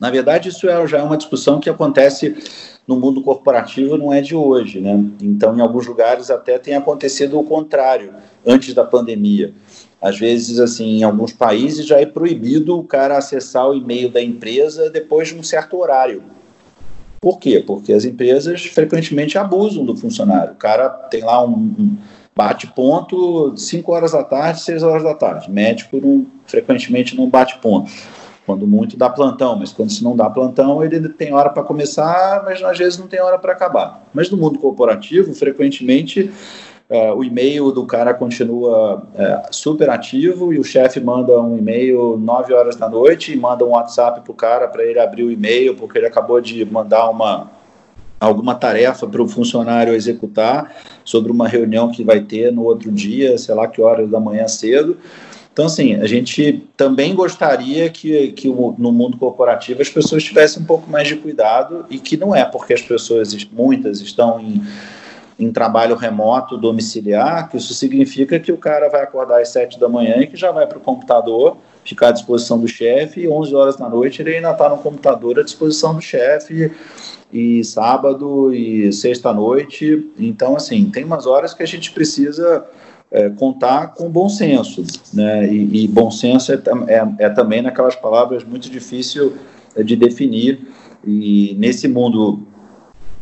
Na 0.00 0.10
verdade, 0.10 0.48
isso 0.48 0.66
é, 0.66 0.86
já 0.86 1.00
é 1.00 1.02
uma 1.02 1.18
discussão 1.18 1.60
que 1.60 1.68
acontece 1.68 2.34
no 2.86 2.96
mundo 2.96 3.22
corporativo, 3.22 3.96
não 3.96 4.12
é 4.12 4.20
de 4.20 4.34
hoje. 4.34 4.80
Né? 4.80 5.04
Então, 5.20 5.56
em 5.56 5.60
alguns 5.60 5.86
lugares 5.86 6.30
até 6.30 6.58
tem 6.58 6.74
acontecido 6.74 7.38
o 7.38 7.44
contrário, 7.44 8.12
antes 8.46 8.74
da 8.74 8.84
pandemia. 8.84 9.52
Às 10.00 10.18
vezes, 10.18 10.58
assim, 10.58 10.98
em 10.98 11.02
alguns 11.04 11.32
países 11.32 11.86
já 11.86 12.00
é 12.00 12.06
proibido 12.06 12.76
o 12.76 12.82
cara 12.82 13.16
acessar 13.16 13.68
o 13.68 13.74
e-mail 13.74 14.08
da 14.10 14.20
empresa 14.20 14.90
depois 14.90 15.28
de 15.28 15.36
um 15.36 15.44
certo 15.44 15.78
horário. 15.78 16.24
Por 17.20 17.38
quê? 17.38 17.62
Porque 17.64 17.92
as 17.92 18.04
empresas 18.04 18.64
frequentemente 18.64 19.38
abusam 19.38 19.84
do 19.84 19.96
funcionário. 19.96 20.54
O 20.54 20.56
cara 20.56 20.88
tem 20.88 21.22
lá 21.22 21.44
um, 21.44 21.54
um 21.54 21.96
bate 22.34 22.66
ponto 22.66 23.56
5 23.56 23.92
horas 23.92 24.10
da 24.10 24.24
tarde, 24.24 24.60
6 24.60 24.82
horas 24.82 25.04
da 25.04 25.14
tarde. 25.14 25.48
Médico 25.48 26.00
não, 26.00 26.26
frequentemente 26.46 27.16
não 27.16 27.28
bate 27.28 27.58
ponto. 27.58 27.88
Quando 28.44 28.66
muito 28.66 28.96
dá 28.96 29.08
plantão, 29.08 29.56
mas 29.56 29.72
quando 29.72 29.90
se 29.90 30.02
não 30.02 30.16
dá 30.16 30.28
plantão, 30.28 30.84
ele 30.84 31.08
tem 31.08 31.32
hora 31.32 31.48
para 31.48 31.62
começar, 31.62 32.42
mas 32.44 32.62
às 32.62 32.76
vezes 32.76 32.98
não 32.98 33.06
tem 33.06 33.20
hora 33.20 33.38
para 33.38 33.52
acabar. 33.52 34.04
Mas 34.12 34.30
no 34.30 34.36
mundo 34.36 34.58
corporativo, 34.58 35.32
frequentemente 35.32 36.30
uh, 36.90 37.14
o 37.14 37.22
e-mail 37.22 37.70
do 37.70 37.86
cara 37.86 38.12
continua 38.12 38.96
uh, 38.96 39.54
super 39.54 39.88
ativo 39.90 40.52
e 40.52 40.58
o 40.58 40.64
chefe 40.64 40.98
manda 40.98 41.40
um 41.40 41.56
e-mail 41.56 42.18
9 42.18 42.52
horas 42.52 42.74
da 42.74 42.88
noite 42.88 43.32
e 43.32 43.36
manda 43.36 43.64
um 43.64 43.70
WhatsApp 43.70 44.22
para 44.22 44.32
o 44.32 44.34
cara 44.34 44.66
para 44.66 44.84
ele 44.84 44.98
abrir 44.98 45.22
o 45.22 45.30
e-mail 45.30 45.76
porque 45.76 45.98
ele 45.98 46.06
acabou 46.06 46.40
de 46.40 46.64
mandar 46.64 47.08
uma 47.08 47.48
alguma 48.22 48.54
tarefa 48.54 49.04
para 49.06 49.20
o 49.20 49.26
funcionário 49.26 49.94
executar 49.94 50.72
sobre 51.04 51.32
uma 51.32 51.48
reunião 51.48 51.90
que 51.90 52.04
vai 52.04 52.20
ter 52.20 52.52
no 52.52 52.62
outro 52.62 52.90
dia, 52.90 53.36
sei 53.36 53.52
lá 53.52 53.66
que 53.66 53.82
horas 53.82 54.08
da 54.08 54.20
manhã 54.20 54.46
cedo. 54.46 54.96
Então, 55.52 55.66
assim, 55.66 55.94
a 55.96 56.06
gente 56.06 56.66
também 56.76 57.14
gostaria 57.14 57.90
que, 57.90 58.32
que 58.32 58.48
no 58.48 58.90
mundo 58.90 59.18
corporativo 59.18 59.82
as 59.82 59.90
pessoas 59.90 60.24
tivessem 60.24 60.62
um 60.62 60.66
pouco 60.66 60.90
mais 60.90 61.06
de 61.06 61.16
cuidado 61.16 61.84
e 61.90 61.98
que 61.98 62.16
não 62.16 62.34
é 62.34 62.44
porque 62.44 62.72
as 62.72 62.80
pessoas, 62.80 63.36
muitas, 63.52 64.00
estão 64.00 64.40
em 64.40 64.62
em 65.42 65.50
trabalho 65.50 65.96
remoto, 65.96 66.56
domiciliar, 66.56 67.48
que 67.48 67.56
isso 67.56 67.74
significa 67.74 68.38
que 68.38 68.52
o 68.52 68.56
cara 68.56 68.88
vai 68.88 69.02
acordar 69.02 69.40
às 69.40 69.48
7 69.48 69.78
da 69.78 69.88
manhã 69.88 70.18
e 70.18 70.26
que 70.26 70.36
já 70.36 70.52
vai 70.52 70.66
para 70.66 70.78
o 70.78 70.80
computador, 70.80 71.56
ficar 71.84 72.08
à 72.08 72.12
disposição 72.12 72.60
do 72.60 72.68
chefe, 72.68 73.22
e 73.22 73.28
11 73.28 73.54
horas 73.54 73.76
da 73.76 73.88
noite 73.88 74.22
ele 74.22 74.36
ainda 74.36 74.52
está 74.52 74.68
no 74.68 74.78
computador 74.78 75.40
à 75.40 75.42
disposição 75.42 75.94
do 75.94 76.00
chefe, 76.00 76.70
e 77.32 77.64
sábado 77.64 78.54
e 78.54 78.92
sexta-noite. 78.92 80.06
Então, 80.18 80.54
assim, 80.54 80.90
tem 80.90 81.02
umas 81.02 81.26
horas 81.26 81.54
que 81.54 81.62
a 81.62 81.66
gente 81.66 81.90
precisa 81.90 82.64
é, 83.12 83.28
contar 83.28 83.88
com 83.88 84.08
bom 84.08 84.28
senso, 84.28 84.82
né? 85.12 85.46
E, 85.46 85.84
e 85.84 85.88
bom 85.88 86.10
senso 86.10 86.50
é, 86.50 86.56
é, 86.88 87.26
é, 87.26 87.28
também 87.28 87.60
naquelas 87.60 87.94
palavras 87.94 88.42
muito 88.42 88.70
difícil 88.70 89.34
de 89.84 89.94
definir. 89.94 90.66
E 91.04 91.54
nesse 91.58 91.86
mundo 91.86 92.40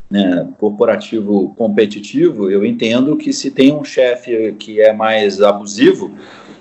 né, 0.08 0.48
corporativo 0.58 1.54
competitivo, 1.56 2.48
eu 2.50 2.64
entendo 2.64 3.16
que 3.16 3.32
se 3.32 3.50
tem 3.50 3.72
um 3.72 3.82
chefe 3.82 4.52
que 4.58 4.80
é 4.80 4.92
mais 4.92 5.42
abusivo, 5.42 6.12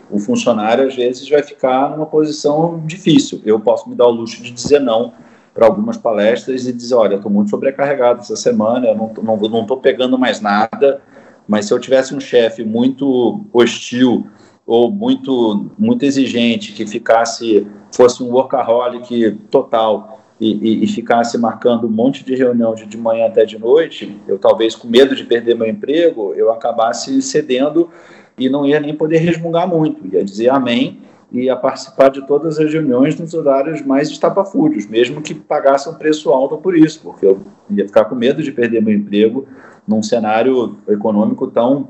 o 0.09 0.17
funcionário 0.17 0.87
às 0.87 0.95
vezes 0.95 1.29
vai 1.29 1.43
ficar 1.43 1.91
numa 1.91 2.07
posição 2.07 2.81
difícil. 2.85 3.41
Eu 3.45 3.59
posso 3.59 3.87
me 3.87 3.95
dar 3.95 4.07
o 4.07 4.11
luxo 4.11 4.41
de 4.41 4.51
dizer 4.51 4.79
não 4.79 5.13
para 5.53 5.67
algumas 5.67 5.97
palestras 5.97 6.65
e 6.65 6.73
dizer, 6.73 6.95
olha, 6.95 7.15
estou 7.15 7.31
muito 7.31 7.49
sobrecarregado 7.49 8.21
essa 8.21 8.35
semana, 8.35 8.87
eu 8.87 8.95
não 8.95 9.07
estou 9.07 9.23
não, 9.23 9.37
não 9.37 9.65
pegando 9.77 10.17
mais 10.17 10.41
nada, 10.41 11.01
mas 11.49 11.65
se 11.65 11.73
eu 11.73 11.79
tivesse 11.79 12.13
um 12.13 12.19
chefe 12.19 12.63
muito 12.63 13.43
hostil 13.51 14.27
ou 14.67 14.91
muito 14.91 15.71
muito 15.79 16.05
exigente, 16.05 16.73
que 16.73 16.85
ficasse, 16.85 17.65
fosse 17.91 18.21
um 18.21 18.27
workaholic 18.27 19.31
total, 19.49 20.19
e, 20.39 20.53
e, 20.53 20.83
e, 20.85 20.87
ficasse 20.87 21.37
marcando 21.37 21.85
um 21.85 21.89
monte 21.89 22.23
de 22.23 22.33
reunião 22.33 22.73
de, 22.73 22.85
de 22.85 22.97
manhã 22.97 23.25
até 23.25 23.43
de 23.43 23.59
noite, 23.59 24.21
eu 24.25 24.37
talvez 24.37 24.73
com 24.73 24.87
medo 24.87 25.13
de 25.13 25.25
perder 25.25 25.53
meu 25.53 25.67
emprego, 25.67 26.33
eu 26.33 26.49
acabasse 26.49 27.21
cedendo 27.21 27.89
e 28.37 28.47
não 28.47 28.65
ia 28.65 28.79
nem 28.79 28.95
poder 28.95 29.17
resmungar 29.17 29.67
muito, 29.67 30.07
ia 30.07 30.23
dizer 30.23 30.49
amém 30.49 31.01
e 31.29 31.41
ia 31.41 31.57
participar 31.57 32.09
de 32.09 32.25
todas 32.25 32.57
as 32.57 32.71
reuniões 32.71 33.19
nos 33.19 33.33
horários 33.33 33.81
mais 33.81 34.09
estapafúrdios, 34.09 34.87
mesmo 34.87 35.21
que 35.21 35.33
pagasse 35.33 35.89
um 35.89 35.95
preço 35.95 36.29
alto 36.29 36.57
por 36.57 36.77
isso, 36.77 37.01
porque 37.03 37.25
eu 37.25 37.41
ia 37.69 37.85
ficar 37.85 38.05
com 38.05 38.15
medo 38.15 38.41
de 38.41 38.51
perder 38.51 38.81
meu 38.81 38.93
emprego 38.93 39.45
num 39.89 40.03
cenário 40.03 40.77
econômico 40.87 41.47
tão, 41.47 41.89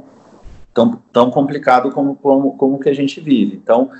tão, 0.73 0.99
tão 1.11 1.29
complicado 1.29 1.91
como, 1.91 2.15
como, 2.15 2.57
como 2.57 2.79
que 2.79 2.89
a 2.89 2.95
gente 2.95 3.19
vive. 3.19 3.59
Então, 3.61 3.91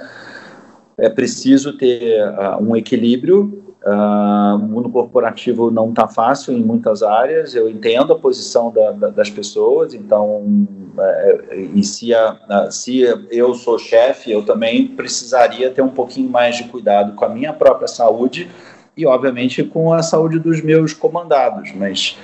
é 0.98 1.10
preciso 1.10 1.78
ter 1.78 2.24
uh, 2.24 2.64
um 2.64 2.76
equilíbrio 2.76 3.70
Uh, 3.82 4.56
o 4.56 4.68
mundo 4.68 4.90
corporativo 4.90 5.72
não 5.72 5.90
está 5.90 6.06
fácil 6.06 6.54
em 6.54 6.62
muitas 6.62 7.02
áreas, 7.02 7.56
eu 7.56 7.70
entendo 7.70 8.12
a 8.12 8.20
posição 8.20 8.72
da, 8.72 8.92
da, 8.92 9.08
das 9.08 9.30
pessoas, 9.30 9.94
então, 9.94 10.68
é, 11.00 11.56
e 11.74 11.82
se, 11.82 12.14
a, 12.14 12.68
se 12.70 13.02
eu 13.32 13.54
sou 13.54 13.80
chefe, 13.80 14.34
eu 14.34 14.44
também 14.44 14.86
precisaria 14.86 15.72
ter 15.72 15.82
um 15.82 15.90
pouquinho 15.90 16.30
mais 16.30 16.58
de 16.58 16.66
cuidado 16.66 17.14
com 17.14 17.24
a 17.24 17.30
minha 17.30 17.54
própria 17.54 17.88
saúde 17.88 18.50
e, 18.98 19.06
obviamente, 19.06 19.64
com 19.64 19.94
a 19.94 20.04
saúde 20.04 20.40
dos 20.40 20.62
meus 20.62 20.94
comandados, 20.94 21.72
mas. 21.74 22.18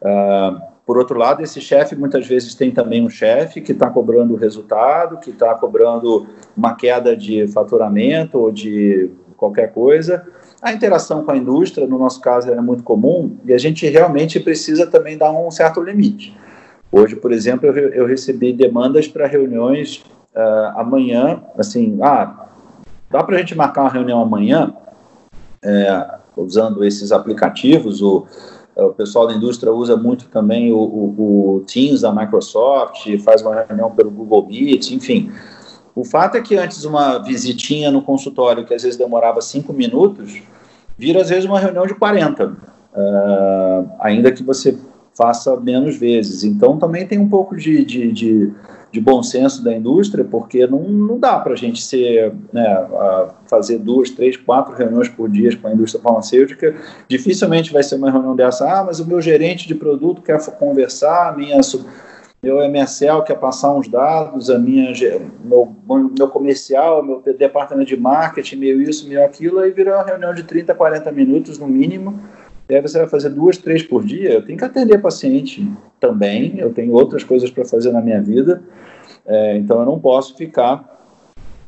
Uh, 0.00 0.69
por 0.90 0.98
outro 0.98 1.16
lado, 1.16 1.40
esse 1.40 1.60
chefe 1.60 1.94
muitas 1.94 2.26
vezes 2.26 2.52
tem 2.52 2.72
também 2.72 3.00
um 3.00 3.08
chefe 3.08 3.60
que 3.60 3.70
está 3.70 3.88
cobrando 3.88 4.34
resultado, 4.34 5.18
que 5.20 5.30
está 5.30 5.54
cobrando 5.54 6.26
uma 6.56 6.74
queda 6.74 7.16
de 7.16 7.46
faturamento 7.46 8.36
ou 8.36 8.50
de 8.50 9.08
qualquer 9.36 9.72
coisa, 9.72 10.26
a 10.60 10.72
interação 10.72 11.24
com 11.24 11.30
a 11.30 11.36
indústria, 11.36 11.86
no 11.86 11.96
nosso 11.96 12.20
caso, 12.20 12.50
é 12.50 12.60
muito 12.60 12.82
comum 12.82 13.36
e 13.44 13.54
a 13.54 13.58
gente 13.58 13.86
realmente 13.86 14.40
precisa 14.40 14.84
também 14.84 15.16
dar 15.16 15.30
um 15.30 15.48
certo 15.52 15.80
limite. 15.80 16.36
Hoje, 16.90 17.14
por 17.14 17.30
exemplo, 17.30 17.68
eu, 17.68 17.90
eu 17.90 18.04
recebi 18.04 18.52
demandas 18.52 19.06
para 19.06 19.28
reuniões 19.28 20.02
uh, 20.34 20.76
amanhã, 20.76 21.40
assim, 21.56 22.00
ah, 22.02 22.48
dá 23.08 23.22
para 23.22 23.36
a 23.36 23.38
gente 23.38 23.54
marcar 23.54 23.82
uma 23.82 23.90
reunião 23.90 24.20
amanhã, 24.20 24.74
é, 25.62 26.18
usando 26.36 26.82
esses 26.84 27.12
aplicativos, 27.12 28.02
o, 28.02 28.26
o 28.76 28.90
pessoal 28.90 29.26
da 29.26 29.34
indústria 29.34 29.72
usa 29.72 29.96
muito 29.96 30.26
também 30.26 30.72
o, 30.72 30.78
o, 30.78 31.56
o 31.56 31.60
Teams 31.60 32.02
da 32.02 32.12
Microsoft, 32.12 33.06
faz 33.22 33.42
uma 33.42 33.62
reunião 33.62 33.90
pelo 33.90 34.10
Google 34.10 34.46
Meet, 34.46 34.92
enfim. 34.92 35.30
O 35.94 36.04
fato 36.04 36.36
é 36.36 36.40
que 36.40 36.56
antes 36.56 36.84
uma 36.84 37.18
visitinha 37.18 37.90
no 37.90 38.02
consultório, 38.02 38.64
que 38.64 38.72
às 38.72 38.82
vezes 38.82 38.96
demorava 38.96 39.40
cinco 39.40 39.72
minutos, 39.72 40.40
vira 40.96 41.20
às 41.20 41.28
vezes 41.28 41.44
uma 41.44 41.58
reunião 41.58 41.86
de 41.86 41.94
40, 41.94 42.46
uh, 42.46 42.56
ah, 42.94 43.84
ainda 44.00 44.30
que 44.30 44.42
você 44.42 44.78
faça 45.20 45.54
menos 45.60 45.98
vezes. 45.98 46.44
Então 46.44 46.78
também 46.78 47.06
tem 47.06 47.18
um 47.18 47.28
pouco 47.28 47.54
de, 47.54 47.84
de, 47.84 48.10
de, 48.10 48.50
de 48.90 49.00
bom 49.02 49.22
senso 49.22 49.62
da 49.62 49.70
indústria, 49.70 50.24
porque 50.24 50.66
não, 50.66 50.80
não 50.80 51.18
dá 51.18 51.38
para 51.38 51.52
a 51.52 51.56
gente 51.56 51.82
ser, 51.82 52.32
né, 52.50 52.86
fazer 53.46 53.76
duas, 53.76 54.08
três, 54.08 54.38
quatro 54.38 54.74
reuniões 54.74 55.10
por 55.10 55.28
dia 55.28 55.54
com 55.58 55.68
a 55.68 55.74
indústria 55.74 56.02
farmacêutica. 56.02 56.74
Dificilmente 57.06 57.70
vai 57.70 57.82
ser 57.82 57.96
uma 57.96 58.10
reunião 58.10 58.34
dessa, 58.34 58.66
ah, 58.66 58.82
mas 58.82 58.98
o 58.98 59.06
meu 59.06 59.20
gerente 59.20 59.68
de 59.68 59.74
produto 59.74 60.22
quer 60.22 60.42
conversar, 60.52 61.28
a 61.28 61.36
minha 61.36 61.60
meu 62.42 62.62
MSL 62.62 63.22
quer 63.22 63.34
passar 63.34 63.70
uns 63.74 63.86
dados, 63.86 64.48
a 64.48 64.58
minha, 64.58 64.94
meu, 65.44 65.76
meu 66.16 66.28
comercial, 66.28 67.02
meu 67.02 67.22
departamento 67.36 67.88
de 67.88 67.98
marketing, 67.98 68.56
meio 68.56 68.80
isso, 68.80 69.06
meio 69.06 69.22
aquilo, 69.22 69.58
aí 69.58 69.70
vira 69.70 69.96
uma 69.96 70.04
reunião 70.04 70.32
de 70.32 70.44
30, 70.44 70.74
40 70.74 71.12
minutos 71.12 71.58
no 71.58 71.68
mínimo. 71.68 72.18
E 72.70 72.74
aí 72.76 72.80
você 72.80 72.98
vai 72.98 73.08
fazer 73.08 73.30
duas, 73.30 73.58
três 73.58 73.82
por 73.82 74.04
dia. 74.04 74.30
Eu 74.30 74.46
tenho 74.46 74.56
que 74.56 74.64
atender 74.64 75.02
paciente 75.02 75.68
também, 75.98 76.56
eu 76.58 76.72
tenho 76.72 76.92
outras 76.92 77.24
coisas 77.24 77.50
para 77.50 77.64
fazer 77.64 77.90
na 77.90 78.00
minha 78.00 78.22
vida, 78.22 78.62
é, 79.26 79.56
então 79.56 79.80
eu 79.80 79.84
não 79.84 79.98
posso 79.98 80.36
ficar 80.36 80.88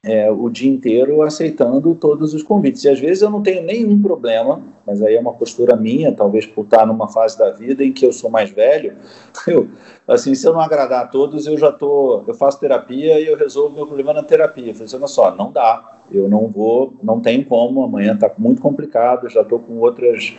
é, 0.04 0.30
o 0.30 0.48
dia 0.48 0.70
inteiro 0.70 1.22
aceitando 1.22 1.94
todos 1.96 2.34
os 2.34 2.42
convites. 2.44 2.84
E 2.84 2.88
às 2.88 3.00
vezes 3.00 3.20
eu 3.20 3.30
não 3.30 3.42
tenho 3.42 3.64
nenhum 3.64 4.00
problema, 4.00 4.62
mas 4.86 5.02
aí 5.02 5.16
é 5.16 5.20
uma 5.20 5.32
postura 5.32 5.74
minha, 5.74 6.12
talvez 6.12 6.46
por 6.46 6.64
estar 6.64 6.86
numa 6.86 7.08
fase 7.08 7.36
da 7.36 7.50
vida 7.50 7.84
em 7.84 7.92
que 7.92 8.06
eu 8.06 8.12
sou 8.12 8.30
mais 8.30 8.50
velho. 8.50 8.94
Eu, 9.46 9.68
assim, 10.06 10.36
se 10.36 10.46
eu 10.46 10.52
não 10.52 10.60
agradar 10.60 11.04
a 11.04 11.06
todos, 11.08 11.46
eu 11.46 11.58
já 11.58 11.72
tô, 11.72 12.22
eu 12.28 12.34
faço 12.34 12.60
terapia 12.60 13.18
e 13.18 13.26
eu 13.26 13.36
resolvo 13.36 13.74
meu 13.74 13.86
problema 13.86 14.12
na 14.12 14.22
terapia. 14.22 14.68
Eu 14.68 14.74
falei, 14.74 14.86
assim, 14.86 14.96
olha 14.96 15.06
só, 15.08 15.34
não 15.34 15.50
dá, 15.50 16.00
eu 16.12 16.28
não 16.28 16.46
vou, 16.46 16.94
não 17.02 17.18
tem 17.18 17.42
como, 17.42 17.82
amanhã 17.82 18.14
está 18.14 18.30
muito 18.38 18.62
complicado, 18.62 19.28
já 19.28 19.42
estou 19.42 19.58
com 19.58 19.78
outras 19.78 20.36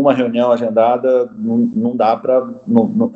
uma 0.00 0.12
reunião 0.12 0.50
agendada, 0.50 1.30
não, 1.36 1.56
não 1.56 1.96
dá 1.96 2.16
para, 2.16 2.46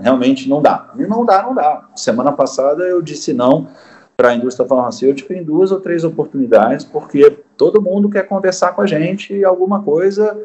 realmente 0.00 0.48
não 0.48 0.62
dá. 0.62 0.90
E 0.98 1.06
não 1.06 1.24
dá, 1.24 1.42
não 1.42 1.54
dá. 1.54 1.88
Semana 1.96 2.32
passada 2.32 2.84
eu 2.84 3.02
disse 3.02 3.32
não 3.32 3.68
para 4.16 4.30
a 4.30 4.34
indústria 4.34 4.66
farmacêutica 4.66 5.32
em 5.32 5.44
duas 5.44 5.70
ou 5.70 5.80
três 5.80 6.02
oportunidades, 6.02 6.84
porque 6.84 7.38
todo 7.56 7.80
mundo 7.80 8.10
quer 8.10 8.24
conversar 8.24 8.72
com 8.72 8.82
a 8.82 8.86
gente 8.86 9.44
alguma 9.44 9.80
coisa, 9.82 10.36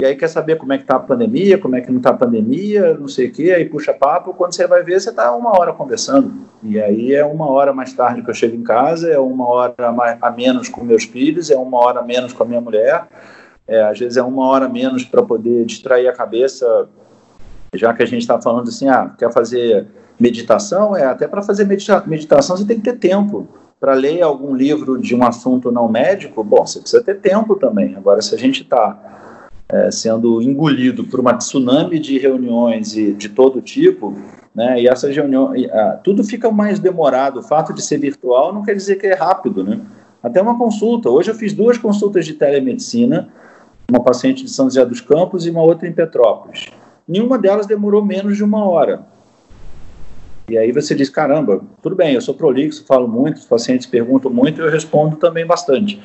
e 0.00 0.04
aí 0.04 0.16
quer 0.16 0.28
saber 0.28 0.56
como 0.56 0.72
é 0.72 0.76
que 0.76 0.82
está 0.82 0.96
a 0.96 1.00
pandemia, 1.00 1.56
como 1.56 1.76
é 1.76 1.80
que 1.80 1.88
não 1.88 1.98
está 1.98 2.10
a 2.10 2.14
pandemia, 2.14 2.94
não 2.94 3.06
sei 3.06 3.28
o 3.28 3.32
quê, 3.32 3.52
aí 3.52 3.64
puxa 3.64 3.94
papo, 3.94 4.34
quando 4.34 4.52
você 4.52 4.66
vai 4.66 4.82
ver, 4.82 5.00
você 5.00 5.10
está 5.10 5.32
uma 5.36 5.56
hora 5.56 5.72
conversando. 5.72 6.32
E 6.64 6.80
aí 6.80 7.14
é 7.14 7.24
uma 7.24 7.48
hora 7.48 7.72
mais 7.72 7.92
tarde 7.92 8.22
que 8.22 8.28
eu 8.28 8.34
chego 8.34 8.56
em 8.56 8.64
casa, 8.64 9.08
é 9.08 9.18
uma 9.20 9.48
hora 9.48 9.92
mais, 9.92 10.18
a 10.20 10.30
menos 10.30 10.68
com 10.68 10.82
meus 10.82 11.04
filhos, 11.04 11.50
é 11.50 11.56
uma 11.56 11.78
hora 11.78 12.02
menos 12.02 12.32
com 12.32 12.42
a 12.42 12.46
minha 12.46 12.60
mulher, 12.60 13.06
é, 13.66 13.82
às 13.82 13.98
vezes 13.98 14.16
é 14.16 14.22
uma 14.22 14.46
hora 14.46 14.68
menos 14.68 15.04
para 15.04 15.22
poder 15.22 15.64
distrair 15.64 16.08
a 16.08 16.12
cabeça, 16.12 16.88
já 17.74 17.92
que 17.94 18.02
a 18.02 18.06
gente 18.06 18.22
está 18.22 18.40
falando 18.40 18.68
assim, 18.68 18.88
ah, 18.88 19.14
quer 19.18 19.32
fazer 19.32 19.86
meditação, 20.18 20.96
é 20.96 21.04
até 21.04 21.26
para 21.26 21.42
fazer 21.42 21.64
medita 21.64 22.02
meditação 22.06 22.56
você 22.56 22.64
tem 22.64 22.78
que 22.78 22.84
ter 22.84 22.98
tempo. 22.98 23.48
Para 23.80 23.94
ler 23.94 24.22
algum 24.22 24.54
livro 24.54 25.00
de 25.00 25.12
um 25.14 25.24
assunto 25.24 25.72
não 25.72 25.88
médico, 25.88 26.44
bom, 26.44 26.64
você 26.64 26.78
precisa 26.78 27.02
ter 27.02 27.18
tempo 27.18 27.56
também. 27.56 27.96
Agora, 27.96 28.22
se 28.22 28.32
a 28.32 28.38
gente 28.38 28.62
está 28.62 29.18
é, 29.68 29.90
sendo 29.90 30.40
engolido 30.40 31.04
por 31.04 31.18
uma 31.18 31.34
tsunami 31.34 31.98
de 31.98 32.16
reuniões 32.16 32.96
e 32.96 33.12
de 33.12 33.28
todo 33.28 33.60
tipo, 33.60 34.14
né, 34.54 34.80
e 34.80 34.86
essas 34.86 35.16
reuniões, 35.16 35.66
tudo 36.04 36.22
fica 36.22 36.50
mais 36.50 36.78
demorado. 36.78 37.40
O 37.40 37.42
fato 37.42 37.72
de 37.72 37.82
ser 37.82 37.98
virtual 37.98 38.52
não 38.52 38.62
quer 38.62 38.74
dizer 38.74 38.96
que 38.96 39.06
é 39.06 39.14
rápido, 39.14 39.64
né? 39.64 39.80
Até 40.22 40.40
uma 40.40 40.56
consulta. 40.56 41.10
Hoje 41.10 41.30
eu 41.30 41.34
fiz 41.34 41.52
duas 41.52 41.76
consultas 41.76 42.24
de 42.24 42.34
telemedicina, 42.34 43.28
uma 43.90 44.02
paciente 44.02 44.44
de 44.44 44.50
São 44.50 44.66
José 44.66 44.84
dos 44.84 45.00
Campos 45.00 45.46
e 45.46 45.50
uma 45.50 45.62
outra 45.62 45.88
em 45.88 45.92
Petrópolis. 45.92 46.66
Nenhuma 47.06 47.38
delas 47.38 47.66
demorou 47.66 48.04
menos 48.04 48.36
de 48.36 48.44
uma 48.44 48.64
hora. 48.64 49.02
E 50.48 50.58
aí 50.58 50.72
você 50.72 50.94
diz, 50.94 51.08
caramba, 51.08 51.60
tudo 51.82 51.96
bem, 51.96 52.14
eu 52.14 52.20
sou 52.20 52.34
prolixo, 52.34 52.84
falo 52.84 53.08
muito, 53.08 53.36
os 53.36 53.46
pacientes 53.46 53.86
perguntam 53.86 54.30
muito, 54.30 54.60
eu 54.60 54.70
respondo 54.70 55.16
também 55.16 55.46
bastante. 55.46 56.02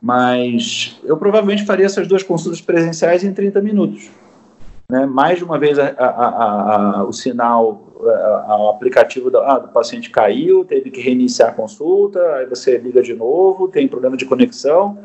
Mas 0.00 1.00
eu 1.04 1.16
provavelmente 1.16 1.64
faria 1.64 1.86
essas 1.86 2.06
duas 2.06 2.22
consultas 2.22 2.60
presenciais 2.60 3.24
em 3.24 3.32
30 3.32 3.60
minutos. 3.62 4.10
Né? 4.88 5.06
Mais 5.06 5.38
de 5.38 5.44
uma 5.44 5.58
vez 5.58 5.78
a, 5.78 5.88
a, 5.98 6.98
a, 6.98 7.04
o 7.04 7.12
sinal, 7.12 7.94
o 7.96 8.68
aplicativo 8.68 9.30
do, 9.30 9.38
ah, 9.38 9.58
do 9.58 9.68
paciente 9.68 10.10
caiu, 10.10 10.64
teve 10.64 10.90
que 10.90 11.00
reiniciar 11.00 11.50
a 11.50 11.52
consulta, 11.52 12.20
aí 12.34 12.46
você 12.46 12.76
liga 12.76 13.02
de 13.02 13.14
novo, 13.14 13.68
tem 13.68 13.88
problema 13.88 14.16
de 14.16 14.26
conexão, 14.26 14.98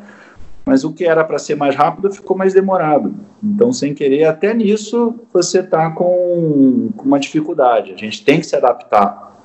mas 0.66 0.84
o 0.84 0.94
que 0.94 1.06
era 1.06 1.24
para 1.24 1.40
ser 1.40 1.56
mais 1.56 1.76
rápido 1.76 2.12
ficou 2.12 2.38
mais 2.38 2.54
demorado. 2.54 3.14
Então, 3.44 3.74
sem 3.74 3.94
querer, 3.94 4.26
até 4.26 4.54
nisso 4.54 5.16
você 5.34 5.60
está 5.62 5.90
com, 5.92 6.90
com, 6.96 7.06
uma 7.06 7.20
dificuldade. 7.20 7.94
A 7.94 7.98
gente 7.98 8.24
tem 8.24 8.40
que 8.40 8.46
se 8.46 8.56
adaptar 8.56 9.36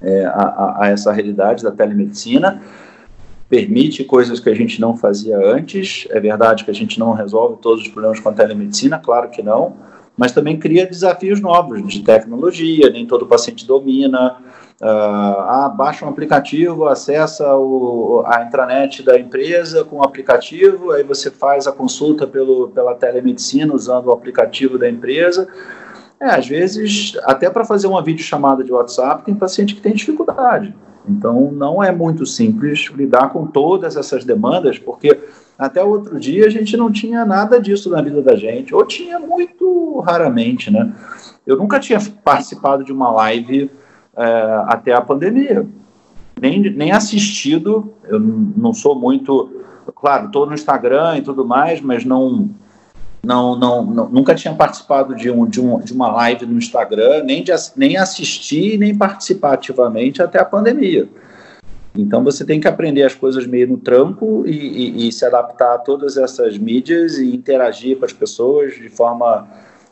é, 0.00 0.24
a, 0.26 0.76
a, 0.80 0.88
essa 0.88 1.12
realidade 1.12 1.62
da 1.62 1.70
telemedicina. 1.70 2.60
Permite 3.48 4.04
coisas 4.04 4.40
que 4.40 4.50
a 4.50 4.54
gente 4.54 4.80
não 4.80 4.96
fazia 4.96 5.38
antes. 5.38 6.06
É 6.10 6.20
verdade 6.20 6.64
que 6.64 6.70
a 6.70 6.74
gente 6.74 6.98
não 6.98 7.12
resolve 7.12 7.56
todos 7.60 7.82
os 7.82 7.88
problemas 7.88 8.20
com 8.20 8.28
a 8.28 8.32
telemedicina, 8.32 8.98
claro 8.98 9.30
que 9.30 9.42
não, 9.42 9.76
mas 10.16 10.32
também 10.32 10.58
cria 10.58 10.86
desafios 10.86 11.40
novos 11.40 11.86
de 11.86 12.02
tecnologia. 12.02 12.90
Nem 12.90 13.06
todo 13.06 13.26
paciente 13.26 13.66
domina. 13.66 14.36
Uh, 14.82 14.84
ah, 14.84 15.72
baixa 15.72 16.04
um 16.04 16.08
aplicativo, 16.08 16.88
acessa 16.88 17.54
o, 17.54 18.24
a 18.26 18.42
intranet 18.42 19.00
da 19.04 19.16
empresa 19.16 19.84
com 19.84 19.98
o 19.98 20.02
aplicativo, 20.02 20.90
aí 20.90 21.04
você 21.04 21.30
faz 21.30 21.68
a 21.68 21.72
consulta 21.72 22.26
pelo, 22.26 22.68
pela 22.70 22.92
telemedicina 22.96 23.72
usando 23.72 24.06
o 24.06 24.10
aplicativo 24.10 24.76
da 24.76 24.90
empresa. 24.90 25.46
É, 26.20 26.30
às 26.30 26.48
vezes, 26.48 27.16
até 27.22 27.48
para 27.48 27.64
fazer 27.64 27.86
uma 27.86 28.02
videochamada 28.02 28.64
de 28.64 28.72
WhatsApp, 28.72 29.24
tem 29.24 29.36
paciente 29.36 29.76
que 29.76 29.80
tem 29.80 29.94
dificuldade. 29.94 30.74
Então, 31.08 31.52
não 31.52 31.80
é 31.80 31.92
muito 31.92 32.26
simples 32.26 32.90
lidar 32.92 33.28
com 33.30 33.46
todas 33.46 33.96
essas 33.96 34.24
demandas, 34.24 34.80
porque 34.80 35.16
até 35.56 35.80
outro 35.82 36.18
dia 36.18 36.44
a 36.44 36.50
gente 36.50 36.76
não 36.76 36.90
tinha 36.90 37.24
nada 37.24 37.60
disso 37.60 37.88
na 37.88 38.02
vida 38.02 38.20
da 38.20 38.34
gente, 38.34 38.74
ou 38.74 38.84
tinha 38.84 39.20
muito 39.20 40.00
raramente, 40.00 40.72
né? 40.72 40.92
Eu 41.46 41.56
nunca 41.56 41.78
tinha 41.78 42.00
participado 42.24 42.82
de 42.84 42.92
uma 42.92 43.12
live 43.12 43.70
é, 44.16 44.64
até 44.66 44.92
a 44.92 45.00
pandemia. 45.00 45.66
Nem, 46.40 46.60
nem 46.70 46.92
assistido, 46.92 47.92
eu 48.04 48.18
não 48.18 48.72
sou 48.72 48.94
muito. 48.94 49.62
Claro, 49.94 50.26
estou 50.26 50.46
no 50.46 50.54
Instagram 50.54 51.18
e 51.18 51.22
tudo 51.22 51.44
mais, 51.44 51.80
mas 51.80 52.04
não, 52.04 52.50
não, 53.24 53.56
não, 53.56 53.84
não, 53.84 54.08
nunca 54.08 54.34
tinha 54.34 54.54
participado 54.54 55.14
de, 55.14 55.30
um, 55.30 55.46
de, 55.46 55.60
um, 55.60 55.78
de 55.78 55.92
uma 55.92 56.08
live 56.08 56.46
no 56.46 56.58
Instagram, 56.58 57.22
nem, 57.24 57.42
de, 57.42 57.52
nem 57.76 57.96
assistir, 57.96 58.78
nem 58.78 58.94
participar 58.94 59.54
ativamente 59.54 60.20
até 60.20 60.40
a 60.40 60.44
pandemia. 60.44 61.08
Então 61.96 62.24
você 62.24 62.44
tem 62.44 62.58
que 62.58 62.66
aprender 62.66 63.02
as 63.02 63.14
coisas 63.14 63.46
meio 63.46 63.68
no 63.68 63.76
tranco 63.76 64.44
e, 64.46 64.50
e, 64.50 65.08
e 65.08 65.12
se 65.12 65.24
adaptar 65.24 65.74
a 65.74 65.78
todas 65.78 66.16
essas 66.16 66.56
mídias 66.56 67.18
e 67.18 67.34
interagir 67.34 67.98
com 67.98 68.04
as 68.04 68.12
pessoas 68.12 68.74
de 68.74 68.88
forma 68.88 69.46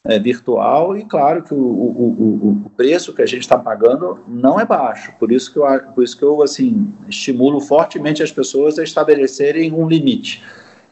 é, 0.04 0.18
virtual 0.18 0.96
e 0.96 1.04
claro 1.04 1.42
que 1.42 1.52
o, 1.52 1.58
o, 1.58 2.62
o, 2.66 2.70
preço 2.70 3.12
que 3.12 3.22
a 3.22 3.26
gente 3.26 3.42
está 3.42 3.58
pagando 3.58 4.20
não 4.26 4.58
é 4.58 4.64
baixo, 4.64 5.12
por 5.18 5.30
isso 5.30 5.52
que 5.52 5.58
eu, 5.58 5.64
por 5.94 6.02
isso 6.02 6.16
que 6.16 6.24
eu 6.24 6.42
assim, 6.42 6.92
estimulo 7.08 7.60
fortemente 7.60 8.22
as 8.22 8.32
pessoas 8.32 8.78
a 8.78 8.82
estabelecerem 8.82 9.72
um 9.72 9.86
limite. 9.86 10.42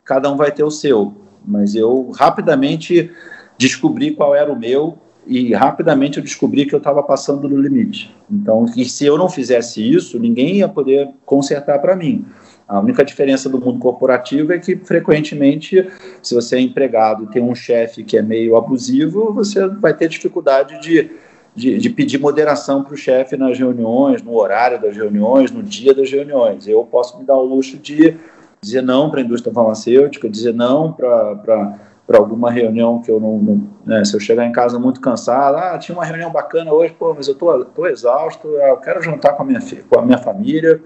Cada 0.04 0.30
um 0.30 0.36
vai 0.36 0.52
ter 0.52 0.64
o 0.64 0.70
seu, 0.70 1.14
mas 1.44 1.74
eu 1.74 2.11
rapidamente 2.11 3.11
descobri 3.56 4.12
qual 4.12 4.34
era 4.34 4.52
o 4.52 4.59
meu 4.59 4.98
e 5.26 5.52
rapidamente 5.52 6.18
eu 6.18 6.24
descobri 6.24 6.64
que 6.64 6.74
eu 6.74 6.78
estava 6.78 7.02
passando 7.02 7.48
no 7.48 7.61
limite. 7.61 8.14
Então, 8.30 8.64
e 8.74 8.84
se 8.86 9.04
eu 9.04 9.18
não 9.18 9.28
fizesse 9.28 9.86
isso, 9.86 10.18
ninguém 10.18 10.56
ia 10.56 10.68
poder 10.68 11.11
consertar 11.26 11.78
para 11.80 11.94
mim. 11.94 12.24
A 12.69 12.79
única 12.81 13.03
diferença 13.03 13.49
do 13.49 13.59
mundo 13.59 13.79
corporativo 13.79 14.53
é 14.53 14.59
que, 14.59 14.77
frequentemente, 14.77 15.89
se 16.23 16.35
você 16.35 16.57
é 16.57 16.61
empregado 16.61 17.25
e 17.25 17.27
tem 17.29 17.43
um 17.43 17.55
chefe 17.55 18.05
que 18.05 18.19
é 18.19 18.23
meio 18.23 18.57
abusivo, 18.57 19.33
você 19.33 19.66
vai 19.66 19.95
ter 19.95 20.07
dificuldade 20.07 20.79
de, 20.79 21.11
de, 21.55 21.79
de 21.79 21.89
pedir 21.89 22.19
moderação 22.19 22.85
para 22.85 22.93
o 22.93 22.97
chefe 22.97 23.39
nas 23.39 23.59
reuniões, 23.59 24.23
no 24.23 24.37
horário 24.37 24.79
das 24.79 24.95
reuniões, 24.95 25.51
no 25.51 25.62
dia 25.62 25.95
das 25.95 26.11
reuniões. 26.11 26.69
Eu 26.69 26.85
posso 26.85 27.19
me 27.19 27.25
dar 27.25 27.37
o 27.37 27.43
luxo 27.43 27.79
de 27.79 28.16
dizer 28.61 28.83
não 28.83 29.09
para 29.09 29.21
a 29.21 29.25
indústria 29.25 29.55
farmacêutica, 29.55 30.29
dizer 30.29 30.53
não 30.53 30.93
para 30.93 31.79
para 32.09 32.16
alguma 32.16 32.51
reunião 32.51 33.03
que 33.03 33.11
eu 33.11 33.21
não, 33.21 33.37
não 33.37 33.69
né, 33.85 34.03
se 34.03 34.16
eu 34.16 34.21
chegar 34.21 34.47
em 34.47 34.51
casa 34.51 34.79
muito 34.79 34.99
cansado, 34.99 35.59
ah, 35.59 35.77
tinha 35.77 35.95
uma 35.95 36.07
reunião 36.07 36.33
bacana 36.33 36.73
hoje, 36.73 36.95
pô, 36.99 37.12
mas 37.12 37.29
eu 37.29 37.35
tô, 37.35 37.66
tô 37.66 37.87
exausto, 37.87 38.49
eu 38.49 38.79
quero 38.79 39.03
jantar 39.03 39.37
com 39.37 39.43
a 39.43 39.45
minha, 39.45 39.61
com 39.91 40.01
a 40.01 40.03
minha 40.03 40.16
família, 40.16 40.81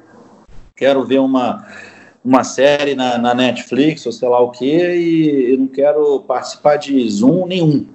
quero 0.74 1.04
ver 1.04 1.20
uma, 1.20 1.66
uma 2.24 2.44
série 2.44 2.94
na, 2.94 3.18
na 3.18 3.34
Netflix 3.34 4.06
ou 4.06 4.12
sei 4.12 4.28
lá 4.28 4.40
o 4.40 4.50
que 4.50 4.64
e, 4.64 5.56
não 5.56 5.66
quero 5.66 6.20
participar 6.20 6.76
de 6.76 7.08
Zoom 7.08 7.46
nenhum. 7.46 7.86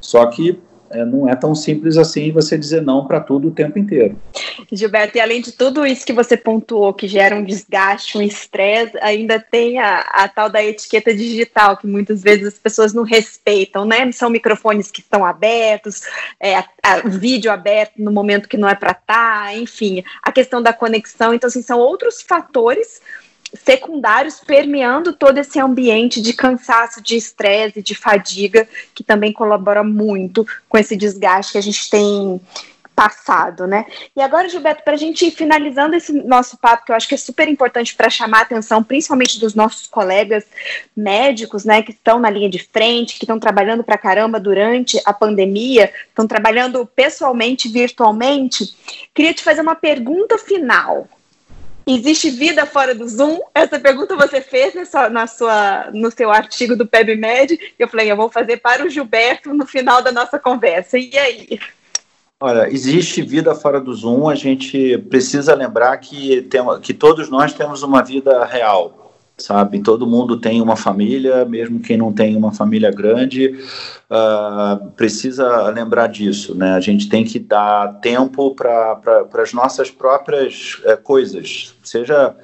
Só 0.00 0.26
que 0.26 0.58
é, 0.90 1.04
não 1.04 1.28
é 1.28 1.34
tão 1.34 1.54
simples 1.54 1.96
assim 1.96 2.32
você 2.32 2.56
dizer 2.56 2.82
não 2.82 3.06
para 3.06 3.20
tudo 3.20 3.48
o 3.48 3.50
tempo 3.50 3.78
inteiro. 3.78 4.16
Gilberto, 4.70 5.16
e 5.16 5.20
além 5.20 5.40
de 5.40 5.52
tudo 5.52 5.86
isso 5.86 6.06
que 6.06 6.12
você 6.12 6.36
pontuou, 6.36 6.92
que 6.92 7.08
gera 7.08 7.36
um 7.36 7.44
desgaste, 7.44 8.16
um 8.18 8.22
estresse, 8.22 8.96
ainda 9.00 9.38
tem 9.38 9.78
a, 9.78 10.00
a, 10.00 10.28
tal 10.28 10.48
da 10.48 10.62
etiqueta 10.62 11.14
digital, 11.14 11.76
que 11.76 11.86
muitas 11.86 12.22
vezes 12.22 12.46
as 12.48 12.58
pessoas 12.58 12.92
não 12.92 13.02
respeitam, 13.02 13.84
né? 13.84 14.10
São 14.12 14.30
microfones 14.30 14.90
que 14.90 15.00
estão 15.00 15.24
abertos, 15.24 16.02
é, 16.40 16.56
a, 16.56 16.64
a, 16.82 16.96
vídeo 17.08 17.50
aberto 17.50 17.94
no 17.98 18.12
momento 18.12 18.48
que 18.48 18.56
não 18.56 18.68
é 18.68 18.74
para 18.74 18.92
estar, 18.92 19.44
tá, 19.44 19.54
enfim, 19.54 20.04
a 20.22 20.30
questão 20.30 20.62
da 20.62 20.72
conexão. 20.72 21.34
Então, 21.34 21.48
assim, 21.48 21.62
são 21.62 21.78
outros 21.78 22.22
fatores 22.22 23.00
secundários 23.54 24.40
permeando 24.40 25.12
todo 25.12 25.38
esse 25.38 25.58
ambiente 25.58 26.20
de 26.20 26.32
cansaço, 26.32 27.02
de 27.02 27.16
estresse, 27.16 27.82
de 27.82 27.94
fadiga, 27.94 28.68
que 28.94 29.04
também 29.04 29.32
colabora 29.32 29.82
muito 29.84 30.46
com 30.68 30.76
esse 30.76 30.96
desgaste 30.96 31.52
que 31.52 31.58
a 31.58 31.62
gente 31.62 31.88
tem 31.88 32.40
passado, 32.94 33.66
né? 33.66 33.86
E 34.16 34.22
agora, 34.22 34.48
Gilberto, 34.48 34.84
para 34.84 34.94
a 34.94 34.96
gente 34.96 35.26
ir 35.26 35.30
finalizando 35.32 35.96
esse 35.96 36.12
nosso 36.12 36.56
papo, 36.56 36.84
que 36.84 36.92
eu 36.92 36.96
acho 36.96 37.08
que 37.08 37.14
é 37.14 37.18
super 37.18 37.48
importante 37.48 37.94
para 37.94 38.08
chamar 38.08 38.38
a 38.38 38.42
atenção, 38.42 38.82
principalmente 38.82 39.40
dos 39.40 39.54
nossos 39.54 39.86
colegas 39.86 40.44
médicos, 40.96 41.64
né, 41.64 41.82
que 41.82 41.90
estão 41.90 42.20
na 42.20 42.30
linha 42.30 42.48
de 42.48 42.60
frente, 42.60 43.18
que 43.18 43.24
estão 43.24 43.38
trabalhando 43.38 43.82
para 43.82 43.98
caramba 43.98 44.38
durante 44.38 45.00
a 45.04 45.12
pandemia, 45.12 45.92
estão 46.08 46.26
trabalhando 46.26 46.86
pessoalmente, 46.86 47.68
virtualmente, 47.68 48.74
queria 49.12 49.34
te 49.34 49.42
fazer 49.42 49.60
uma 49.60 49.74
pergunta 49.74 50.38
final. 50.38 51.08
Existe 51.86 52.30
vida 52.30 52.64
fora 52.64 52.94
do 52.94 53.06
Zoom? 53.06 53.40
Essa 53.54 53.78
pergunta 53.78 54.16
você 54.16 54.40
fez 54.40 54.74
nessa, 54.74 55.08
na 55.10 55.26
sua, 55.26 55.90
no 55.92 56.10
seu 56.10 56.30
artigo 56.30 56.74
do 56.74 56.86
PebMed. 56.86 57.58
Eu 57.78 57.88
falei, 57.88 58.10
eu 58.10 58.16
vou 58.16 58.30
fazer 58.30 58.56
para 58.58 58.84
o 58.84 58.88
Gilberto 58.88 59.52
no 59.52 59.66
final 59.66 60.02
da 60.02 60.10
nossa 60.10 60.38
conversa. 60.38 60.98
E 60.98 61.16
aí? 61.18 61.60
Olha, 62.40 62.68
existe 62.72 63.20
vida 63.22 63.54
fora 63.54 63.80
do 63.80 63.92
Zoom. 63.92 64.28
A 64.28 64.34
gente 64.34 64.96
precisa 65.10 65.54
lembrar 65.54 65.96
que, 65.98 66.42
tem, 66.42 66.62
que 66.80 66.94
todos 66.94 67.28
nós 67.28 67.52
temos 67.52 67.82
uma 67.82 68.02
vida 68.02 68.44
real 68.44 69.03
sabe? 69.36 69.80
Todo 69.82 70.06
mundo 70.06 70.38
tem 70.38 70.62
uma 70.62 70.76
família, 70.76 71.44
mesmo 71.44 71.80
quem 71.80 71.96
não 71.96 72.12
tem 72.12 72.36
uma 72.36 72.52
família 72.52 72.90
grande, 72.90 73.54
uh, 74.10 74.90
precisa 74.92 75.68
lembrar 75.70 76.06
disso, 76.06 76.54
né? 76.54 76.74
A 76.74 76.80
gente 76.80 77.08
tem 77.08 77.24
que 77.24 77.38
dar 77.38 78.00
tempo 78.00 78.54
para 78.54 79.26
as 79.34 79.52
nossas 79.52 79.90
próprias 79.90 80.80
uh, 80.84 81.00
coisas, 81.02 81.74
seja 81.82 82.34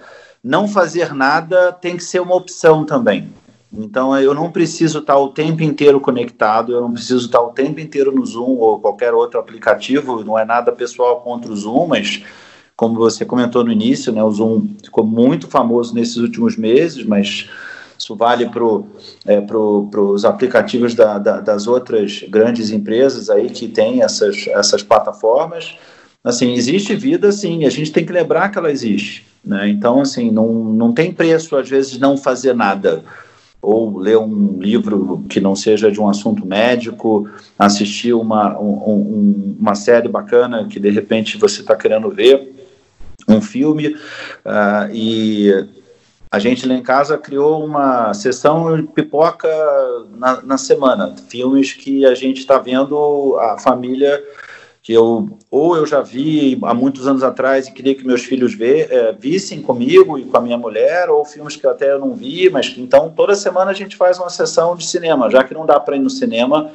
não 0.42 0.66
fazer 0.66 1.14
nada 1.14 1.70
tem 1.70 1.96
que 1.96 2.02
ser 2.04 2.20
uma 2.20 2.34
opção 2.34 2.84
também. 2.84 3.30
Então 3.72 4.18
eu 4.18 4.34
não 4.34 4.50
preciso 4.50 4.98
estar 4.98 5.16
o 5.16 5.28
tempo 5.28 5.62
inteiro 5.62 6.00
conectado, 6.00 6.72
eu 6.72 6.80
não 6.80 6.92
preciso 6.92 7.26
estar 7.26 7.40
o 7.40 7.52
tempo 7.52 7.78
inteiro 7.78 8.10
no 8.10 8.24
Zoom 8.26 8.56
ou 8.58 8.80
qualquer 8.80 9.14
outro 9.14 9.38
aplicativo, 9.38 10.24
não 10.24 10.36
é 10.36 10.44
nada 10.44 10.72
pessoal 10.72 11.20
contra 11.20 11.52
o 11.52 11.56
Zoom, 11.56 11.86
mas 11.86 12.24
como 12.80 12.94
você 12.94 13.26
comentou 13.26 13.62
no 13.62 13.70
início, 13.70 14.10
né, 14.10 14.24
o 14.24 14.30
Zoom 14.30 14.68
ficou 14.82 15.04
muito 15.04 15.46
famoso 15.48 15.94
nesses 15.94 16.16
últimos 16.16 16.56
meses, 16.56 17.04
mas 17.04 17.46
isso 17.98 18.16
vale 18.16 18.48
para 18.48 18.64
é, 19.26 20.00
os 20.00 20.24
aplicativos 20.24 20.94
da, 20.94 21.18
da, 21.18 21.42
das 21.42 21.66
outras 21.66 22.24
grandes 22.26 22.70
empresas 22.70 23.28
aí 23.28 23.50
que 23.50 23.68
têm 23.68 24.02
essas, 24.02 24.46
essas 24.46 24.82
plataformas. 24.82 25.76
Assim, 26.24 26.54
existe 26.54 26.96
vida, 26.96 27.30
sim, 27.30 27.66
a 27.66 27.70
gente 27.70 27.92
tem 27.92 28.02
que 28.02 28.14
lembrar 28.14 28.48
que 28.48 28.56
ela 28.56 28.72
existe. 28.72 29.26
Né? 29.44 29.68
Então, 29.68 30.00
assim, 30.00 30.30
não, 30.30 30.50
não 30.50 30.94
tem 30.94 31.12
preço, 31.12 31.56
às 31.56 31.68
vezes, 31.68 31.98
não 31.98 32.16
fazer 32.16 32.54
nada. 32.54 33.04
Ou 33.60 33.98
ler 33.98 34.16
um 34.16 34.56
livro 34.58 35.22
que 35.28 35.38
não 35.38 35.54
seja 35.54 35.92
de 35.92 36.00
um 36.00 36.08
assunto 36.08 36.46
médico, 36.46 37.28
assistir 37.58 38.14
uma, 38.14 38.58
um, 38.58 39.54
uma 39.60 39.74
série 39.74 40.08
bacana 40.08 40.66
que, 40.66 40.80
de 40.80 40.88
repente, 40.88 41.36
você 41.36 41.60
está 41.60 41.76
querendo 41.76 42.08
ver 42.08 42.58
um 43.34 43.42
filme 43.42 43.88
uh, 43.88 44.90
e 44.92 45.52
a 46.30 46.38
gente 46.38 46.66
lá 46.66 46.74
em 46.74 46.82
casa 46.82 47.18
criou 47.18 47.64
uma 47.64 48.14
sessão 48.14 48.76
de 48.76 48.84
pipoca 48.84 49.48
na, 50.16 50.42
na 50.42 50.58
semana, 50.58 51.14
filmes 51.28 51.72
que 51.72 52.06
a 52.06 52.14
gente 52.14 52.38
está 52.38 52.58
vendo 52.58 53.36
a 53.40 53.58
família 53.58 54.22
que 54.82 54.92
eu 54.92 55.38
ou 55.50 55.76
eu 55.76 55.84
já 55.84 56.00
vi 56.00 56.58
há 56.62 56.72
muitos 56.72 57.06
anos 57.06 57.22
atrás 57.22 57.66
e 57.66 57.72
queria 57.72 57.94
que 57.94 58.06
meus 58.06 58.24
filhos 58.24 58.54
vê, 58.54 58.88
é, 58.90 59.12
vissem 59.12 59.60
comigo 59.60 60.18
e 60.18 60.24
com 60.24 60.36
a 60.36 60.40
minha 60.40 60.56
mulher, 60.56 61.10
ou 61.10 61.24
filmes 61.24 61.56
que 61.56 61.66
até 61.66 61.92
eu 61.92 61.98
não 61.98 62.14
vi, 62.14 62.48
mas 62.48 62.68
que 62.68 62.80
então 62.80 63.10
toda 63.10 63.34
semana 63.34 63.70
a 63.70 63.74
gente 63.74 63.96
faz 63.96 64.18
uma 64.18 64.30
sessão 64.30 64.74
de 64.74 64.86
cinema, 64.86 65.30
já 65.30 65.44
que 65.44 65.52
não 65.52 65.66
dá 65.66 65.78
para 65.78 65.96
ir 65.96 66.00
no 66.00 66.08
cinema 66.08 66.70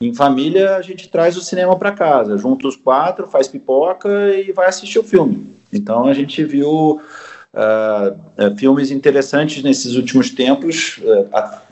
em 0.00 0.14
família, 0.14 0.76
a 0.76 0.82
gente 0.82 1.08
traz 1.08 1.36
o 1.36 1.42
cinema 1.42 1.76
para 1.76 1.92
casa, 1.92 2.38
junta 2.38 2.66
os 2.66 2.74
quatro, 2.74 3.26
faz 3.26 3.46
pipoca 3.46 4.08
e 4.34 4.50
vai 4.50 4.66
assistir 4.66 4.98
o 4.98 5.04
filme. 5.04 5.46
Então 5.70 6.06
a 6.06 6.14
gente 6.14 6.42
viu 6.42 6.70
uh, 6.70 8.10
uh, 8.12 8.56
filmes 8.56 8.90
interessantes 8.90 9.62
nesses 9.62 9.96
últimos 9.96 10.30
tempos, 10.30 10.98
uh, 10.98 11.28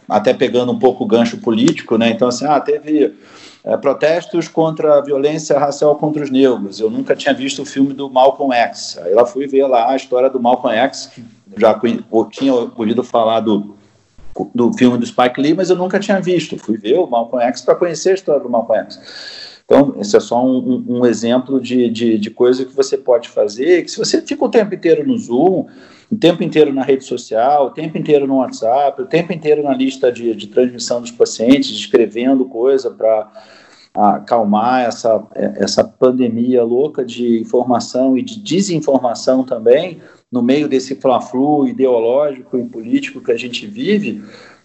até 0.06 0.34
pegando 0.34 0.70
um 0.72 0.78
pouco 0.78 1.04
o 1.04 1.06
gancho 1.06 1.38
político, 1.38 1.96
né? 1.96 2.10
Então 2.10 2.28
assim, 2.28 2.44
ah, 2.44 2.60
teve 2.60 3.14
é, 3.64 3.76
protestos 3.76 4.46
contra 4.48 4.98
a 4.98 5.00
violência 5.00 5.58
racial 5.58 5.96
contra 5.96 6.22
os 6.22 6.30
negros. 6.30 6.80
Eu 6.80 6.88
nunca 6.88 7.14
tinha 7.14 7.34
visto 7.34 7.62
o 7.62 7.66
filme 7.66 7.92
do 7.92 8.08
Malcolm 8.08 8.54
X. 8.54 8.98
Aí 9.02 9.12
lá 9.12 9.26
fui 9.26 9.46
ver 9.46 9.66
lá 9.66 9.90
a 9.90 9.96
história 9.96 10.30
do 10.30 10.40
Malcolm 10.40 10.74
X, 10.74 11.10
que 11.14 11.22
já 11.58 11.78
tinha 12.30 12.54
ouvido 12.54 13.02
falar 13.02 13.40
do, 13.40 13.76
do 14.54 14.72
filme 14.72 14.98
do 14.98 15.06
Spike 15.06 15.40
Lee, 15.40 15.54
mas 15.54 15.70
eu 15.70 15.76
nunca 15.76 15.98
tinha 15.98 16.20
visto. 16.20 16.58
Fui 16.58 16.76
ver 16.76 16.98
o 16.98 17.06
Malcolm 17.06 17.44
X 17.46 17.62
para 17.62 17.74
conhecer 17.74 18.10
a 18.10 18.14
história 18.14 18.42
do 18.42 18.50
Malcolm 18.50 18.82
X. 18.82 18.98
Então, 19.64 19.94
esse 20.00 20.16
é 20.16 20.20
só 20.20 20.42
um, 20.42 20.82
um 20.88 21.04
exemplo 21.04 21.60
de, 21.60 21.90
de, 21.90 22.18
de, 22.18 22.30
coisa 22.30 22.64
que 22.64 22.74
você 22.74 22.96
pode 22.96 23.28
fazer, 23.28 23.82
que 23.82 23.90
se 23.90 23.98
você 23.98 24.22
fica 24.22 24.42
o 24.42 24.48
tempo 24.48 24.74
inteiro 24.74 25.06
no 25.06 25.18
Zoom, 25.18 25.66
o 26.10 26.16
tempo 26.16 26.42
inteiro 26.42 26.72
na 26.72 26.82
rede 26.82 27.04
social, 27.04 27.66
o 27.66 27.70
tempo 27.70 27.98
inteiro 27.98 28.26
no 28.26 28.38
WhatsApp, 28.38 29.02
o 29.02 29.06
tempo 29.06 29.30
inteiro 29.30 29.62
na 29.62 29.74
lista 29.74 30.10
de, 30.10 30.34
de 30.34 30.46
transmissão 30.46 31.02
dos 31.02 31.10
pacientes, 31.10 31.70
escrevendo 31.70 32.46
coisa 32.46 32.90
para 32.90 33.30
acalmar 33.94 34.86
essa, 34.86 35.22
essa 35.34 35.84
pandemia 35.84 36.64
louca 36.64 37.04
de 37.04 37.38
informação 37.40 38.16
e 38.16 38.22
de 38.22 38.38
desinformação 38.38 39.44
também, 39.44 40.00
no 40.30 40.42
meio 40.42 40.68
desse 40.68 40.94
fla-flu 40.94 41.66
ideológico 41.66 42.58
e 42.58 42.64
político 42.66 43.20
que 43.20 43.32
a 43.32 43.36
gente 43.36 43.66
vive, 43.66 44.22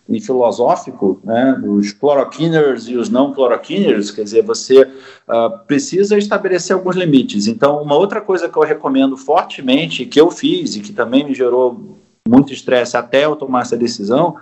e 0.08 0.20
filosófico, 0.20 1.20
né, 1.24 1.62
os 1.66 1.94
cloroquiners 1.94 2.88
e 2.88 2.98
os 2.98 3.10
não 3.10 3.34
cloroquiners, 3.34 4.12
quer 4.12 4.24
dizer, 4.24 4.44
você 4.44 4.82
uh, 4.82 5.60
precisa 5.66 6.18
estabelecer 6.18 6.76
alguns 6.76 6.96
limites. 6.96 7.48
Então, 7.48 7.82
uma 7.82 7.96
outra 7.96 8.20
coisa 8.20 8.50
que 8.50 8.58
eu 8.58 8.64
recomendo 8.64 9.16
fortemente, 9.16 10.06
que 10.06 10.20
eu 10.20 10.30
fiz 10.30 10.76
e 10.76 10.82
que 10.82 10.92
também 10.92 11.24
me 11.24 11.34
gerou 11.34 11.98
muito 12.28 12.52
estresse 12.52 12.98
até 12.98 13.26
eu 13.26 13.36
tomar 13.36 13.62
essa 13.62 13.78
decisão, 13.78 14.36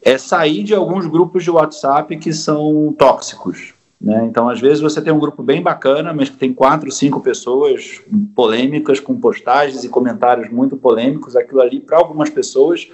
é 0.00 0.16
sair 0.18 0.62
de 0.62 0.74
alguns 0.74 1.06
grupos 1.06 1.42
de 1.42 1.50
WhatsApp 1.50 2.16
que 2.16 2.32
são 2.32 2.94
tóxicos. 2.96 3.71
Né? 4.02 4.26
Então, 4.26 4.48
às 4.48 4.60
vezes, 4.60 4.80
você 4.80 5.00
tem 5.00 5.12
um 5.12 5.18
grupo 5.18 5.42
bem 5.42 5.62
bacana, 5.62 6.12
mas 6.12 6.28
que 6.28 6.36
tem 6.36 6.52
quatro, 6.52 6.90
cinco 6.90 7.20
pessoas 7.20 8.00
polêmicas, 8.34 8.98
com 8.98 9.18
postagens 9.18 9.84
e 9.84 9.88
comentários 9.88 10.50
muito 10.50 10.76
polêmicos. 10.76 11.36
Aquilo 11.36 11.60
ali, 11.60 11.78
para 11.78 11.98
algumas 11.98 12.28
pessoas, 12.28 12.90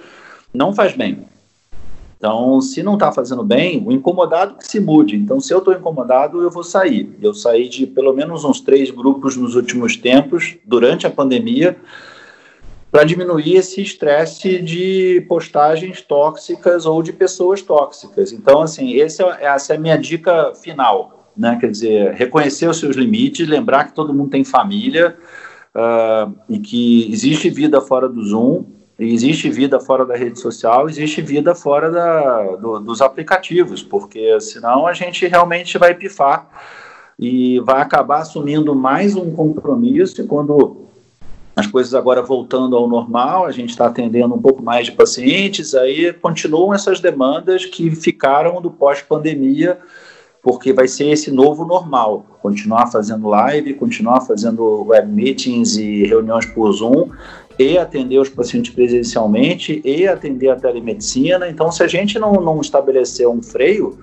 não 0.53 0.71
faz 0.71 0.95
bem. 0.95 1.25
Então, 2.15 2.59
se 2.61 2.83
não 2.83 2.93
está 2.93 3.11
fazendo 3.11 3.43
bem, 3.43 3.81
o 3.83 3.91
incomodado 3.91 4.55
que 4.55 4.67
se 4.67 4.79
mude. 4.79 5.15
Então, 5.15 5.39
se 5.39 5.53
eu 5.53 5.59
estou 5.59 5.73
incomodado, 5.73 6.41
eu 6.41 6.51
vou 6.51 6.63
sair. 6.63 7.17
Eu 7.21 7.33
saí 7.33 7.69
de 7.69 7.87
pelo 7.87 8.13
menos 8.13 8.43
uns 8.43 8.59
três 8.59 8.91
grupos 8.91 9.35
nos 9.35 9.55
últimos 9.55 9.95
tempos, 9.95 10.57
durante 10.65 11.07
a 11.07 11.09
pandemia, 11.09 11.77
para 12.91 13.03
diminuir 13.03 13.55
esse 13.55 13.81
estresse 13.81 14.59
de 14.59 15.23
postagens 15.27 16.01
tóxicas 16.01 16.85
ou 16.85 17.03
de 17.03 17.13
pessoas 17.13 17.61
tóxicas. 17.61 18.31
Então, 18.31 18.61
assim, 18.61 18.99
é, 18.99 19.03
essa 19.03 19.73
é 19.73 19.75
a 19.75 19.79
minha 19.79 19.97
dica 19.97 20.53
final, 20.55 21.31
né? 21.37 21.57
Quer 21.59 21.69
dizer, 21.69 22.13
reconhecer 22.13 22.67
os 22.67 22.79
seus 22.79 22.95
limites, 22.95 23.47
lembrar 23.47 23.85
que 23.85 23.93
todo 23.93 24.13
mundo 24.13 24.31
tem 24.31 24.43
família 24.43 25.15
uh, 25.75 26.33
e 26.49 26.59
que 26.59 27.11
existe 27.11 27.49
vida 27.49 27.79
fora 27.79 28.09
do 28.09 28.25
Zoom, 28.25 28.65
existe 28.97 29.49
vida 29.49 29.79
fora 29.79 30.05
da 30.05 30.15
rede 30.15 30.39
social, 30.39 30.89
existe 30.89 31.21
vida 31.21 31.53
fora 31.53 31.91
da, 31.91 32.55
do, 32.55 32.79
dos 32.79 33.01
aplicativos, 33.01 33.83
porque 33.83 34.39
senão 34.41 34.87
a 34.87 34.93
gente 34.93 35.27
realmente 35.27 35.77
vai 35.77 35.93
pifar 35.93 36.49
e 37.17 37.59
vai 37.59 37.81
acabar 37.81 38.21
assumindo 38.21 38.73
mais 38.73 39.15
um 39.15 39.31
compromisso 39.31 40.21
e 40.21 40.25
quando 40.25 40.88
as 41.59 41.67
coisas 41.67 41.93
agora 41.93 42.21
voltando 42.21 42.75
ao 42.75 42.87
normal, 42.87 43.45
a 43.45 43.51
gente 43.51 43.69
está 43.69 43.87
atendendo 43.87 44.33
um 44.33 44.41
pouco 44.41 44.63
mais 44.63 44.85
de 44.85 44.93
pacientes, 44.93 45.75
aí 45.75 46.13
continuam 46.13 46.73
essas 46.73 46.99
demandas 46.99 47.65
que 47.65 47.91
ficaram 47.91 48.61
do 48.61 48.71
pós-pandemia, 48.71 49.77
porque 50.41 50.71
vai 50.71 50.87
ser 50.87 51.09
esse 51.09 51.29
novo 51.29 51.65
normal, 51.65 52.25
continuar 52.41 52.87
fazendo 52.87 53.27
live, 53.27 53.73
continuar 53.73 54.21
fazendo 54.21 54.85
web 54.87 55.11
meetings 55.11 55.75
e 55.75 56.05
reuniões 56.05 56.45
por 56.45 56.71
Zoom, 56.71 57.09
e 57.57 57.77
atender 57.77 58.17
os 58.19 58.29
pacientes 58.29 58.73
presencialmente, 58.73 59.81
e 59.83 60.07
atender 60.07 60.49
a 60.49 60.55
telemedicina. 60.55 61.49
Então, 61.49 61.69
se 61.71 61.83
a 61.83 61.87
gente 61.87 62.17
não, 62.17 62.33
não 62.35 62.61
estabelecer 62.61 63.27
um 63.27 63.43
freio, 63.43 63.99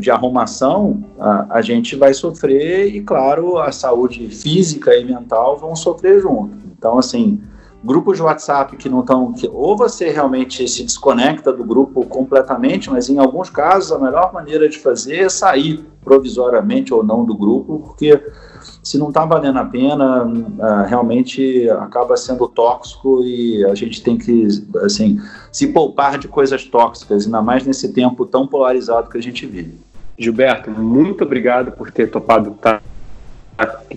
de 0.00 0.12
arrumação, 0.12 1.02
a, 1.18 1.56
a, 1.56 1.60
gente 1.60 1.96
vai 1.96 2.14
sofrer 2.14 2.86
e, 2.94 3.00
claro, 3.00 3.58
a 3.58 3.72
saúde 3.72 4.28
física 4.28 4.94
e 4.94 5.04
mental 5.04 5.58
vão 5.58 5.74
sofrer 5.74 6.20
junto. 6.20 6.67
Então, 6.78 6.98
assim, 6.98 7.40
grupos 7.82 8.16
de 8.16 8.22
WhatsApp 8.22 8.76
que 8.76 8.88
não 8.88 9.00
estão. 9.00 9.34
Ou 9.52 9.76
você 9.76 10.10
realmente 10.10 10.66
se 10.68 10.82
desconecta 10.82 11.52
do 11.52 11.64
grupo 11.64 12.04
completamente, 12.06 12.90
mas 12.90 13.08
em 13.08 13.18
alguns 13.18 13.50
casos 13.50 13.92
a 13.92 13.98
melhor 13.98 14.32
maneira 14.32 14.68
de 14.68 14.78
fazer 14.78 15.16
é 15.16 15.28
sair 15.28 15.84
provisoriamente 16.02 16.92
ou 16.94 17.04
não 17.04 17.24
do 17.24 17.36
grupo, 17.36 17.80
porque 17.80 18.20
se 18.82 18.96
não 18.96 19.08
está 19.08 19.24
valendo 19.24 19.58
a 19.58 19.64
pena, 19.64 20.24
uh, 20.24 20.88
realmente 20.88 21.68
acaba 21.70 22.16
sendo 22.16 22.48
tóxico 22.48 23.22
e 23.22 23.64
a 23.66 23.74
gente 23.74 24.02
tem 24.02 24.16
que 24.16 24.48
assim, 24.82 25.20
se 25.52 25.68
poupar 25.68 26.18
de 26.18 26.26
coisas 26.26 26.64
tóxicas, 26.64 27.26
ainda 27.26 27.42
mais 27.42 27.66
nesse 27.66 27.92
tempo 27.92 28.24
tão 28.24 28.46
polarizado 28.46 29.10
que 29.10 29.18
a 29.18 29.22
gente 29.22 29.44
vive. 29.44 29.78
Gilberto, 30.18 30.70
muito 30.70 31.22
obrigado 31.22 31.72
por 31.72 31.90
ter 31.92 32.10
topado 32.10 32.50
estar 32.50 32.82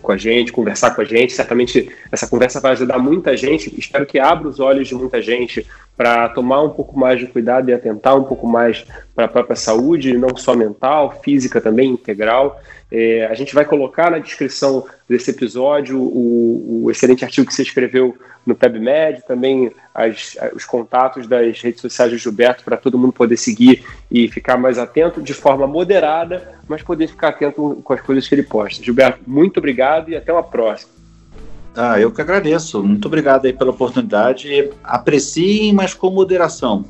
com 0.02 0.12
a 0.12 0.18
gente, 0.18 0.52
conversar 0.52 0.92
com 0.92 1.02
a 1.02 1.06
gente. 1.06 1.34
Certamente 1.34 1.90
essa 2.12 2.28
conversa 2.28 2.60
vai 2.60 2.72
ajudar 2.72 2.98
muita 2.98 3.36
gente. 3.38 3.74
Espero 3.78 4.06
que 4.06 4.20
abra 4.20 4.48
os 4.48 4.60
olhos 4.60 4.88
de 4.88 4.96
muita 4.96 5.22
gente 5.22 5.66
para 5.96 6.30
tomar 6.30 6.64
um 6.64 6.70
pouco 6.70 6.98
mais 6.98 7.20
de 7.20 7.28
cuidado 7.28 7.70
e 7.70 7.74
atentar 7.74 8.18
um 8.18 8.24
pouco 8.24 8.48
mais 8.48 8.86
para 9.16 9.26
a 9.26 9.28
própria 9.28 9.56
saúde, 9.56 10.18
não 10.18 10.36
só 10.36 10.56
mental, 10.56 11.22
física 11.24 11.62
também, 11.62 11.92
integral. 11.92 12.60
É, 12.92 13.26
a 13.28 13.34
gente 13.34 13.56
vai 13.56 13.64
colocar 13.64 14.12
na 14.12 14.20
descrição 14.20 14.86
desse 15.08 15.32
episódio 15.32 15.98
o, 15.98 16.84
o 16.84 16.92
excelente 16.92 17.24
artigo 17.24 17.48
que 17.48 17.54
você 17.54 17.62
escreveu 17.62 18.18
no 18.46 18.56
PebMed, 18.56 19.22
também 19.26 19.72
as, 19.94 20.36
os 20.54 20.66
contatos 20.66 21.28
das 21.28 21.62
redes 21.62 21.80
sociais 21.80 22.12
do 22.12 22.18
Gilberto 22.18 22.64
para 22.64 22.76
todo 22.76 22.98
mundo 22.98 23.14
poder 23.14 23.38
seguir 23.38 23.84
e 24.10 24.28
ficar 24.28 24.58
mais 24.58 24.78
atento 24.78 25.22
de 25.22 25.34
forma 25.34 25.68
moderada, 25.68 26.60
mas 26.68 26.82
poder 26.82 27.08
ficar 27.08 27.30
atento 27.30 27.82
com 27.84 27.94
as 27.94 28.02
coisas 28.02 28.28
que 28.28 28.36
ele 28.36 28.44
posta. 28.44 28.84
Gilberto, 28.84 29.20
muito 29.26 29.58
obrigado 29.58 30.10
e 30.10 30.16
até 30.16 30.34
uma 30.34 30.44
próxima. 30.44 30.92
Ah, 31.76 32.00
eu 32.00 32.12
que 32.12 32.22
agradeço. 32.22 32.84
Muito 32.84 33.06
obrigado 33.06 33.46
aí 33.46 33.54
pela 33.54 33.72
oportunidade. 33.72 34.70
Apreciem, 34.84 35.72
mas 35.72 35.94
com 35.94 36.10
moderação. 36.10 36.84